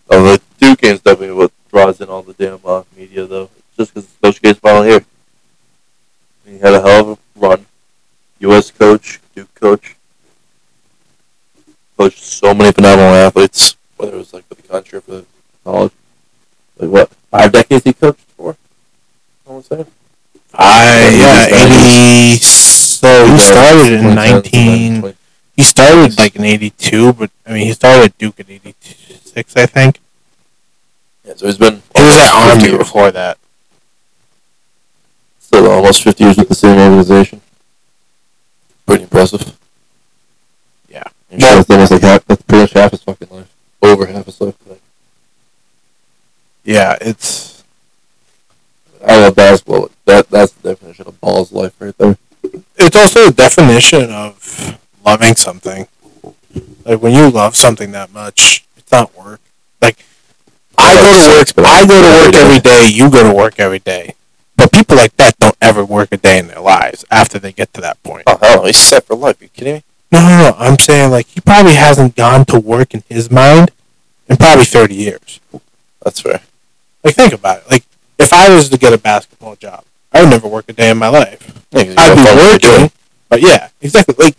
Oh, 0.08 0.22
the 0.22 0.40
Duke 0.60 0.78
game's 0.80 1.00
definitely 1.00 1.34
what 1.34 1.50
draws 1.68 2.00
in 2.00 2.08
all 2.08 2.22
the 2.22 2.34
damn 2.34 2.60
uh, 2.64 2.84
media, 2.96 3.26
though. 3.26 3.50
Just 3.76 3.92
because 3.92 4.08
Coach 4.22 4.40
K's 4.40 4.58
finally 4.58 4.90
here. 4.90 5.04
He 6.46 6.58
had 6.58 6.74
a 6.74 6.80
hell 6.80 7.10
of 7.12 7.18
a 7.18 7.18
run. 7.40 7.66
U.S. 8.38 8.70
coach, 8.70 9.20
Duke 9.34 9.52
coach. 9.56 9.96
Coached 11.98 12.22
so 12.22 12.54
many 12.54 12.70
phenomenal 12.70 13.14
athletes, 13.14 13.76
whether 13.96 14.14
it 14.14 14.18
was 14.18 14.32
like 14.32 14.44
for 14.46 14.54
the 14.54 14.62
country 14.62 14.98
or 14.98 15.00
for 15.00 15.10
the 15.12 15.26
college. 15.64 15.92
Like 16.78 16.90
what? 16.90 17.08
Five 17.30 17.50
decades 17.52 17.84
he 17.84 17.92
coached 17.92 18.20
for? 18.36 18.56
I 19.48 19.50
want 19.52 19.64
to 19.66 19.84
say. 19.84 19.90
I 20.56 21.10
Yeah, 21.10 21.46
yeah, 21.48 22.34
80. 22.34 22.38
So 22.38 23.26
he 23.26 23.38
started 23.38 23.92
in 23.92 24.14
19. 24.14 25.14
He 25.56 25.62
started 25.62 26.18
like 26.18 26.36
in 26.36 26.44
82, 26.44 27.12
but 27.12 27.30
I 27.46 27.52
mean 27.52 27.66
he 27.66 27.72
started 27.72 28.04
at 28.06 28.18
Duke 28.18 28.40
in 28.40 28.46
86, 28.50 29.56
I 29.56 29.66
think. 29.66 30.00
Yeah, 31.24 31.34
so 31.36 31.46
he's 31.46 31.58
been. 31.58 31.82
He 31.96 32.02
was 32.02 32.16
at 32.16 32.32
almost 32.34 32.60
50 32.60 32.68
Army 32.68 32.78
before 32.78 33.10
that. 33.10 33.38
Still 35.38 35.70
almost 35.70 36.02
50 36.02 36.24
years 36.24 36.36
with 36.36 36.48
the 36.48 36.54
same 36.54 36.78
organization. 36.78 37.40
Pretty 38.86 39.04
impressive. 39.04 39.56
Yeah. 40.88 41.04
I'm 41.32 41.38
sure 41.38 41.62
that's 41.62 41.90
like 41.90 42.02
half, 42.02 42.24
that's 42.26 42.42
pretty 42.42 42.62
much 42.62 42.72
half 42.72 42.90
his 42.90 43.02
fucking 43.02 43.28
life. 43.30 43.54
Over 43.82 44.06
half 44.06 44.26
his 44.26 44.40
life. 44.40 44.54
Like, 44.66 44.80
Yeah, 46.64 46.96
it's 47.00 47.53
I 49.06 49.20
love 49.20 49.34
basketball. 49.36 49.90
That 50.06 50.28
That's 50.30 50.52
the 50.52 50.70
definition 50.74 51.06
of 51.06 51.20
balls 51.20 51.52
life 51.52 51.74
right 51.80 51.96
there. 51.98 52.16
it's 52.76 52.96
also 52.96 53.28
a 53.28 53.32
definition 53.32 54.10
of 54.10 54.78
loving 55.04 55.34
something. 55.34 55.86
Like 56.84 57.00
when 57.02 57.12
you 57.14 57.30
love 57.30 57.56
something 57.56 57.92
that 57.92 58.12
much, 58.12 58.64
it's 58.76 58.90
not 58.92 59.16
work. 59.16 59.40
Like 59.80 60.04
I 60.78 60.94
go 60.94 61.00
to 61.12 61.38
work. 61.38 61.54
but 61.54 61.64
I 61.64 61.86
go 61.86 62.00
to 62.00 62.24
work 62.26 62.34
every 62.34 62.60
day. 62.60 62.88
You 62.88 63.10
go 63.10 63.28
to 63.28 63.34
work 63.34 63.58
every 63.58 63.78
day. 63.78 64.14
But 64.56 64.72
people 64.72 64.96
like 64.96 65.16
that 65.16 65.36
don't 65.38 65.56
ever 65.60 65.84
work 65.84 66.10
a 66.12 66.16
day 66.16 66.38
in 66.38 66.46
their 66.46 66.60
lives 66.60 67.04
after 67.10 67.38
they 67.38 67.52
get 67.52 67.72
to 67.74 67.80
that 67.80 68.00
point. 68.02 68.24
Oh, 68.26 68.38
hell. 68.40 68.66
He's 68.66 68.76
set 68.76 69.04
for 69.04 69.16
life. 69.16 69.40
Are 69.40 69.44
you 69.44 69.50
kidding 69.50 69.74
me? 69.74 69.82
No, 70.12 70.20
no, 70.20 70.50
no. 70.50 70.56
I'm 70.58 70.78
saying 70.78 71.10
like 71.10 71.26
he 71.26 71.40
probably 71.40 71.74
hasn't 71.74 72.14
gone 72.14 72.44
to 72.46 72.60
work 72.60 72.94
in 72.94 73.02
his 73.08 73.30
mind 73.30 73.72
in 74.28 74.36
probably 74.36 74.64
30 74.64 74.94
years. 74.94 75.40
That's 76.02 76.20
fair. 76.20 76.40
Like 77.02 77.14
think 77.16 77.32
about 77.32 77.58
it. 77.58 77.70
Like 77.70 77.84
if 78.24 78.32
I 78.32 78.54
was 78.54 78.68
to 78.70 78.78
get 78.78 78.92
a 78.92 78.98
basketball 78.98 79.56
job, 79.56 79.84
I 80.12 80.22
would 80.22 80.30
never 80.30 80.48
work 80.48 80.66
a 80.68 80.72
day 80.72 80.90
in 80.90 80.98
my 80.98 81.08
life. 81.08 81.64
Yeah, 81.72 81.80
I'd 81.80 82.16
be 82.16 82.22
fun 82.22 82.36
with 82.36 82.46
what 82.46 82.62
you're 82.62 82.72
working, 82.72 82.92
but 83.28 83.40
yeah, 83.40 83.68
exactly. 83.80 84.14
Like 84.18 84.36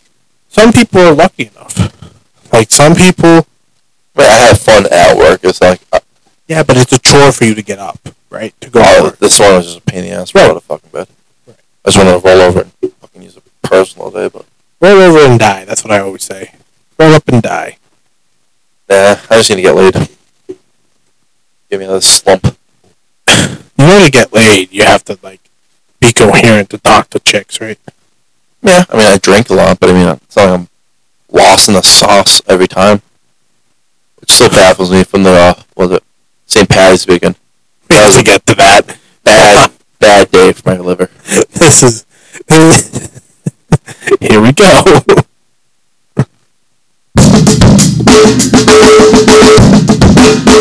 some 0.50 0.72
people 0.74 1.02
are 1.02 1.14
lucky 1.14 1.48
enough. 1.48 2.52
Like 2.52 2.72
some 2.72 2.96
people, 2.96 3.46
doing. 4.16 4.28
I 4.28 4.48
have 4.48 4.60
fun 4.60 4.86
at 4.92 5.18
work. 5.18 5.42
It's 5.44 5.62
like, 5.62 5.82
uh, 5.92 6.00
yeah, 6.48 6.64
but 6.64 6.78
it's 6.78 6.94
a 6.94 7.00
chore 7.00 7.32
for 7.32 7.44
you 7.46 7.56
to 7.56 7.62
get 7.62 7.80
up, 7.80 8.00
right? 8.30 8.60
To 8.62 8.70
go 8.70 8.82
to 8.82 8.88
oh, 8.88 9.04
work. 9.04 9.18
this 9.20 9.40
one 9.40 9.56
was 9.56 9.66
just 9.66 9.80
a 9.80 9.82
pain 9.82 10.04
in 10.04 10.10
the 10.10 10.16
ass. 10.16 10.34
Right. 10.34 10.50
Out 10.50 10.58
of 10.58 10.64
fucking 10.64 10.90
bed. 10.92 11.08
Right. 11.46 11.58
I 11.84 11.90
just 11.90 11.98
want 11.98 12.22
to 12.22 12.28
roll 12.28 12.42
over 12.42 12.62
and 12.62 12.94
fucking 12.94 13.24
use 13.24 13.38
a 13.38 13.68
personal 13.68 14.12
day, 14.12 14.30
but 14.30 14.46
Roll 14.82 15.02
over 15.02 15.20
and 15.20 15.40
die. 15.40 15.66
That's 15.66 15.84
what 15.84 15.92
I 15.92 16.00
always 16.00 16.24
say. 16.24 16.54
Roll 17.00 17.14
up 17.14 17.28
and 17.28 17.42
die. 17.42 17.78
nah, 18.90 19.16
I 19.30 19.38
just 19.38 19.50
need 19.50 19.58
to 19.58 19.62
get 19.62 19.76
laid. 19.76 19.94
Give 21.70 21.80
me 21.80 21.86
another 21.86 22.02
slump. 22.02 22.58
You 23.78 23.86
know, 23.86 24.04
to 24.04 24.12
get 24.12 24.34
laid, 24.34 24.72
you 24.72 24.84
have 24.84 25.04
to 25.06 25.20
like 25.22 25.42
be 26.00 26.14
coherent 26.14 26.70
to 26.70 26.78
talk 26.78 27.10
to 27.12 27.20
chicks, 27.20 27.60
right? 27.60 27.80
Yeah, 28.62 28.86
I 28.90 28.98
mean, 28.98 29.06
I 29.06 29.18
drink 29.18 29.50
a 29.50 29.54
lot, 29.54 29.80
but 29.80 29.90
I 29.90 29.94
mean, 29.94 30.08
it's 30.08 30.36
not 30.36 30.46
like 30.50 30.60
I'm 30.60 30.68
lost 31.30 31.68
in 31.68 31.74
the 31.76 31.82
sauce 31.82 32.42
every 32.48 32.68
time. 32.68 33.02
Which 34.20 34.32
still 34.32 34.50
baffles 34.50 34.92
me 34.92 35.04
from 35.04 35.24
the, 35.24 35.32
uh, 35.32 35.62
was 35.76 35.92
it, 35.92 36.04
St. 36.48 36.68
Patty's 36.68 37.06
weekend. 37.06 37.36
We 37.90 37.98
have 37.98 38.16
to 38.16 38.24
get 38.24 38.46
to 38.48 38.56
that. 38.56 38.98
Bad, 39.24 39.72
bad 40.00 40.32
day 40.32 40.52
for 40.54 40.70
my 40.70 40.78
liver. 40.80 41.10
This 41.52 41.84
is. 41.84 42.06
Here 44.20 44.42
we 44.42 44.52
go. 44.52 44.82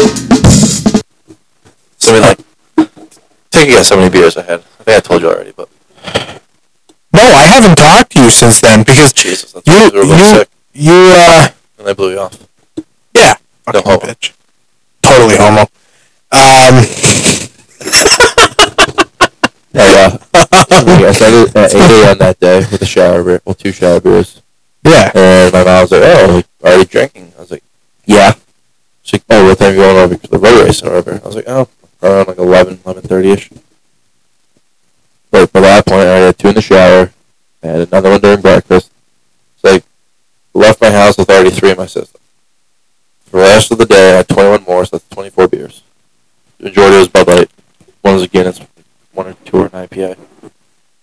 a 3.71 3.73
guess 3.73 3.91
how 3.91 3.97
many 3.97 4.11
beers 4.11 4.37
I 4.37 4.43
had. 4.43 4.61
I 4.61 4.83
think 4.85 4.97
I 4.97 5.01
told 5.01 5.23
you 5.23 5.29
already, 5.29 5.53
but 5.53 5.69
No, 7.13 7.21
I 7.23 7.47
haven't 7.47 7.77
talked 7.77 8.13
to 8.13 8.23
you 8.23 8.31
since 8.31 8.61
then 8.61 8.81
because 8.83 9.13
Jesus, 9.23 9.53
that's 9.53 9.67
You- 9.67 10.01
you, 10.03 10.07
you- 10.09 10.25
sick, 10.39 10.49
you, 10.73 10.93
uh, 10.93 11.49
and 11.79 11.89
I 11.89 11.93
blew 11.93 12.11
you 12.13 12.19
off. 12.21 12.39
yeah, 13.15 13.35
fucking 13.65 13.83
homo. 13.85 13.99
bitch. 14.01 14.33
Totally 15.03 15.37
homo. 15.37 15.63
Um, 16.33 16.85
Yeah, 19.73 20.19
I 21.09 21.13
started 21.13 21.57
at 21.57 21.75
8 21.75 21.81
a.m. 22.05 22.19
that 22.19 22.39
day 22.39 22.59
with 22.71 22.81
a 22.81 22.87
shower 22.87 23.25
beer, 23.25 23.41
well, 23.45 23.55
two 23.55 23.73
shower 23.73 24.01
beers. 24.01 24.41
yeah. 24.85 25.11
And 25.15 25.53
my 25.53 25.65
mom 25.65 25.83
was 25.83 25.91
like, 25.91 26.03
oh, 26.05 26.27
like, 26.37 26.47
already 26.63 26.85
drinking? 26.89 27.33
I 27.37 27.41
was 27.41 27.51
like, 27.51 27.65
yeah. 28.05 28.35
She's 29.03 29.15
like, 29.21 29.25
oh, 29.31 29.45
what 29.49 29.59
time 29.59 29.69
are 29.69 29.71
you 29.73 29.77
going 29.81 29.97
over 29.97 30.15
to 30.17 30.29
the 30.29 30.39
road 30.39 30.65
race 30.65 30.81
or 30.83 30.91
whatever? 30.91 31.21
I 31.23 31.27
was 31.27 31.35
like, 31.37 31.49
oh, 31.49 31.69
around 32.05 32.29
like 32.29 32.39
11, 32.39 32.79
11.30ish. 32.79 33.61
But 35.31 35.53
by 35.53 35.61
that 35.61 35.87
point, 35.87 36.03
I 36.03 36.17
had 36.17 36.39
two 36.39 36.49
in 36.49 36.55
the 36.55 36.63
shower. 36.63 37.13
I 37.63 37.67
had 37.67 37.89
another 37.89 38.11
one 38.11 38.21
during 38.21 38.41
breakfast. 38.41 38.93
So 39.57 39.75
I 39.75 39.83
left 40.53 40.81
my 40.81 40.91
house 40.91 41.19
with 41.19 41.29
already 41.31 41.51
three 41.51 41.71
in 41.71 41.77
my 41.77 41.87
system. 41.87 42.21
For 43.25 43.39
the 43.39 43.43
rest 43.43 43.73
of 43.73 43.79
the 43.79 43.87
day, 43.87 44.13
I 44.13 44.17
had 44.19 44.29
21 44.29 44.63
more, 44.65 44.85
so 44.85 44.97
that's 44.97 45.09
24 45.09 45.49
beers. 45.49 45.83
The 46.59 46.65
majority 46.67 46.99
was 46.99 47.09
Bud 47.09 47.27
Light. 47.27 47.51
One 48.03 48.15
was 48.15 48.23
a 48.23 48.29
Guinness, 48.29 48.61
one 49.13 49.29
or 49.29 49.35
two 49.45 49.57
or 49.57 49.65
an 49.65 49.71
IPA. 49.71 50.19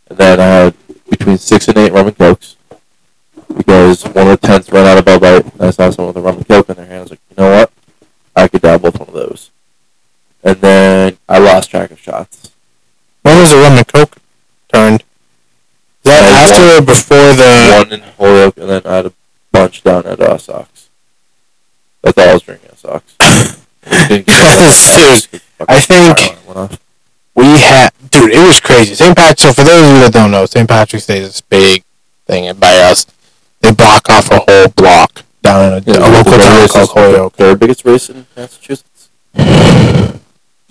And 0.08 0.18
then 0.18 0.39
I 0.39 0.45
had 0.45 0.76
between 1.10 1.38
six 1.38 1.68
and 1.68 1.78
eight 1.78 1.91
rum 1.91 2.08
and 2.08 2.18
cokes 2.18 2.56
because 3.58 4.04
one 4.06 4.28
of 4.30 4.39
the 4.39 4.47
tents 4.47 4.72
ran 4.72 4.88
out 4.88 4.97
of 4.97 5.06
Bud 5.06 5.22
Light, 5.22 5.54
and 5.54 5.62
I 5.62 5.72
saw 5.72 5.89
someone 5.89 6.14
with 6.14 6.24
a 6.24 6.26
rum 6.26 6.38
and 6.38 6.47
coke 6.47 6.70
in 6.70 6.76
their 6.76 6.86
hand. 6.86 6.97
I 6.97 7.02
was 7.02 7.10
like, 7.10 7.20
you 7.30 7.43
know 7.43 7.52
what? 7.52 7.72
I 8.36 8.47
could 8.47 8.62
dabble 8.62 8.91
with 8.91 8.99
one 8.99 9.10
of 9.10 9.14
those. 9.14 9.49
And 10.43 10.57
then 10.61 11.17
I 11.29 11.37
lost 11.39 11.69
track 11.71 11.91
of 11.91 11.99
shots. 11.99 12.51
When 13.21 13.37
was 13.39 13.51
the 13.51 13.57
rum 13.57 13.73
and 13.77 13.87
coke 13.87 14.17
turned? 14.73 15.01
Is 16.03 16.11
that 16.11 16.49
after 16.49 16.61
one- 16.63 16.77
or 16.77 16.85
before 16.85 17.33
the? 17.33 17.77
One 17.77 17.93
in 17.93 18.01
Holyoke, 18.01 18.57
and 18.57 18.69
then 18.69 18.81
I 18.85 18.95
had 18.95 19.05
a 19.07 19.13
bunch 19.51 19.83
down 19.83 20.05
at 20.07 20.19
uh, 20.19 20.37
Sox. 20.37 20.89
That's 22.01 22.17
all 22.17 22.29
I 22.29 22.33
was 22.33 22.41
drinking 22.41 22.69
at 22.69 22.79
Sox. 22.79 23.15
Dude, 24.09 24.25
I 25.67 25.79
think- 25.79 25.87
Fire 25.87 26.15
alarm 26.15 26.45
went 26.47 26.57
off. 26.57 26.79
We 27.33 27.45
had, 27.45 27.91
dude, 28.09 28.31
it 28.33 28.45
was 28.45 28.59
crazy. 28.59 28.93
St. 28.93 29.15
Patrick's. 29.15 29.41
So 29.43 29.53
for 29.53 29.63
those 29.63 29.81
of 29.87 29.93
you 29.95 29.99
that 30.01 30.11
don't 30.11 30.31
know, 30.31 30.45
St. 30.45 30.67
Patrick's 30.67 31.05
Day 31.05 31.19
is 31.19 31.27
this 31.29 31.41
big 31.41 31.83
thing, 32.27 32.45
and 32.47 32.59
by 32.59 32.75
us, 32.79 33.05
they 33.61 33.71
block 33.71 34.09
off 34.09 34.29
a 34.31 34.39
whole 34.45 34.67
block 34.75 35.23
down 35.41 35.65
in 35.65 35.73
a, 35.73 35.81
Yeah, 35.91 36.07
a 36.07 36.09
local 36.11 36.33
the 36.33 36.37
town 36.39 36.59
race 36.61 36.71
called 36.73 36.83
is 36.83 36.91
Holyoke. 36.91 37.33
Third 37.35 37.59
biggest 37.59 37.85
race 37.85 38.09
in 38.09 38.25
Massachusetts. 38.35 39.09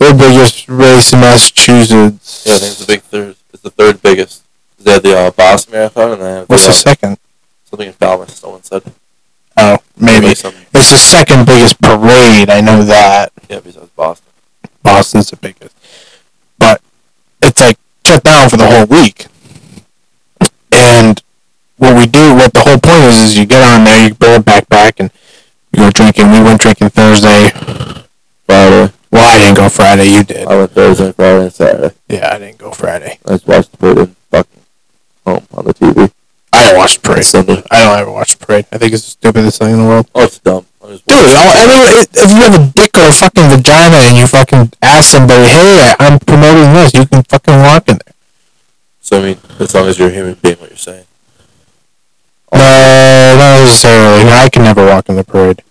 Third 0.01 0.17
biggest 0.19 0.67
race 0.69 1.13
in 1.13 1.21
Massachusetts. 1.21 2.45
Yeah, 2.47 2.55
I 2.55 2.59
think 2.59 2.71
it's 2.73 2.81
the 2.81 2.87
big 2.87 3.03
third. 3.03 3.37
It's 3.53 3.63
the 3.63 3.71
third 3.71 4.01
biggest. 4.03 4.43
They 4.79 4.93
had 4.93 5.03
the 5.03 5.15
uh, 5.19 5.31
Boston 5.31 5.73
Marathon 5.73 6.13
and 6.13 6.23
have 6.23 6.49
What's 6.49 6.63
the, 6.65 6.69
the 6.71 6.75
second? 6.75 7.19
something 7.65 7.87
in 7.89 7.93
Falmouth. 7.93 8.31
Someone 8.31 8.63
said 8.63 8.83
Oh, 9.59 9.77
maybe. 9.99 10.35
something. 10.35 10.65
It's 10.73 10.91
the 10.91 10.97
second 10.97 11.45
biggest 11.47 11.79
parade. 11.83 12.49
I 12.49 12.63
know 12.63 12.83
that. 12.85 13.31
Yeah, 13.51 13.61
besides 13.61 13.91
Boston. 13.91 14.33
Boston's 14.83 15.29
the 15.31 15.37
biggest. 15.37 15.77
But 16.59 16.81
it's 17.43 17.61
like 17.61 17.77
shut 18.07 18.25
down 18.25 18.49
for 18.49 18.57
the 18.57 18.67
whole 18.67 18.87
week. 18.87 19.27
And 20.73 21.23
what 21.77 21.95
we 21.95 22.07
do, 22.07 22.35
what 22.37 22.55
the 22.55 22.61
whole 22.61 22.79
point 22.79 23.05
is, 23.05 23.21
is 23.21 23.39
you 23.39 23.45
get 23.45 23.63
on 23.63 23.85
there, 23.85 24.09
you 24.09 24.15
bring 24.15 24.37
a 24.37 24.39
backpack, 24.43 24.95
and 24.99 25.11
you 25.73 25.81
go 25.81 25.91
drinking. 25.91 26.31
We 26.33 26.41
went 26.43 26.61
drinking 26.63 26.89
Thursday. 26.91 27.51
Friday. 28.47 28.93
Well, 29.21 29.37
I 29.37 29.39
didn't 29.39 29.57
go 29.59 29.69
Friday. 29.69 30.09
You 30.17 30.25
did. 30.25 30.49
I 30.49 30.57
went 30.57 30.71
Thursday, 30.71 31.13
Friday, 31.13 31.43
and 31.43 31.53
Saturday. 31.53 31.95
Yeah, 32.09 32.33
I 32.33 32.39
didn't 32.39 32.57
go 32.57 32.71
Friday. 32.71 33.19
I 33.27 33.33
just 33.33 33.47
watched 33.47 33.71
the 33.73 33.77
parade 33.77 33.99
in 33.99 34.17
fucking 34.31 34.63
home 35.27 35.47
on 35.53 35.65
the 35.67 35.75
TV. 35.75 36.11
I 36.55 36.65
didn't 36.65 36.79
watch 36.79 36.95
the 36.97 37.01
parade. 37.03 37.25
Sunday. 37.27 37.63
I 37.71 37.83
don't 37.83 37.99
ever 37.99 38.13
watch 38.13 38.39
the 38.39 38.47
parade. 38.47 38.65
I 38.73 38.79
think 38.79 38.95
it's 38.95 39.05
the 39.05 39.11
stupidest 39.11 39.59
thing 39.59 39.73
in 39.73 39.79
the 39.79 39.85
world. 39.85 40.09
Oh, 40.15 40.25
it's 40.25 40.39
dumb. 40.39 40.65
Dude, 40.81 41.03
watched 41.07 41.37
I'll, 41.37 41.53
everyone, 41.53 42.07
if 42.17 42.33
you 42.33 42.41
have 42.41 42.55
a 42.55 42.73
dick 42.73 42.91
or 42.97 43.09
a 43.09 43.13
fucking 43.13 43.49
vagina 43.51 43.97
and 44.09 44.17
you 44.17 44.27
fucking 44.27 44.73
ask 44.81 45.11
somebody, 45.11 45.53
hey, 45.53 45.95
I'm 46.01 46.19
promoting 46.19 46.73
this, 46.73 46.95
you 46.95 47.05
can 47.05 47.23
fucking 47.23 47.59
walk 47.61 47.89
in 47.91 48.01
there. 48.01 48.15
So 49.03 49.19
I 49.19 49.23
mean, 49.23 49.39
as 49.61 49.75
long 49.75 49.87
as 49.87 49.99
you're 49.99 50.09
a 50.09 50.13
human 50.13 50.35
being, 50.41 50.57
what 50.57 50.71
you're 50.71 50.79
saying. 50.79 51.05
No, 52.55 52.59
not 52.59 53.61
necessarily. 53.61 54.33
I 54.33 54.49
can 54.51 54.65
never 54.65 54.87
walk 54.87 55.11
in 55.11 55.17
the 55.17 55.25
parade. 55.25 55.63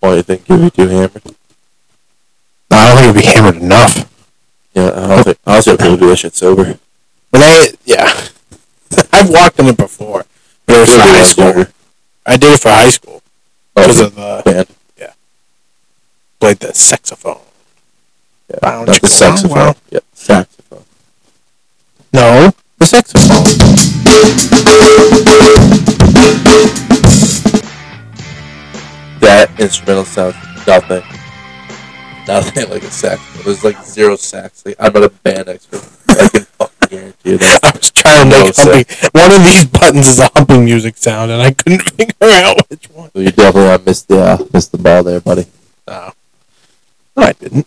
Why 0.00 0.10
do 0.12 0.16
you 0.16 0.22
think 0.22 0.48
you'd 0.48 0.62
be 0.62 0.70
too 0.70 0.88
hammered? 0.88 1.22
I 2.72 2.88
don't 2.88 2.96
think 2.96 3.16
it'd 3.16 3.22
be 3.22 3.26
hammered 3.40 3.56
enough. 3.62 4.08
Yeah, 4.74 4.90
I 4.94 5.06
don't 5.08 5.24
think. 5.24 5.38
I 5.46 5.56
also 5.56 5.76
people 5.76 5.96
do 5.96 6.08
that 6.08 6.16
shit 6.18 6.34
sober. 6.34 6.78
But 7.30 7.40
I, 7.44 7.66
yeah. 7.84 8.10
I've 9.12 9.30
walked 9.30 9.58
in 9.58 9.66
it 9.66 9.76
before. 9.76 10.24
But 10.66 10.76
it 10.76 10.80
was 10.80 10.92
for 10.94 11.00
high 11.00 11.22
school. 11.22 11.64
I 12.26 12.36
did 12.36 12.54
it 12.54 12.60
for 12.60 12.68
high 12.70 12.90
school. 12.90 13.22
Oh, 13.76 13.82
Because 13.82 14.00
okay. 14.00 14.06
of 14.06 14.44
the, 14.44 14.50
band. 14.98 15.08
played 16.40 16.58
the 16.58 16.72
saxophone. 16.74 17.40
Yeah, 18.50 18.58
Bound 18.60 18.88
not 18.88 19.00
the 19.00 19.08
saxophone. 19.08 19.56
wow. 19.56 19.74
Yeah, 19.90 20.00
saxophone. 20.14 20.84
No, 22.12 22.52
the 22.78 22.84
saxophone. 22.84 24.52
That 29.20 29.48
instrumental 29.58 30.04
sounds 30.04 30.34
nothing. 30.66 31.02
Nothing 32.26 32.70
like 32.70 32.82
a 32.82 32.90
saxophone. 32.90 33.44
There's 33.44 33.64
like 33.64 33.84
zero 33.84 34.16
sax. 34.16 34.64
Like, 34.64 34.76
I'm 34.78 34.92
not 34.92 35.02
a 35.04 35.08
band 35.08 35.48
expert. 35.48 35.82
I 36.08 36.28
can 36.28 36.44
fucking 36.44 36.88
guarantee 36.88 37.30
you 37.30 37.38
that. 37.38 37.60
I 37.64 37.70
was 37.76 37.90
trying 37.90 38.30
to 38.30 38.30
No 38.30 38.44
make 38.44 38.54
humping. 38.56 39.10
One 39.20 39.32
of 39.32 39.42
these 39.42 39.64
buttons 39.64 40.08
is 40.08 40.18
a 40.20 40.30
humping 40.34 40.64
music 40.64 40.96
sound, 40.96 41.30
and 41.30 41.42
I 41.42 41.52
couldn't 41.52 41.82
figure 41.96 42.14
out 42.22 42.70
which 42.70 42.90
one. 42.90 43.10
So 43.12 43.20
you 43.20 43.30
definitely 43.30 43.70
not 43.70 43.84
missed 43.86 44.08
the 44.08 44.20
uh, 44.20 44.44
missed 44.52 44.72
the 44.72 44.78
ball 44.78 45.02
there, 45.02 45.20
buddy. 45.20 45.46
Oh. 45.88 46.12
No, 47.16 47.22
I 47.24 47.32
didn't. 47.32 47.66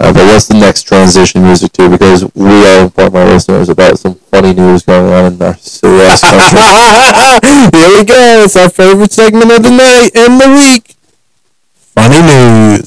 Uh, 0.00 0.12
but 0.12 0.24
what's 0.26 0.48
the 0.48 0.54
next 0.54 0.82
transition 0.82 1.42
music 1.42 1.70
to? 1.72 1.88
Because 1.88 2.24
we 2.34 2.66
are 2.66 2.82
informing 2.82 3.22
our 3.22 3.28
listeners 3.28 3.68
about 3.68 3.98
some 3.98 4.16
funny 4.16 4.52
news 4.52 4.82
going 4.82 5.12
on 5.12 5.34
in 5.34 5.42
our 5.42 5.54
silly 5.58 6.02
ass 6.02 6.22
country. 6.22 6.58
Here 7.78 7.98
we 7.98 8.04
go. 8.04 8.42
It's 8.42 8.56
our 8.56 8.68
favorite 8.68 9.12
segment 9.12 9.52
of 9.52 9.62
the 9.62 9.70
night 9.70 10.10
and 10.16 10.40
the 10.40 10.48
week. 10.58 10.96
Funny 11.94 12.20
news. 12.20 12.81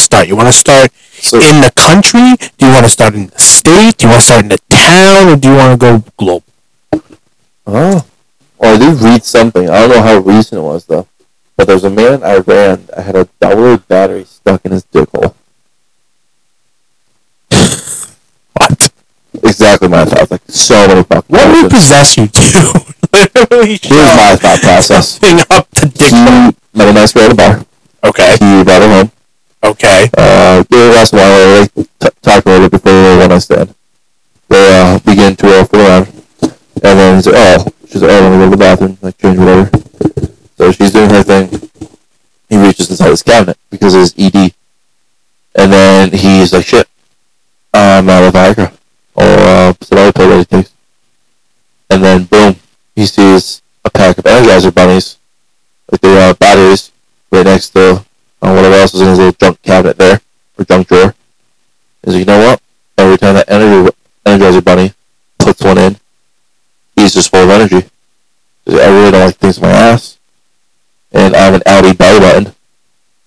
To 0.00 0.04
start? 0.04 0.28
You 0.28 0.36
want 0.36 0.48
to 0.48 0.52
start 0.52 0.90
So, 1.12 1.36
in 1.36 1.60
the 1.60 1.72
country? 1.76 2.34
Do 2.58 2.66
you 2.66 2.72
want 2.72 2.84
to 2.84 2.90
start 2.90 3.14
in 3.14 3.26
the 3.28 3.38
state? 3.38 3.96
Do 3.98 4.06
you 4.06 4.10
want 4.10 4.20
to 4.20 4.26
start 4.26 4.42
in 4.42 4.48
the 4.48 4.58
town? 4.70 5.28
Or 5.28 5.36
do 5.36 5.50
you 5.50 5.56
want 5.56 5.78
to 5.78 5.86
go 5.86 6.04
global? 6.16 6.44
oh, 7.66 8.06
well, 8.58 8.74
I 8.74 8.78
did 8.78 9.00
read 9.00 9.22
something. 9.24 9.68
I 9.70 9.80
don't 9.80 9.90
know 9.90 10.02
how 10.02 10.18
recent 10.18 10.58
it 10.60 10.64
was 10.64 10.86
though. 10.86 11.06
But 11.56 11.66
there's 11.66 11.84
a 11.84 11.90
man 11.90 12.14
in 12.14 12.22
Iran 12.22 12.86
that 12.86 13.04
had 13.04 13.16
a 13.16 13.28
double 13.38 13.76
battery 13.78 14.24
stuck 14.24 14.64
in 14.64 14.72
his 14.72 14.84
dick 14.84 15.08
hole. 15.10 15.34
What? 18.54 18.92
Exactly 19.42 19.88
my 19.88 20.04
thoughts. 20.04 20.30
Like 20.30 20.42
so 20.48 20.74
many 20.88 21.02
fucking. 21.04 21.34
What 21.34 21.62
would 21.62 21.70
possess 21.70 22.16
you 22.16 22.26
to 22.26 22.40
literally 23.12 23.78
Here's 23.80 24.16
my 24.16 24.36
thought 24.36 24.60
process. 24.60 25.16
up 25.50 25.70
the 25.70 25.86
dick? 25.86 26.10
He 26.10 26.78
met 26.78 26.88
a 26.88 26.92
nice 26.92 27.12
girl 27.12 27.24
at 27.24 27.32
a 27.32 27.34
bar. 27.34 27.64
Okay. 28.04 28.32
He 28.32 28.64
brought 28.64 28.82
her 28.82 28.88
home. 28.88 29.12
Okay. 29.62 30.08
Uh, 30.16 30.64
of. 30.68 31.10
They 31.10 31.60
like, 31.60 31.74
t- 31.74 32.18
talked 32.22 32.46
a 32.46 32.50
little 32.50 32.68
bit 32.68 32.82
before 32.82 32.92
the 32.92 33.16
one 33.18 33.28
night 33.28 33.38
stand. 33.38 33.74
They 34.48 34.80
uh, 34.80 34.98
begin 35.00 35.36
to 35.36 35.60
uh, 35.60 35.64
fool 35.64 35.80
around. 35.80 36.06
And 36.82 36.98
then 36.98 37.14
he's 37.16 37.26
like, 37.26 37.36
oh, 37.36 37.66
she's 37.86 38.02
like, 38.02 38.10
oh, 38.10 38.20
let 38.20 38.30
me 38.30 38.38
go 38.38 38.44
to 38.44 38.50
the 38.50 38.56
bathroom, 38.56 38.98
like 39.02 39.18
change 39.18 39.38
whatever. 39.38 39.70
So 40.56 40.72
she's 40.72 40.92
doing 40.92 41.10
her 41.10 41.22
thing. 41.22 41.70
He 42.48 42.56
reaches 42.56 42.90
inside 42.90 43.10
his 43.10 43.22
cabinet 43.22 43.58
because 43.70 43.94
it's 43.94 44.14
ED. 44.18 44.54
And 45.54 45.72
then 45.72 46.10
he's 46.10 46.52
like, 46.52 46.64
shit, 46.64 46.88
I'm 47.74 48.08
out 48.08 48.24
of 48.24 48.34
Viagra. 48.34 48.72
Or 49.14 49.24
uh, 49.24 49.72
other 49.92 50.12
pill 50.12 50.28
that 50.28 50.38
he 50.38 50.44
takes. 50.44 50.72
And 51.90 52.02
then, 52.02 52.24
boom, 52.24 52.56
he 52.94 53.06
sees 53.06 53.62
a 53.84 53.90
pack 53.90 54.18
of 54.18 54.24
Energizer 54.24 54.74
bunnies, 54.74 55.16
like 55.90 56.00
the 56.00 56.08
uh, 56.08 56.34
batteries, 56.34 56.92
right 57.30 57.44
next 57.44 57.70
to 57.70 58.04
whatever 58.54 58.74
else 58.76 58.94
is 58.94 59.00
in 59.00 59.08
his 59.08 59.18
little 59.18 59.32
junk 59.32 59.62
cabinet 59.62 59.96
there, 59.96 60.20
or 60.58 60.64
junk 60.64 60.88
drawer. 60.88 61.14
He's 62.04 62.14
like, 62.14 62.20
you 62.20 62.24
know 62.26 62.38
what? 62.38 62.62
Every 62.96 63.18
time 63.18 63.34
that 63.34 63.50
Energy, 63.50 63.94
Energizer 64.24 64.64
bunny 64.64 64.92
puts 65.38 65.62
one 65.62 65.78
in, 65.78 65.96
he's 66.96 67.14
just 67.14 67.30
full 67.30 67.44
of 67.44 67.50
energy. 67.50 67.88
Like, 68.66 68.82
I 68.82 68.88
really 68.88 69.10
don't 69.10 69.24
like 69.24 69.36
things 69.36 69.58
in 69.58 69.62
my 69.62 69.70
ass. 69.70 70.18
And 71.12 71.34
I 71.34 71.40
have 71.40 71.54
an 71.54 71.62
Audi 71.66 71.92
belly 71.92 72.20
button. 72.20 72.54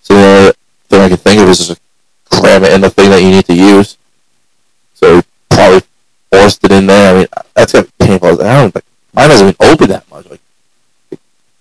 So 0.01 0.13
the 0.13 0.21
only 0.23 0.53
thing 0.89 1.01
I 1.01 1.09
can 1.09 1.17
think 1.17 1.41
of 1.41 1.49
is 1.49 1.67
just 1.67 1.81
cram 2.29 2.63
it 2.63 2.73
in 2.73 2.81
the 2.81 2.89
thing 2.89 3.09
that 3.09 3.21
you 3.21 3.29
need 3.29 3.45
to 3.45 3.53
use. 3.53 3.97
So 4.93 5.21
probably 5.49 5.81
forced 6.31 6.63
it 6.63 6.71
in 6.71 6.87
there. 6.87 7.13
I 7.13 7.17
mean, 7.19 7.27
that's 7.53 7.73
got 7.73 7.87
painful. 7.99 8.41
I 8.41 8.61
don't 8.61 8.75
like, 8.75 8.85
mine 9.13 9.29
doesn't 9.29 9.47
even 9.47 9.55
open 9.59 9.89
that 9.89 10.09
much. 10.09 10.29
Like, 10.29 10.41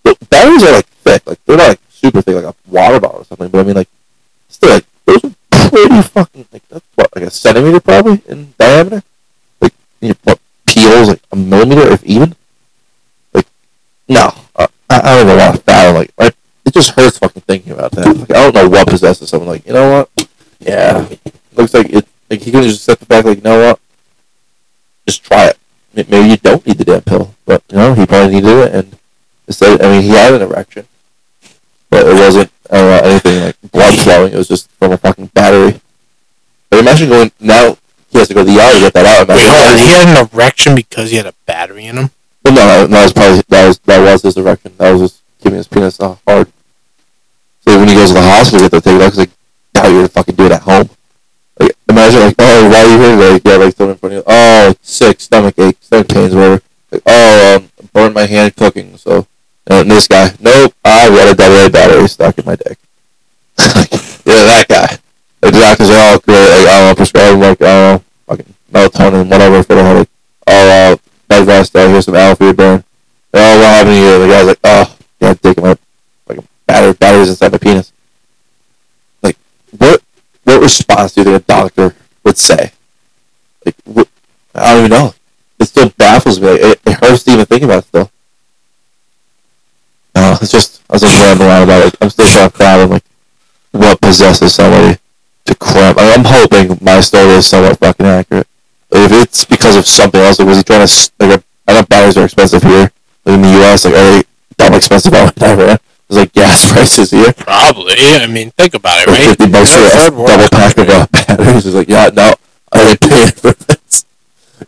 the 0.04 0.16
batteries 0.30 0.62
are 0.62 0.72
like 0.72 0.86
thick. 0.86 1.26
Like, 1.26 1.44
they're 1.44 1.56
not 1.56 1.68
like 1.68 1.81
super 2.02 2.20
thing 2.20 2.34
like 2.34 2.44
a 2.44 2.54
water 2.70 2.98
bottle 3.00 3.20
or 3.20 3.24
something. 3.24 3.48
But 3.48 3.60
I 3.60 3.62
mean, 3.62 3.76
like, 3.76 3.88
still, 4.48 4.70
like, 4.70 4.86
those 5.06 5.24
are 5.24 5.34
pretty 5.70 6.02
fucking, 6.02 6.46
like, 6.52 6.68
that's 6.68 6.84
what, 6.96 7.14
like 7.14 7.24
a 7.24 7.30
centimeter 7.30 7.80
probably 7.80 8.22
in 8.26 8.52
diameter? 8.58 9.02
Like, 9.60 9.72
what, 10.24 10.40
peels 10.66 11.08
like 11.08 11.22
a 11.30 11.36
millimeter 11.36 11.92
if 11.92 12.04
even? 12.04 12.34
Like, 13.32 13.46
no. 14.08 14.30
Uh, 14.56 14.66
I, 14.90 15.00
I 15.00 15.16
don't 15.16 15.26
know 15.26 15.52
to 15.52 15.58
fathom, 15.62 15.94
like, 15.94 16.12
like, 16.18 16.34
it 16.64 16.74
just 16.74 16.90
hurts 16.90 17.18
fucking 17.18 17.42
thinking 17.42 17.72
about 17.72 17.92
that. 17.92 18.06
Like, 18.16 18.30
I 18.30 18.50
don't 18.50 18.54
know 18.54 18.68
what 18.68 18.88
possesses 18.88 19.28
someone. 19.28 19.48
Like, 19.48 19.66
you 19.66 19.72
know 19.72 20.06
what? 20.16 20.28
Yeah. 20.60 21.08
Looks 21.54 21.74
like 21.74 21.90
it, 21.90 22.06
like, 22.30 22.40
he 22.40 22.50
could 22.50 22.64
just 22.64 22.84
the 22.86 22.96
fact, 22.96 23.26
like, 23.26 23.38
you 23.38 23.44
know 23.44 23.58
what? 23.68 23.80
Just 25.06 25.24
try 25.24 25.46
it. 25.46 25.58
May- 25.94 26.06
Maybe 26.08 26.30
you 26.30 26.36
don't 26.36 26.66
need 26.66 26.78
the 26.78 26.84
damn 26.84 27.02
pill, 27.02 27.34
but, 27.44 27.62
you 27.70 27.76
know, 27.76 27.94
he 27.94 28.06
probably 28.06 28.34
needed 28.34 28.48
it, 28.48 28.74
and 28.74 28.98
instead, 29.46 29.80
I 29.82 29.90
mean, 29.90 30.02
he 30.02 30.10
had 30.10 30.34
an 30.34 30.42
erection. 30.42 30.86
But 31.92 32.06
it 32.06 32.14
wasn't, 32.14 32.50
I 32.70 32.78
anything 33.04 33.42
like 33.42 33.56
blood 33.70 33.98
flowing. 33.98 34.32
It 34.32 34.36
was 34.38 34.48
just 34.48 34.70
from 34.72 34.92
a 34.92 34.96
fucking 34.96 35.26
battery. 35.26 35.78
But 36.70 36.80
imagine 36.80 37.10
going, 37.10 37.32
now 37.38 37.76
he 38.08 38.16
has 38.16 38.28
to 38.28 38.34
go 38.34 38.42
to 38.42 38.50
the 38.50 38.58
ER 38.58 38.72
to 38.72 38.80
get 38.80 38.94
that 38.94 39.04
out. 39.04 39.28
Wait, 39.28 39.34
Imagine 39.34 39.52
hold 39.52 39.72
on. 39.72 39.76
He 39.76 39.92
had 39.92 40.08
an 40.08 40.28
erection 40.32 40.74
because 40.74 41.10
he 41.10 41.18
had 41.18 41.26
a 41.26 41.34
battery 41.44 41.84
in 41.84 41.98
him? 41.98 42.10
well, 42.46 42.54
no, 42.54 42.64
no, 42.64 42.86
that 42.86 43.02
was 43.04 43.12
probably 43.12 43.42
that 43.46 43.68
was 43.68 43.78
that 43.80 44.00
was 44.00 44.22
his 44.22 44.38
erection. 44.38 44.72
That 44.78 44.92
was 44.92 45.00
just 45.02 45.22
keeping 45.38 45.58
his 45.58 45.68
penis 45.68 46.00
uh, 46.00 46.16
hard. 46.26 46.50
So 47.60 47.78
when 47.78 47.88
he 47.88 47.94
goes 47.94 48.08
to 48.08 48.14
the 48.14 48.22
hospital, 48.22 48.70
they 48.70 48.76
have 48.76 48.82
to 48.82 48.88
take 48.88 48.96
it 48.96 49.02
out. 49.02 49.10
Cause 49.10 49.18
like, 49.18 49.30
now 49.74 49.82
you're 49.86 49.98
gonna 49.98 50.08
fucking 50.08 50.34
do 50.34 50.46
it 50.46 50.52
at 50.52 50.62
home. 50.62 50.88
Like, 51.60 51.76
imagine 51.90 52.20
like, 52.20 52.36
oh, 52.38 52.70
why 52.70 52.84
are 52.84 52.88
you 52.88 52.98
here? 52.98 53.32
Like, 53.32 53.42
yeah, 53.44 53.56
like 53.56 53.76
someone 53.76 53.92
in 53.92 53.98
front 53.98 54.14
of 54.14 54.16
you. 54.16 54.24
Oh, 54.26 54.74
sick, 54.80 55.20
stomach 55.20 55.58
ache, 55.58 55.76
stomach 55.82 56.08
pains, 56.08 56.34
whatever. 56.34 56.62
Like, 56.90 57.02
oh, 57.04 57.56
um, 57.56 57.88
burned 57.92 58.14
my 58.14 58.24
hand 58.24 58.56
cooking. 58.56 58.96
So, 58.96 59.26
and 59.66 59.90
this 59.90 60.08
guy, 60.08 60.30
nope, 60.40 60.74
I've 60.84 61.12
got 61.12 61.32
a 61.32 61.34
double 61.34 61.56
A 61.56 61.70
battery 61.70 62.08
stuck 62.08 62.38
in 62.38 62.44
my 62.44 62.56
dick. 62.56 62.78
yeah, 63.58 64.44
that 64.44 64.66
guy. 64.68 64.98
The 65.40 65.50
doctors 65.50 65.90
are 65.90 66.12
all 66.12 66.18
great. 66.20 66.38
Like, 66.38 66.68
I 66.68 66.78
don't 66.78 66.88
know, 66.88 66.94
prescribe 66.94 67.38
like, 67.38 67.62
I 67.62 67.64
know, 67.64 68.04
fucking 68.26 68.54
melatonin, 68.72 69.30
whatever 69.30 69.62
for 69.62 69.74
the 69.74 69.82
headache. 69.82 70.08
Oh, 70.46 70.92
uh, 70.92 70.96
bed 71.28 71.46
rest, 71.46 71.76
uh, 71.76 71.88
here's 71.88 72.04
some 72.04 72.14
Alfred 72.14 72.56
burn. 72.56 72.84
Oh, 73.34 73.58
what 73.58 73.72
happened 73.72 73.94
to 73.94 74.00
you? 74.00 74.18
The 74.18 74.28
guy's 74.28 74.46
like, 74.46 74.58
oh, 74.64 74.96
yeah, 75.20 75.34
dick 75.34 75.58
in 75.58 75.64
my 75.64 75.76
fucking 76.26 76.48
battery 76.66 76.92
batteries 76.94 77.28
inside 77.30 77.52
my 77.52 77.58
penis. 77.58 77.92
Like, 79.22 79.36
what 79.76 80.02
what 80.44 80.60
response 80.60 81.14
do 81.14 81.20
you 81.20 81.24
think 81.24 81.42
a 81.42 81.46
doctor 81.46 81.94
would 82.24 82.38
say? 82.38 82.72
Like, 83.64 83.76
what, 83.84 84.08
I 84.54 84.74
don't 84.74 84.78
even 84.86 84.90
know. 84.90 85.14
It 85.58 85.64
still 85.66 85.88
baffles 85.90 86.40
me. 86.40 86.50
Like, 86.50 86.60
it, 86.60 86.80
it 86.84 86.92
hurts 86.94 87.24
to 87.24 87.32
even 87.32 87.46
think 87.46 87.62
about 87.62 87.78
it 87.78 87.86
still. 87.86 88.11
It's 90.42 90.50
just 90.50 90.82
I 90.90 90.94
was 90.94 91.02
like 91.02 91.14
rambling 91.22 91.50
on 91.50 91.62
about 91.62 91.86
it. 91.86 91.96
I'm 92.00 92.10
still 92.10 92.26
trying 92.26 92.50
to 92.50 92.56
fathom 92.56 92.90
like 92.90 93.04
what 93.70 94.00
possesses 94.00 94.54
somebody 94.54 94.98
to 95.46 95.54
cramp. 95.54 95.98
I 95.98 96.14
I'm 96.14 96.24
hoping 96.24 96.78
my 96.82 97.00
story 97.00 97.30
is 97.38 97.46
somewhat 97.46 97.78
fucking 97.78 98.06
accurate. 98.06 98.48
Like, 98.90 99.10
if 99.10 99.22
it's 99.22 99.44
because 99.44 99.76
of 99.76 99.86
something 99.86 100.20
else, 100.20 100.38
like 100.38 100.48
was 100.48 100.58
he 100.58 100.64
trying 100.64 100.86
to 100.86 101.26
like 101.26 101.44
I 101.68 101.74
know 101.74 101.82
batteries 101.84 102.16
are 102.16 102.24
expensive 102.24 102.62
here, 102.62 102.90
like 103.24 103.34
in 103.34 103.42
the 103.42 103.50
U.S. 103.62 103.84
Like 103.84 103.94
are 103.94 104.10
they 104.12 104.22
dumb 104.58 104.74
expensive 104.74 105.14
out 105.14 105.36
in 105.36 105.42
Iran? 105.44 105.78
It's 106.10 106.18
like 106.18 106.32
gas 106.32 106.72
prices 106.72 107.12
here. 107.12 107.32
Probably. 107.32 107.94
I 107.96 108.26
mean, 108.26 108.50
think 108.50 108.74
about 108.74 109.02
it, 109.02 109.06
right? 109.06 109.38
fifty 109.38 109.50
bucks 109.50 109.72
for 109.72 109.80
a 109.80 110.10
double 110.10 110.48
pack 110.50 110.76
of 110.76 110.88
uh, 110.88 111.06
batteries. 111.12 111.64
He's 111.64 111.74
like, 111.74 111.88
yeah, 111.88 112.10
no, 112.12 112.34
I 112.72 112.96
didn't 112.96 113.10
pay 113.10 113.26
for 113.40 113.52
this. 113.52 114.04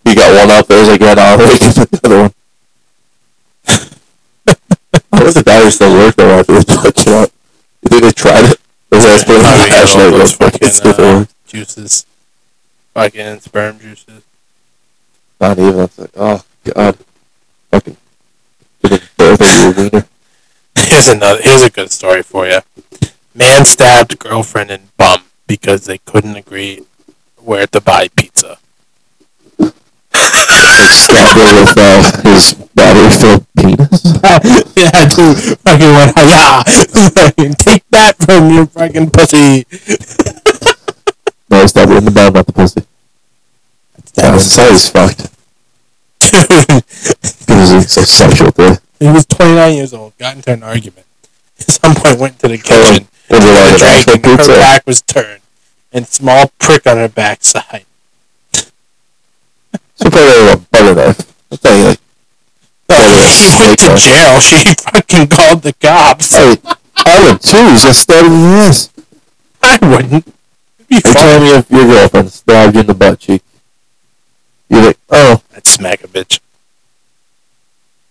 You 0.07 0.15
got 0.15 0.31
one 0.39 0.57
out 0.57 0.69
there. 0.69 0.79
He's 0.79 0.89
like, 0.89 1.01
yeah, 1.01 1.15
no, 1.15 1.23
I'll 1.27 1.41
already 1.41 1.59
get 1.59 1.75
the 1.75 2.01
other 2.05 2.21
one. 2.23 2.33
How 5.13 5.21
does 5.21 5.35
the 5.65 5.71
battery 5.71 5.71
still 5.71 5.93
work 5.95 6.17
though 6.17 6.39
after 6.39 6.53
they 6.53 6.65
touch 6.65 7.01
it 7.01 7.09
up? 7.09 7.31
You 7.83 7.89
think 7.89 8.03
they 8.03 8.11
tried 8.11 8.45
it? 8.45 8.61
Or 8.91 8.99
was 8.99 9.05
that 9.05 9.27
Probably 9.27 9.69
got 9.69 9.85
all 9.85 9.97
flashlight 9.97 10.13
those 10.13 10.41
real 10.41 10.51
quick 10.51 10.63
and 10.63 10.71
it 10.71 10.75
fucking 10.75 11.05
uh, 11.05 11.25
juices, 11.47 12.07
fucking 12.95 13.41
sperm 13.41 13.79
juices. 13.79 14.23
Not 15.41 15.59
even. 15.59 15.81
It's 15.81 15.99
like, 15.99 16.11
oh 16.17 16.45
god, 16.65 16.99
fucking. 17.71 17.97
Give 18.83 18.93
a 18.93 19.09
birth 19.17 19.41
of 19.41 19.93
your. 19.93 20.05
Here's 20.77 21.09
another. 21.09 21.41
Here's 21.43 21.63
a 21.63 21.71
good 21.71 21.91
story 21.91 22.23
for 22.23 22.47
you. 22.47 22.61
Man 23.35 23.65
stabbed 23.65 24.19
girlfriend 24.19 24.71
and 24.71 24.97
bum 24.97 25.23
because 25.47 25.87
they 25.87 25.99
couldn't 25.99 26.37
agree 26.37 26.85
where 27.37 27.67
to 27.67 27.81
buy 27.81 28.09
pizza. 28.09 28.59
Stabbed 30.35 31.39
her 31.39 31.61
with 31.61 31.75
uh, 31.79 32.23
his 32.23 32.55
battery 32.75 33.11
filled 33.11 33.47
penis. 33.57 34.03
yeah, 34.77 35.05
dude, 35.07 35.59
fucking 35.61 35.93
went, 35.95 36.17
yeah, 36.17 36.63
fucking 36.63 37.55
take 37.55 37.85
that 37.91 38.17
from 38.19 38.51
your 38.51 38.67
fucking 38.67 39.11
pussy. 39.11 39.65
No, 41.51 41.59
her 41.61 41.99
in 41.99 42.05
the 42.05 42.11
bum, 42.11 42.33
not 42.33 42.47
the 42.47 42.53
pussy. 42.53 42.83
That 44.15 44.33
was 44.35 44.53
so 44.53 44.71
he's 44.71 44.89
fucked. 44.89 45.31
Because 46.21 47.71
he's 47.71 47.93
so 47.93 48.03
sexual, 48.03 48.51
dude. 48.51 48.79
he 48.99 49.07
was 49.07 49.27
29 49.27 49.75
years 49.75 49.95
old, 49.95 50.17
got 50.19 50.37
into 50.37 50.53
an 50.53 50.63
argument. 50.63 51.07
At 51.61 51.67
some 51.67 51.95
point, 51.95 52.19
went 52.19 52.39
to 52.41 52.49
the 52.49 52.59
kitchen. 52.59 53.07
Was 53.31 53.41
it 53.41 54.07
The 54.07 54.19
dragon, 54.19 54.39
her 54.39 54.61
back 54.61 54.87
was 54.87 55.03
turned, 55.03 55.43
and 55.93 56.07
small 56.07 56.51
prick 56.59 56.87
on 56.87 56.97
her 56.97 57.09
backside. 57.09 57.87
She 59.97 60.11
probably 60.11 60.27
had 60.27 60.59
a 60.59 60.61
butter 60.71 60.95
knife. 60.95 61.35
I 61.53 61.57
tell 61.57 61.77
you, 61.77 61.85
like, 61.85 62.01
No, 62.89 63.21
she 63.21 63.59
went 63.59 63.79
to 63.81 63.97
jail. 63.97 64.41
She 64.41 64.75
fucking 64.75 65.29
called 65.29 65.63
the 65.63 65.73
cops. 65.75 66.35
hey, 66.37 66.57
I 66.97 67.25
would 67.33 67.41
too. 67.41 67.77
Just 67.77 68.03
stabbed 68.03 68.27
in 68.27 68.33
the 68.33 68.65
ass. 68.67 68.91
I 69.63 69.79
wouldn't. 69.83 70.13
It'd 70.13 70.89
be 70.89 70.95
You're 70.97 71.01
fun. 71.03 71.13
telling 71.15 71.43
me 71.43 71.49
if 71.57 71.71
your 71.71 71.85
girlfriend 71.85 72.33
stabbed 72.33 72.75
you 72.75 72.81
in 72.81 72.87
the 72.87 72.95
butt 72.95 73.19
cheek. 73.21 73.43
You're 74.69 74.83
like, 74.83 74.99
oh, 75.11 75.43
I'd 75.57 75.67
smack 75.67 76.03
a 76.05 76.09
bitch. 76.09 76.41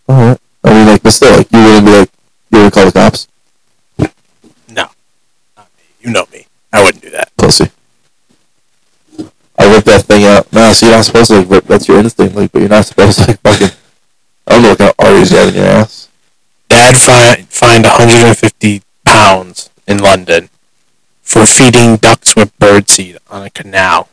alright. 0.07 0.39
I 0.63 0.73
mean, 0.73 0.87
like, 0.87 1.03
but 1.03 1.11
still, 1.11 1.35
like, 1.37 1.51
you 1.51 1.59
wouldn't 1.63 1.85
be 1.85 1.91
like, 1.91 2.09
you 2.51 2.57
wouldn't 2.59 2.73
call 2.73 2.85
the 2.85 2.91
cops? 2.93 3.27
No, 4.69 4.87
not 5.57 5.67
me. 5.77 5.83
You 6.01 6.09
know 6.11 6.25
me. 6.31 6.45
I 6.71 6.83
wouldn't 6.83 7.03
do 7.03 7.09
that. 7.11 7.35
Pussy. 7.37 7.69
I 9.57 9.71
ripped 9.73 9.85
that 9.85 10.01
thing 10.03 10.25
out. 10.25 10.51
No, 10.51 10.71
so 10.73 10.87
you're 10.87 10.95
not 10.95 11.05
supposed 11.05 11.29
to, 11.29 11.37
like, 11.39 11.49
rip, 11.49 11.63
that's 11.65 11.87
your 11.87 11.99
instinct, 11.99 12.35
like, 12.35 12.51
but 12.51 12.59
you're 12.59 12.69
not 12.69 12.85
supposed 12.85 13.19
to, 13.19 13.27
like, 13.27 13.39
fucking, 13.41 13.69
I 14.47 14.51
don't 14.51 14.61
know 14.63 14.69
what 14.69 14.77
kind 14.79 14.89
of 14.89 15.05
arteries 15.05 15.31
you 15.31 15.37
have 15.37 15.49
in 15.49 15.55
your 15.55 15.65
ass. 15.65 16.09
Dad 16.69 16.95
fi- 16.97 17.43
fined 17.49 17.83
150 17.85 18.81
pounds 19.05 19.69
in 19.87 19.99
London 19.99 20.49
for 21.21 21.45
feeding 21.45 21.97
ducks 21.97 22.35
with 22.35 22.57
birdseed 22.57 23.17
on 23.29 23.43
a 23.43 23.49
canal. 23.49 24.09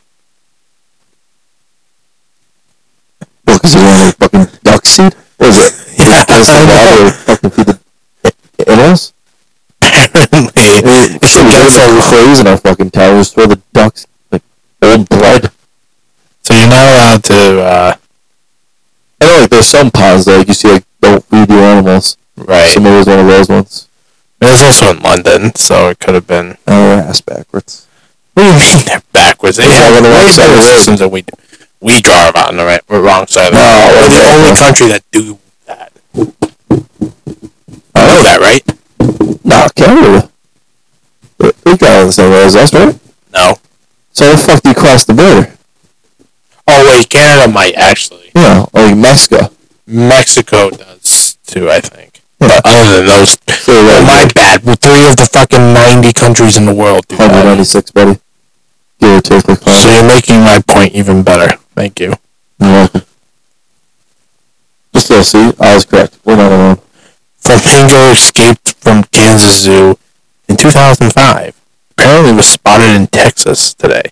Well, 3.45 3.57
because 3.57 3.73
you 3.75 3.81
want, 3.81 4.15
fucking 4.17 4.59
duck 4.63 4.85
seed? 4.85 5.13
What 5.37 5.49
is 5.49 5.57
it? 5.57 5.77
Yeah, 6.01 6.23
I 6.29 6.65
know. 6.65 7.11
fucking 7.11 7.49
feed 7.51 7.67
the 8.57 8.71
animals? 8.71 9.13
Apparently, 9.81 10.51
It's 10.55 11.27
so 11.33 11.43
that's 11.43 11.75
so 11.75 12.09
crazy 12.09 12.41
in 12.41 12.47
our 12.47 12.57
fucking. 12.57 12.89
Just 12.91 13.33
throw 13.35 13.45
the 13.45 13.61
ducks 13.73 14.07
old 14.81 15.07
blood. 15.09 15.51
so 16.41 16.53
you're 16.55 16.67
not 16.67 16.87
allowed 16.87 17.23
to. 17.25 17.61
Uh, 17.61 17.95
I 19.21 19.25
know 19.27 19.39
like 19.41 19.49
there's 19.49 19.67
some 19.67 19.91
ponds 19.91 20.25
that 20.25 20.37
like 20.39 20.47
you 20.47 20.53
see 20.53 20.71
like 20.71 20.85
don't 21.01 21.23
feed 21.25 21.49
your 21.49 21.59
animals. 21.59 22.17
right. 22.35 22.67
So 22.69 22.79
maybe 22.79 22.95
it 22.95 22.99
was 22.99 23.07
one 23.07 23.19
of 23.19 23.27
those 23.27 23.49
ones. 23.49 23.87
It 24.41 24.45
was 24.45 24.63
also 24.63 24.89
in 24.91 24.99
London, 25.03 25.53
so 25.55 25.89
it 25.89 25.99
could 25.99 26.15
have 26.15 26.25
been. 26.27 26.57
Oh, 26.67 26.93
ass 26.97 27.21
backwards. 27.21 27.87
What 28.33 28.43
do 28.43 28.49
you 28.49 28.57
mean 28.57 28.85
they're 28.85 29.03
backwards? 29.13 29.57
They 29.57 29.63
Yeah, 29.63 29.73
have 29.85 29.97
on 29.97 30.03
the 30.03 30.09
way 30.09 30.15
wrong 30.15 30.27
side 30.29 30.55
of 30.57 30.63
systems 30.63 31.01
we 31.11 31.21
do. 31.21 31.33
we 31.79 32.01
drive 32.01 32.35
on 32.35 32.57
the 32.57 32.65
right, 32.65 32.81
wrong 32.89 33.27
side. 33.27 33.47
Of 33.47 33.53
the 33.53 33.59
no, 33.59 33.93
we're 34.01 34.09
the 34.09 34.31
only 34.33 34.49
yeah. 34.49 34.55
country 34.57 34.87
that 34.87 35.03
do 35.11 35.37
that. 35.67 35.91
I 37.93 38.07
know 38.07 38.23
that, 38.23 38.39
right? 38.41 39.45
No, 39.45 39.67
Canada. 39.75 40.29
We- 41.37 41.51
We 41.65 41.77
got 41.77 41.99
on 42.01 42.07
the 42.07 42.13
same 42.13 42.31
road 42.31 42.43
as 42.45 42.55
us, 42.55 42.73
right? 42.73 42.95
So 44.13 44.29
the 44.29 44.37
fuck 44.37 44.61
do 44.61 44.69
you 44.69 44.75
cross 44.75 45.05
the 45.05 45.13
border? 45.13 45.53
Oh 46.67 46.87
wait, 46.87 47.09
Canada 47.09 47.51
might 47.51 47.75
actually. 47.75 48.31
Yeah, 48.35 48.65
or 48.73 48.83
like 48.83 48.97
Mexico. 48.97 49.53
Mexico 49.87 50.69
does 50.69 51.37
too, 51.45 51.69
I 51.69 51.81
think. 51.81 52.21
Yeah. 52.39 52.47
But 52.47 52.61
other 52.65 52.97
than 52.97 53.05
those, 53.07 53.37
So 53.49 53.73
oh, 53.73 53.87
like 53.87 54.05
my 54.05 54.31
bad. 54.33 54.63
Well, 54.63 54.75
three 54.75 55.07
of 55.07 55.15
the 55.15 55.29
fucking 55.31 55.73
ninety 55.73 56.13
countries 56.13 56.57
in 56.57 56.65
the 56.65 56.73
world 56.73 57.07
do 57.07 57.17
that. 57.17 57.29
196, 57.29 57.91
buddy. 57.91 58.19
Give 58.99 59.17
or 59.17 59.21
take 59.21 59.47
like 59.47 59.59
So 59.59 59.89
you're 59.89 60.07
making 60.07 60.41
my 60.41 60.61
point 60.67 60.93
even 60.93 61.23
better. 61.23 61.57
Thank 61.75 61.99
you. 61.99 62.13
You're 62.59 62.71
welcome. 62.71 63.01
Just 64.93 65.05
still 65.05 65.23
see, 65.23 65.53
I 65.59 65.73
was 65.73 65.85
correct. 65.85 66.19
We're 66.25 66.35
not 66.35 66.51
alone. 66.51 66.79
Flamingo 67.37 68.11
escaped 68.11 68.73
from 68.75 69.03
Kansas 69.05 69.63
Zoo 69.63 69.97
in 70.47 70.57
2005. 70.57 71.60
Apparently 71.97 72.33
was 72.33 72.47
spotted 72.47 72.95
in 72.95 73.07
Texas 73.07 73.73
today. 73.73 74.11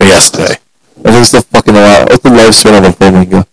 Or 0.00 0.06
yesterday. 0.06 0.56
I 0.98 1.10
think 1.10 1.16
it's 1.16 1.28
still 1.28 1.42
fucking 1.42 1.74
alive. 1.74 2.08
What's 2.08 2.22
the 2.22 2.30
lifespan 2.30 2.78
of 2.78 2.84
a 2.84 2.92
flamingo? 2.92 3.44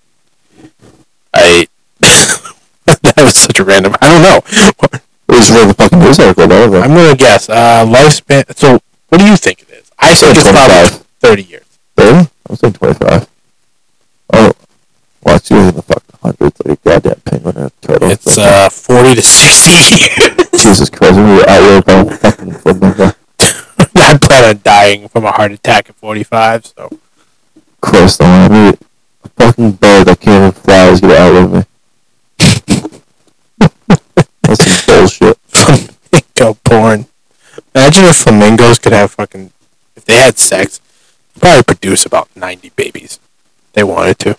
I. 1.34 1.68
that 2.00 3.18
was 3.18 3.36
such 3.36 3.60
a 3.60 3.64
random. 3.64 3.96
I 4.02 4.10
don't 4.10 4.22
know. 4.22 4.42
It 5.32 5.38
was 5.38 5.52
like 5.52 5.70
a 5.70 5.74
fucking 5.74 6.00
news 6.00 6.20
article 6.20 6.44
about. 6.44 6.74
I'm 6.84 6.94
gonna 6.94 7.16
guess. 7.16 7.50
Uh, 7.50 7.86
lifespan. 7.86 8.56
So, 8.56 8.80
what 9.10 9.18
do 9.20 9.26
you 9.26 9.38
think 9.38 9.62
it 9.62 9.70
is? 9.70 9.92
I 9.98 10.14
think 10.14 10.38
it's 10.38 10.52
probably 10.52 10.90
25. 10.90 11.06
30 11.20 11.44
years. 11.44 11.66
30? 11.96 12.30
I'm 12.50 12.56
saying 12.56 12.74
25. 12.74 13.30
Oh, 14.34 14.52
it's 15.26 15.50
usually 15.50 15.70
in 15.70 15.76
the 15.76 15.82
fucking 15.82 16.20
hundreds, 16.22 16.62
like 16.66 16.80
a 16.80 16.90
goddamn 16.90 17.22
penguin 17.22 17.58
or 17.58 17.66
a 17.68 17.72
turtle. 17.82 18.12
It's 18.12 18.38
uh 18.38 18.70
40 18.70 19.16
to 19.16 19.22
60 19.22 19.96
years. 19.96 20.50
Jesus 20.52 20.90
Christ, 20.90 21.16
we 21.16 21.24
were 21.24 21.50
out 21.50 21.62
here 21.62 21.78
about 21.80 22.20
fucking. 22.20 22.52
I 24.52 24.54
dying 24.54 25.08
from 25.08 25.24
a 25.24 25.32
heart 25.32 25.54
attack 25.54 25.90
at 25.90 25.96
45. 25.96 26.66
So 26.66 27.00
Christ, 27.80 28.22
I 28.22 28.50
want 28.50 28.78
to 28.78 28.86
a 29.24 29.30
fucking 29.30 29.72
bird 29.72 30.08
that 30.08 30.20
can't 30.20 30.54
even 30.54 30.62
fly 30.62 30.90
is 30.90 31.00
gonna 31.00 31.14
outlive 31.14 31.54
me. 31.54 31.64
That's 34.42 34.66
some 34.66 34.80
bullshit. 34.86 35.38
flamingo 35.48 36.56
porn. 36.66 37.06
Imagine 37.74 38.04
if 38.04 38.18
flamingos 38.18 38.78
could 38.78 38.92
have 38.92 39.12
fucking. 39.12 39.54
If 39.96 40.04
they 40.04 40.16
had 40.16 40.38
sex, 40.38 40.82
they'd 41.34 41.40
probably 41.40 41.64
produce 41.64 42.06
about 42.06 42.28
90 42.36 42.72
babies. 42.76 43.22
if 43.68 43.72
They 43.72 43.86
wanted 43.86 44.20
to. 44.20 44.38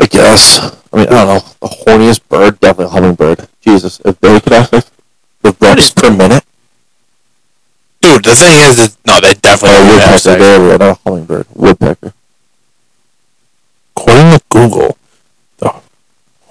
I 0.00 0.06
guess. 0.06 0.60
I 0.90 0.96
mean, 0.96 1.08
I 1.08 1.10
don't 1.10 1.26
know. 1.26 1.40
The 1.60 1.68
horniest 1.68 2.26
bird, 2.26 2.58
definitely 2.58 2.86
a 2.86 2.88
hummingbird. 2.88 3.48
Jesus, 3.60 4.00
if 4.02 4.18
they 4.20 4.40
could 4.40 4.54
have 4.54 4.68
sex, 4.68 4.90
the 5.42 5.54
reps 5.60 5.90
per 5.90 6.10
minute. 6.10 6.44
Dude, 8.02 8.24
the 8.24 8.34
thing 8.34 8.58
is, 8.68 8.76
that, 8.76 8.96
no, 9.06 9.20
they 9.20 9.32
definitely 9.34 9.78
Oh, 9.78 9.88
woodpecker, 9.92 10.18
sex. 10.18 10.40
there 10.42 10.60
we 10.60 10.68
go, 10.68 10.76
not 10.76 10.90
a 10.96 10.98
hummingbird. 11.04 11.46
Woodpecker. 11.54 12.12
According 13.96 14.32
to 14.32 14.40
Google, 14.50 14.98
the 15.58 15.72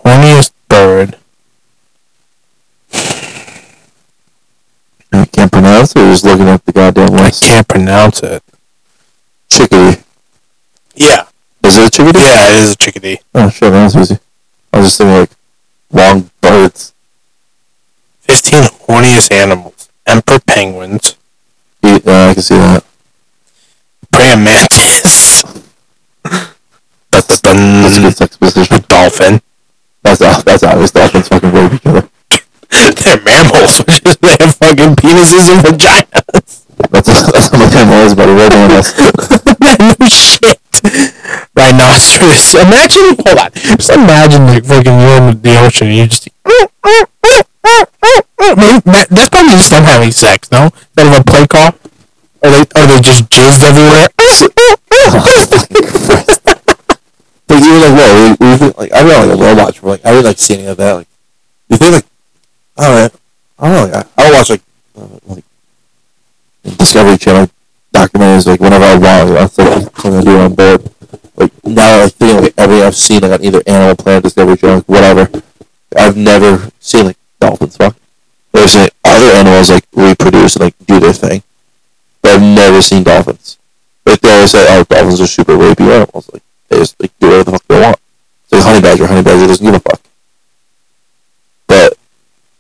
horniest 0.04 0.52
bird. 0.70 1.18
You 5.14 5.26
can't 5.26 5.52
pronounce 5.52 5.92
it, 5.96 6.00
or 6.00 6.12
just 6.12 6.24
looking 6.24 6.48
at 6.48 6.66
the 6.66 6.72
goddamn 6.72 7.14
I 7.16 7.30
can't 7.32 7.68
pronounce 7.68 8.22
it. 8.24 8.42
Chickadee. 9.50 10.02
Yeah, 10.96 11.26
Is 11.64 11.78
it 11.78 11.88
a 11.88 11.92
chickadee? 11.92 12.20
yeah, 12.20 12.50
it 12.50 12.56
is 12.64 12.72
a 12.74 12.78
chickadee. 12.78 13.20
Oh 13.36 13.50
shit, 13.50 13.72
that 13.74 13.84
was 13.84 13.96
easy. 13.98 14.20
I 14.72 14.78
was 14.78 14.88
just 14.88 14.98
thinking 15.00 15.20
like 15.20 15.32
long 15.92 16.30
birds. 16.40 16.94
15 18.22 18.64
horniest 18.88 19.32
animals. 19.34 19.90
Emperor 20.08 20.40
penguins. 20.48 21.18
Yeah, 21.84 22.30
I 22.30 22.34
can 22.34 22.42
see 22.44 22.56
that. 22.58 22.84
Praying 24.12 24.44
mantis. 24.44 25.44
That's 27.12 27.42
That's 27.42 27.44
a 27.44 27.54
the 27.54 28.00
good 28.02 28.18
sex 28.18 28.38
position. 28.38 28.82
dolphin. 28.88 29.42
That's 30.04 30.20
that's 30.44 30.64
obvious. 30.64 30.92
Dolphins 30.92 31.28
fucking 31.28 31.52
rape 31.52 31.74
each 31.74 31.86
other. 31.86 32.10
They're 32.72 33.22
mammals, 33.22 33.80
which 33.86 34.02
is 34.06 34.18
they 34.18 34.36
have 34.40 34.56
fucking 34.56 34.96
penises 34.96 35.50
and 35.52 35.62
vaginas. 35.62 36.66
That's 36.90 37.32
that's 37.32 37.50
how 37.50 37.58
my 37.60 37.70
camera 37.70 38.00
is, 38.06 38.16
buddy. 38.16 38.34
We're 38.34 38.50
doing 38.50 38.70
this. 38.70 38.98
no 40.00 40.08
shit. 40.08 40.58
Rhinoceros. 41.54 42.56
Imagine, 42.56 43.16
hold 43.26 43.38
on. 43.38 43.52
Just 43.54 43.90
imagine 43.92 44.48
like 44.48 44.66
fucking 44.66 45.00
you're 45.00 45.18
in 45.30 45.42
the 45.42 45.60
ocean 45.60 45.88
and 45.88 45.98
you 45.98 46.08
just. 46.08 46.28
Maybe- 48.42 48.82
That's 49.10 49.30
probably 49.30 49.52
just 49.52 49.70
them 49.70 49.84
having 49.84 50.12
sex, 50.12 50.50
no? 50.52 50.72
Instead 50.98 51.14
of 51.14 51.20
a 51.20 51.24
play 51.24 51.48
call? 51.48 51.74
Are 52.44 52.50
they, 52.50 52.62
or 52.76 52.88
they 52.88 53.02
just 53.02 53.30
jizzed 53.30 53.64
everywhere? 53.64 54.08
But 57.52 57.62
you 57.64 57.74
were 57.74 57.80
like, 57.80 58.00
whoa, 58.00 58.36
we, 58.40 58.48
we 58.48 58.58
think, 58.58 58.78
like, 58.78 58.94
I 58.94 59.04
don't 59.04 59.28
like 59.28 59.38
a 59.38 59.42
robot. 59.42 59.84
Like, 59.84 60.06
I 60.06 60.12
didn't 60.12 60.26
like 60.26 60.38
see 60.38 60.54
any 60.54 60.68
of 60.68 60.78
that. 60.78 60.94
Like, 60.94 61.08
you 61.68 61.76
think 61.76 61.96
like, 61.96 62.06
I 62.78 62.88
don't 62.88 62.96
know, 62.96 63.20
I 63.60 63.68
don't 63.68 63.92
know. 63.92 63.98
I, 64.00 64.06
I 64.18 64.24
don't 64.24 64.38
watch 64.38 64.50
like, 64.52 64.62
uh, 64.98 65.08
like 65.26 65.44
Discovery 66.78 67.18
Channel 67.18 67.50
documentaries 67.94 68.48
like 68.48 68.62
whenever 68.62 68.86
I 68.86 68.98
want. 68.98 69.30
Like, 69.32 69.40
that's 69.40 69.58
like 69.58 69.98
something 70.00 70.16
I 70.16 70.24
do 70.24 70.38
on 70.40 70.56
board. 70.56 70.90
Like 71.36 71.66
now, 71.66 72.04
like 72.04 72.14
thinking 72.14 72.42
like 72.42 72.54
everything 72.58 72.86
I've 72.86 72.96
seen 72.96 73.22
like 73.22 73.32
on 73.34 73.44
either 73.44 73.62
Animal 73.68 73.96
Planet, 73.98 74.24
Discovery 74.24 74.56
Channel, 74.56 74.76
like, 74.78 74.88
whatever. 74.88 75.44
I've 75.98 76.16
never 76.16 76.72
seen 76.80 77.08
like 77.08 77.18
dolphins 77.42 77.76
fuck. 77.76 77.98
Seen 78.56 78.84
like, 78.84 78.91
other 79.04 79.32
animals 79.34 79.70
like 79.70 79.86
reproduce 79.94 80.56
and 80.56 80.66
like 80.66 80.76
do 80.86 81.00
their 81.00 81.14
thing, 81.14 81.44
but 82.22 82.32
I've 82.32 82.42
never 82.42 82.82
seen 82.82 83.04
dolphins. 83.04 83.58
Like 84.06 84.20
they 84.22 84.32
always 84.32 84.52
say, 84.52 84.66
oh, 84.70 84.84
dolphins 84.84 85.22
are 85.22 85.28
super 85.28 85.54
rapey 85.54 85.92
animals. 85.92 86.30
Like 86.34 86.44
they 86.70 86.78
just 86.78 87.00
like 87.02 87.18
do 87.20 87.28
whatever 87.28 87.44
the 87.44 87.52
fuck 87.52 87.68
they 87.68 87.82
want. 87.82 88.00
It's 88.44 88.52
like 88.54 88.64
honey 88.64 88.82
badger. 88.82 89.08
Honey 89.08 89.24
badger 89.24 89.48
doesn't 89.48 89.66
give 89.66 89.76
a 89.76 89.80
fuck. 89.80 90.02
But 91.68 91.94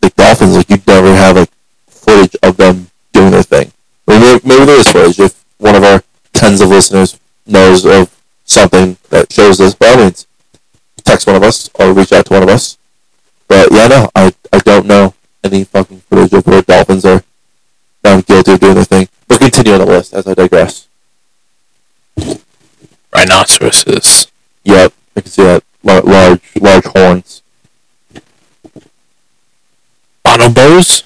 like 0.02 0.16
dolphins, 0.16 0.56
like 0.56 0.70
you 0.70 0.78
never 0.88 1.14
have 1.16 1.36
like 1.36 1.50
footage 1.88 2.36
of 2.44 2.58
them 2.58 2.88
doing 3.14 3.32
their 3.32 3.44
thing. 3.44 3.72
Maybe, 4.08 4.42
maybe 4.48 4.66
there 4.66 4.80
is 4.80 4.92
footage 4.92 5.20
if 5.20 5.44
one 5.58 5.76
of 5.76 5.84
our 5.84 6.04
tens 6.34 6.62
of 6.62 6.70
listeners 6.70 7.20
knows 7.46 7.86
of 7.86 8.16
something 8.46 8.98
that 9.10 9.32
shows 9.32 9.58
this. 9.58 9.76
By 9.76 9.88
all 9.90 9.98
means, 9.98 10.28
text 11.04 11.28
one 11.28 11.36
of 11.36 11.44
us 11.44 11.70
or 11.76 11.94
reach 11.94 12.12
out 12.12 12.26
to 12.28 12.34
one 12.34 12.44
of 12.44 12.50
us. 12.50 12.78
But 13.48 13.72
yeah, 13.72 13.88
no, 13.88 14.10
I 14.16 14.34
I 14.54 14.60
don't 14.60 14.86
know 14.86 15.14
any 15.44 15.64
fucking 15.64 16.02
footage 16.02 16.34
of 16.34 16.46
where 16.48 16.62
dolphins 16.62 17.06
are 17.06 17.24
found 18.04 18.26
guilty 18.26 18.54
of 18.54 18.60
doing 18.60 18.76
their 18.76 18.84
thing. 18.84 19.08
But 19.28 19.40
continue 19.40 19.74
on 19.74 19.80
the 19.80 19.86
list 19.86 20.14
as 20.14 20.28
I 20.28 20.34
digress. 20.34 20.88
Rhinoceroses. 23.14 24.32
Yep, 24.64 24.94
I 25.16 25.22
can 25.22 25.30
see 25.32 25.44
that 25.44 25.64
Lar- 25.84 26.02
large 26.04 26.42
large 26.60 26.86
horns. 26.86 27.42
Bonobos? 30.24 31.04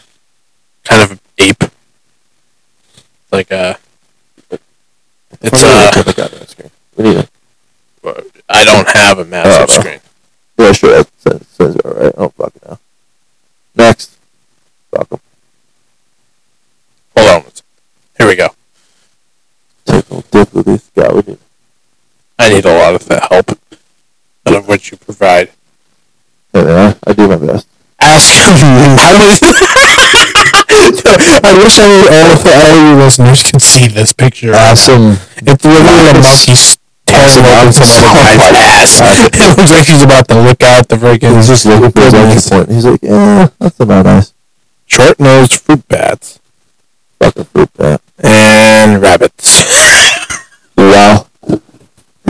Kind 0.84 1.12
of 1.12 1.22
ape. 1.38 1.64
Like 3.32 3.50
a. 3.52 3.78
It's 5.42 5.64
uh. 5.64 5.92
put 6.04 6.16
that 6.16 6.34
on 6.34 6.40
the 6.40 6.46
screen. 6.48 6.72
We 6.98 7.04
need 7.06 7.18
it. 7.18 7.30
I 8.50 8.64
don't 8.66 8.88
have 8.90 9.20
a 9.20 9.26
massive 9.26 9.70
Oh, 9.70 9.80
screen. 9.82 10.00
Yeah, 10.58 10.72
sure. 10.74 10.92
That 10.92 11.10
sounds, 11.20 11.48
sounds 11.48 11.76
alright. 11.78 12.14
Oh 12.18 12.30
fuck. 12.30 12.80
Next. 13.76 14.18
Fuck 14.92 15.08
'em. 15.12 15.20
Hold 17.18 17.28
on. 17.30 17.42
one 17.44 17.52
second. 17.52 17.64
Here 18.18 18.28
we 18.28 18.36
go. 18.36 18.50
Difficulties. 20.46 20.92
God, 20.96 21.14
we 21.16 21.22
need. 21.34 21.40
I 22.38 22.50
need 22.50 22.66
a 22.66 22.74
lot 22.78 22.96
of 22.96 23.06
that 23.08 23.32
help. 23.32 23.58
None 24.46 24.56
of 24.56 24.68
which 24.68 24.92
you 24.92 24.98
provide. 24.98 25.52
Man, 26.54 26.96
I, 27.06 27.14
do 27.14 27.28
my 27.28 27.36
best. 27.38 27.68
Ask 28.00 28.32
I 28.40 29.16
wish 29.20 29.40
I 31.44 31.54
wish 31.58 31.80
all, 31.80 32.08
all 32.14 32.32
of 32.32 32.46
all 32.46 32.76
you 32.76 33.04
listeners 33.04 33.44
could 33.44 33.62
see 33.62 33.88
this 33.88 34.14
picture. 34.14 34.54
Awesome. 34.54 35.18
It's 35.38 35.66
literally 35.66 36.10
a 36.12 36.14
monkey 36.22 36.54
tearing 37.06 37.46
open 37.46 37.74
some 37.74 37.90
other 37.92 38.14
guy's 38.14 38.40
ass. 38.54 39.02
It 39.34 39.58
looks 39.58 39.72
like 39.72 39.88
he's 39.88 40.04
about 40.04 40.28
to 40.30 40.42
lick 40.42 40.64
out 40.64 40.88
the 40.88 40.96
freaking. 40.96 41.36
He's 41.36 41.48
just 41.48 41.66
looking 41.66 41.92
for 41.92 42.02
his 42.02 42.14
entry 42.14 42.42
point. 42.50 42.70
He's 42.70 42.86
like, 42.86 43.02
yeah, 43.02 43.48
that's 43.60 43.80
about 43.80 44.06
nice. 44.06 44.34
short 44.86 45.20
nosed 45.20 45.54
fruit 45.62 45.88
bats 45.88 46.40
Fucking 47.20 47.46
fruit 47.46 47.74
bat. 47.74 48.02
and 48.24 49.02
rabbits. 49.02 50.22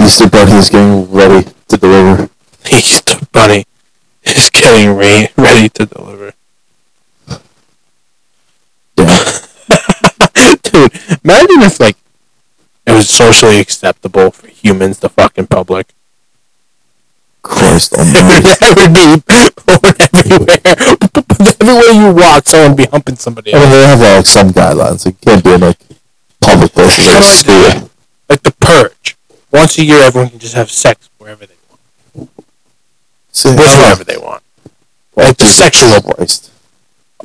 Easter 0.05 0.29
Bunny 0.29 0.51
is 0.53 0.69
getting 0.69 1.11
ready 1.11 1.49
to 1.67 1.77
deliver. 1.77 2.29
Easter 2.71 3.17
Bunny 3.31 3.65
is 4.23 4.49
getting 4.51 4.95
re- 4.95 5.29
ready 5.37 5.69
to 5.69 5.85
deliver. 5.85 6.33
Yeah. 8.97 9.39
Dude, 10.63 10.91
imagine 11.23 11.61
if 11.63 11.79
like 11.79 11.97
it 12.85 12.91
was 12.91 13.09
socially 13.09 13.59
acceptable 13.59 14.31
for 14.31 14.47
humans 14.47 14.99
to 14.99 15.09
fuck 15.09 15.37
in 15.37 15.47
public. 15.47 15.87
Christ 17.41 17.93
It 17.97 17.99
almighty. 17.99 18.81
would 18.81 19.25
be 19.25 19.49
everywhere. 20.13 20.59
everywhere 21.61 21.93
you 21.93 22.13
walk, 22.13 22.47
someone 22.47 22.69
would 22.71 22.77
be 22.77 22.85
humping 22.85 23.15
somebody 23.15 23.53
I 23.53 23.59
mean, 23.59 23.69
they 23.71 23.83
have 23.83 23.99
like 24.01 24.25
some 24.25 24.49
guidelines. 24.51 25.05
You 25.05 25.13
can't 25.13 25.43
be 25.43 25.53
in 25.53 25.61
like 25.61 25.79
public 26.41 26.71
places 26.73 27.05
like 27.07 27.23
school. 27.23 27.89
Like 28.29 28.41
the 28.43 28.51
purge. 28.59 29.15
Once 29.55 29.77
a 29.77 29.83
year, 29.85 30.01
everyone 30.03 30.29
can 30.29 30.39
just 30.39 30.53
have 30.53 30.69
sex 30.69 31.09
wherever 31.17 31.45
they 31.45 31.55
want, 32.13 32.29
See, 33.31 33.49
with 33.49 33.59
whoever 33.59 34.03
they 34.03 34.17
want. 34.17 34.43
Like 35.15 35.37
the 35.37 35.45
sexual 35.45 36.01
Christ. 36.01 36.51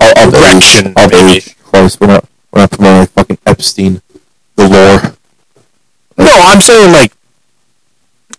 Of, 0.00 0.32
Erection. 0.34 0.92
Of 0.96 1.12
age. 1.12 1.58
Christ, 1.58 2.00
we're 2.00 2.06
not, 2.06 2.24
we're 2.52 2.60
not 2.60 2.70
promoting 2.70 3.00
like 3.00 3.10
fucking 3.10 3.38
Epstein 3.46 4.00
the 4.54 4.68
lore. 4.68 5.16
No, 6.16 6.30
I'm 6.32 6.60
saying 6.60 6.92
like 6.92 7.12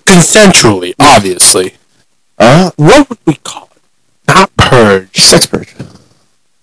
consensually, 0.05 0.93
obviously. 0.99 1.73
Uh, 2.39 2.71
What 2.77 3.09
would 3.09 3.19
we 3.25 3.35
call 3.35 3.69
it? 3.75 3.81
Not 4.27 4.55
purge. 4.55 5.17
sex 5.17 5.47
purge. 5.47 5.73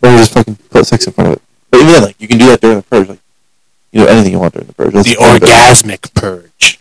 Or 0.03 0.11
just 0.17 0.33
fucking 0.33 0.57
put 0.71 0.87
sex 0.87 1.07
in 1.07 1.13
front 1.13 1.29
of 1.29 1.37
it. 1.37 1.43
But 1.71 1.81
even 1.81 1.93
then, 1.93 2.03
like, 2.05 2.17
you 2.21 2.27
can 2.29 2.39
do 2.39 2.47
that 2.47 2.61
during 2.61 2.79
the 2.79 2.83
purge. 2.85 3.09
Like, 3.09 3.21
you 3.93 4.03
do 4.03 4.09
anything 4.09 4.33
you 4.33 4.39
want 4.39 4.55
during 4.55 4.67
the 4.67 4.73
purge. 4.75 4.93
That's 4.95 5.09
The 5.09 5.17
orgasmic 5.17 6.15
purge. 6.15 6.81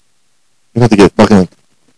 You 0.77 0.81
have 0.81 0.91
to 0.91 0.95
get 0.95 1.11
fucking, 1.13 1.49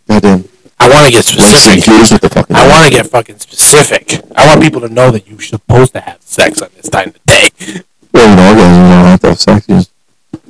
goddamn, 0.07 0.45
I 0.79 0.89
want 0.89 1.07
to 1.07 1.11
get 1.11 1.25
specific. 1.25 1.83
confused 1.83 2.13
with 2.13 2.21
the 2.21 2.29
fucking. 2.29 2.55
I 2.55 2.65
want 2.65 2.85
to 2.85 2.91
get 2.91 3.07
fucking 3.07 3.39
specific. 3.39 4.21
I 4.37 4.47
want 4.47 4.61
people 4.61 4.79
to 4.79 4.87
know 4.87 5.11
that 5.11 5.27
you're 5.27 5.41
supposed 5.41 5.91
to 5.95 5.99
have 5.99 6.21
sex 6.21 6.61
on 6.61 6.69
this 6.77 6.87
time 6.89 7.09
of 7.09 7.25
day. 7.25 7.49
Well, 8.13 8.29
you 8.29 8.35
know, 8.37 8.51
you 8.51 8.57
don't 8.57 9.05
have 9.05 9.19
to 9.19 9.27
have 9.27 9.39
sex. 9.39 9.67
You 9.67 9.75
just 9.75 9.91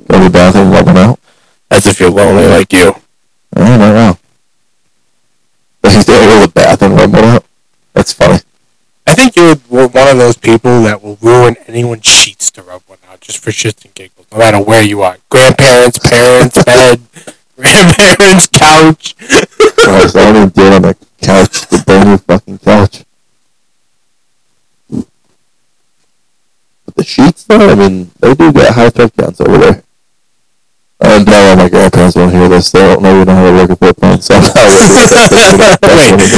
go 0.06 0.18
to 0.18 0.24
the 0.24 0.30
bathroom, 0.30 0.70
rub 0.70 0.86
one 0.86 0.96
out. 0.96 1.20
As 1.72 1.86
if 1.86 1.98
you're 1.98 2.08
lonely 2.08 2.46
like 2.46 2.72
you. 2.72 2.94
I 3.56 3.76
don't 3.76 3.78
know. 3.80 4.18
But 5.82 5.92
he's 5.92 6.06
there 6.06 6.20
to 6.20 6.26
go 6.26 6.40
to 6.40 6.46
the 6.46 6.52
bathroom, 6.52 6.94
rub 6.94 7.12
one 7.12 7.24
out. 7.24 7.44
That's 7.94 8.12
funny. 8.12 8.38
I 9.08 9.14
think 9.14 9.34
you're 9.34 9.56
one 9.56 10.08
of 10.08 10.18
those 10.18 10.36
people 10.36 10.82
that 10.82 11.02
will 11.02 11.18
ruin 11.20 11.56
anyone's 11.66 12.06
sheets 12.06 12.52
to 12.52 12.62
rub 12.62 12.82
one 12.86 12.98
out 13.10 13.20
just 13.20 13.38
for 13.38 13.50
shits 13.50 13.84
and 13.84 13.92
giggles, 13.92 14.28
no 14.30 14.38
matter 14.38 14.62
where 14.62 14.82
you 14.82 15.02
are. 15.02 15.18
Grandparents, 15.30 15.98
parents, 15.98 16.64
bed, 16.64 17.00
grandparents, 17.60 18.48
couch. 18.48 19.14
I 19.20 20.10
don't 20.12 20.36
even 20.36 20.48
do 20.50 20.62
on 20.72 20.82
the 20.82 20.96
couch, 21.20 21.60
the 21.68 22.04
new 22.04 22.16
fucking 22.18 22.58
couch. 22.58 23.04
But 26.86 26.94
the 26.96 27.04
sheets, 27.04 27.44
though, 27.44 27.70
I 27.70 27.74
mean, 27.74 28.10
they 28.20 28.34
do 28.34 28.52
get 28.52 28.74
high 28.74 28.90
thread 28.90 29.12
counts 29.16 29.40
over 29.40 29.58
there. 29.58 29.82
Uh, 31.02 31.08
I 31.08 31.24
don't 31.24 31.26
know 31.26 31.56
my 31.56 31.68
grandparents 31.70 32.16
won't 32.16 32.32
hear 32.32 32.48
this. 32.48 32.70
They 32.72 32.80
don't 32.80 33.02
know 33.02 33.24
how 33.24 33.44
to 33.50 33.52
work 33.52 33.70
a 33.70 33.76
foot 33.76 33.96
pump, 33.96 34.22
so 34.22 34.34
I'm 34.34 34.42
not 34.42 35.80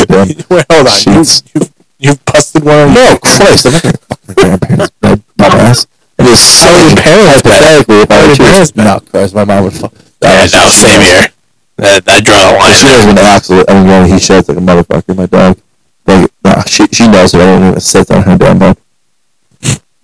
wait, 0.08 0.50
wait, 0.50 0.66
hold 0.70 0.86
on. 0.86 0.92
You, 0.94 1.24
Sheets. 1.24 1.42
you, 1.54 1.60
you've 1.98 2.24
busted 2.24 2.64
one 2.64 2.88
of 2.88 2.94
No, 2.94 3.16
Christ, 3.20 3.66
I'm 3.66 3.72
not 3.72 3.82
gonna 3.82 3.98
fuck 3.98 4.20
my 4.28 4.34
grandparents' 4.34 4.90
bed, 5.00 5.22
dumbass. 5.36 5.86
I 6.18 6.24
just 6.24 6.62
How 6.62 6.74
are 6.74 6.88
your 6.88 6.96
parents' 6.96 7.42
hypothetically, 7.42 7.96
if 8.02 8.10
I 8.10 8.14
are 8.14 8.28
would 8.28 8.38
your 8.38 8.46
parents' 8.46 8.70
choose, 8.70 8.76
no, 8.76 9.00
Christ, 9.00 9.34
my 9.34 9.44
mom 9.44 9.64
would 9.64 9.72
fuck. 9.72 9.92
Yeah, 10.22 10.46
no, 10.52 10.68
same 10.68 11.00
here. 11.02 11.28
That, 11.76 12.04
that 12.04 12.24
draw 12.24 12.52
the 12.52 12.58
line. 12.58 12.74
She 12.74 12.86
knows 12.86 13.06
when 13.06 13.18
Axel, 13.18 13.64
I 13.68 13.74
mean, 13.74 13.86
when 13.88 14.08
he 14.10 14.18
sheds 14.18 14.48
like 14.48 14.58
a 14.58 14.60
motherfucker, 14.60 15.16
my 15.16 15.26
dog. 15.26 15.58
Like, 16.06 16.30
nah, 16.44 16.62
she, 16.64 16.86
she 16.88 17.08
knows 17.08 17.34
it. 17.34 17.40
I 17.40 17.46
don't 17.46 17.68
even 17.68 17.80
sit 17.80 18.10
on 18.10 18.22
her 18.22 18.38
damn 18.38 18.58
bed. 18.58 18.76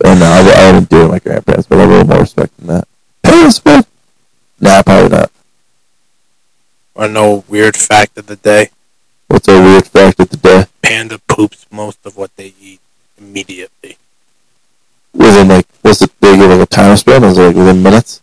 And 0.05 0.21
no, 0.21 0.27
I, 0.27 0.43
wou- 0.43 0.51
I 0.51 0.67
wouldn't 0.73 0.89
do 0.89 0.99
it 0.99 1.03
with 1.03 1.11
my 1.11 1.19
grandparents, 1.19 1.67
but 1.69 1.79
I 1.79 1.81
have 1.83 1.91
a 1.91 1.93
little 1.93 2.09
more 2.09 2.21
respect 2.21 2.57
than 2.57 2.67
that. 2.69 2.89
Parents' 3.23 3.59
bed? 3.61 3.85
Nah, 4.61 4.83
probably 4.83 5.09
not. 5.11 5.31
Or 6.95 7.09
no 7.09 7.45
weird 7.49 7.77
fact 7.77 8.19
of 8.19 8.27
the 8.27 8.37
day. 8.37 8.71
What's 9.29 9.47
a 9.49 9.61
weird 9.61 9.87
fact 9.87 10.19
of 10.21 10.31
the 10.31 10.37
day? 10.37 10.65
Panda 10.83 11.19
poops 11.29 11.67
most 11.71 12.05
of 12.07 12.17
what 12.17 12.35
they 12.37 12.55
eat 12.61 12.81
immediately. 13.19 13.97
within 15.13 15.49
like 15.49 15.67
was 15.85 16.01
it 16.03 16.11
they 16.21 16.37
give 16.37 16.51
like 16.51 16.61
a 16.61 16.67
time 16.67 16.97
span? 16.97 17.23
Was 17.23 17.37
it 17.39 17.43
like 17.49 17.57
within 17.57 17.83
minutes? 17.83 18.23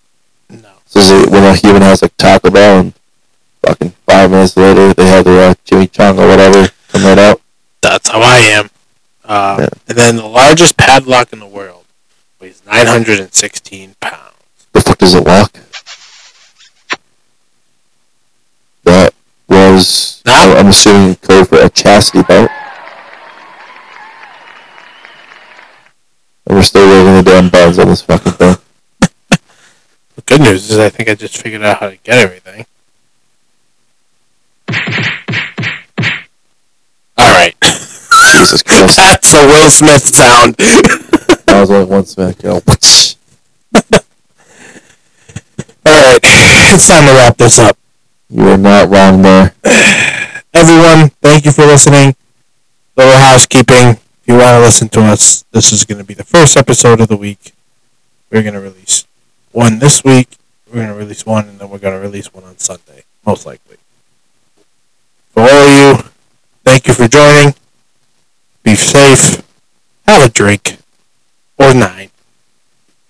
Is 0.95 1.09
it 1.11 1.29
when 1.29 1.43
a 1.43 1.53
human 1.55 1.81
has 1.81 2.01
like 2.01 2.15
Taco 2.17 2.49
Bell 2.49 2.79
and 2.79 2.93
fucking 3.61 3.91
five 4.05 4.31
minutes 4.31 4.55
later 4.55 4.93
they 4.93 5.05
have 5.07 5.25
their 5.25 5.51
uh, 5.51 5.53
Jimmy 5.65 5.87
Chung 5.87 6.17
or 6.19 6.27
whatever 6.27 6.69
come 6.89 7.03
right 7.03 7.17
out? 7.17 7.41
That's 7.81 8.07
how 8.09 8.21
I 8.21 8.37
am. 8.37 8.69
Uh, 9.23 9.57
Yeah. 9.61 9.69
And 9.87 9.97
then 9.97 10.15
the 10.15 10.25
largest 10.25 10.77
padlock 10.77 11.33
in 11.33 11.39
the 11.39 11.47
world 11.47 11.85
weighs 12.39 12.61
916 12.65 13.95
pounds. 13.99 14.21
The 14.71 14.81
fuck 14.81 14.97
does 14.97 15.13
it 15.15 15.23
lock? 15.25 15.51
That 18.83 19.13
was 19.49 20.21
Nah. 20.25 20.53
I'm 20.55 20.67
assuming 20.67 21.15
code 21.17 21.47
for 21.49 21.57
a 21.57 21.69
chastity 21.69 22.23
belt. 22.23 22.49
And 26.47 26.55
we're 26.57 26.61
still 26.63 26.87
waiting 26.87 27.15
the 27.15 27.23
damn 27.23 27.49
bugs 27.49 27.79
on 27.79 27.87
this 27.87 28.01
fucking 28.03 28.33
thing. 28.33 28.55
Good 30.35 30.41
news 30.41 30.69
is 30.69 30.77
I 30.79 30.89
think 30.89 31.07
I 31.07 31.15
just 31.15 31.37
figured 31.37 31.63
out 31.63 31.77
how 31.77 31.89
to 31.89 31.95
get 31.95 32.17
everything. 32.17 32.65
All 37.17 37.31
right. 37.31 37.55
Jesus 38.33 38.61
Christ. 38.61 38.97
That's 38.97 39.33
a 39.33 39.47
Will 39.47 39.69
Smith 39.69 40.03
sound. 40.03 40.57
That 41.45 41.61
was 41.61 41.71
only 41.71 41.85
one 41.85 42.05
smack, 42.05 42.43
you 42.43 42.49
know. 42.49 42.55
All 42.55 42.61
right. 45.85 46.19
It's 46.21 46.89
time 46.89 47.05
to 47.05 47.13
wrap 47.13 47.37
this 47.37 47.57
up. 47.57 47.77
You 48.29 48.49
are 48.49 48.57
not 48.57 48.89
wrong 48.89 49.21
there. 49.21 49.55
Everyone, 50.53 51.11
thank 51.21 51.45
you 51.45 51.53
for 51.53 51.65
listening. 51.65 52.13
Little 52.97 53.13
housekeeping. 53.13 53.87
If 53.87 54.23
you 54.25 54.33
want 54.33 54.57
to 54.57 54.59
listen 54.59 54.89
to 54.89 55.01
us, 55.03 55.45
this 55.53 55.71
is 55.71 55.85
going 55.85 55.99
to 55.99 56.03
be 56.03 56.13
the 56.13 56.25
first 56.25 56.57
episode 56.57 56.99
of 56.99 57.07
the 57.07 57.15
week. 57.15 57.53
We're 58.29 58.41
going 58.41 58.55
to 58.55 58.59
release 58.59 59.05
one 59.55 59.79
this 59.79 60.03
week. 60.03 60.27
We're 60.67 60.85
going 60.85 60.87
to 60.89 60.93
release 60.93 61.25
one, 61.25 61.47
and 61.47 61.59
then 61.59 61.69
we're 61.69 61.79
going 61.79 61.93
to 61.93 61.99
release 61.99 62.33
one 62.33 62.43
on 62.43 62.57
Sunday, 62.57 63.03
most 63.25 63.45
likely. 63.45 63.77
For 65.31 65.41
all 65.41 65.47
of 65.47 65.71
you, 65.71 66.09
thank 66.63 66.87
you 66.87 66.93
for 66.93 67.07
joining. 67.07 67.55
Be 68.63 68.75
safe. 68.75 69.41
Have 70.05 70.23
a 70.23 70.29
drink. 70.29 70.77
Or 71.57 71.73
nine. 71.73 72.09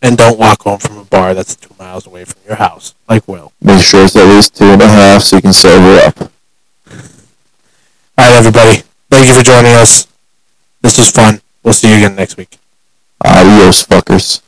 And 0.02 0.18
don't 0.18 0.38
walk 0.38 0.62
home 0.62 0.78
from 0.78 1.00
a 1.00 1.06
bar 1.06 1.34
that's 1.34 1.56
two 1.56 1.74
miles 1.80 2.06
away 2.06 2.26
from 2.26 2.40
your 2.46 2.58
house, 2.58 2.94
like 3.10 3.28
Will. 3.28 3.52
Make 3.60 3.82
sure 3.82 4.04
it's 4.04 4.16
at 4.16 4.28
least 4.28 4.56
two 4.56 4.66
and 4.66 4.82
a 4.82 4.88
half 4.88 5.24
so 5.24 5.38
you 5.38 5.42
can 5.42 5.54
sober 5.54 6.00
up. 6.06 6.32
All 8.18 8.30
right, 8.30 8.36
everybody. 8.36 8.84
Thank 9.10 9.28
you 9.28 9.34
for 9.34 9.44
joining 9.44 9.74
us. 9.74 10.08
This 10.82 10.98
was 10.98 11.10
fun. 11.10 11.42
We'll 11.64 11.74
see 11.74 11.90
you 11.90 11.98
again 11.98 12.16
next 12.16 12.38
week. 12.38 12.58
Adios, 13.24 13.84
fuckers. 13.84 14.45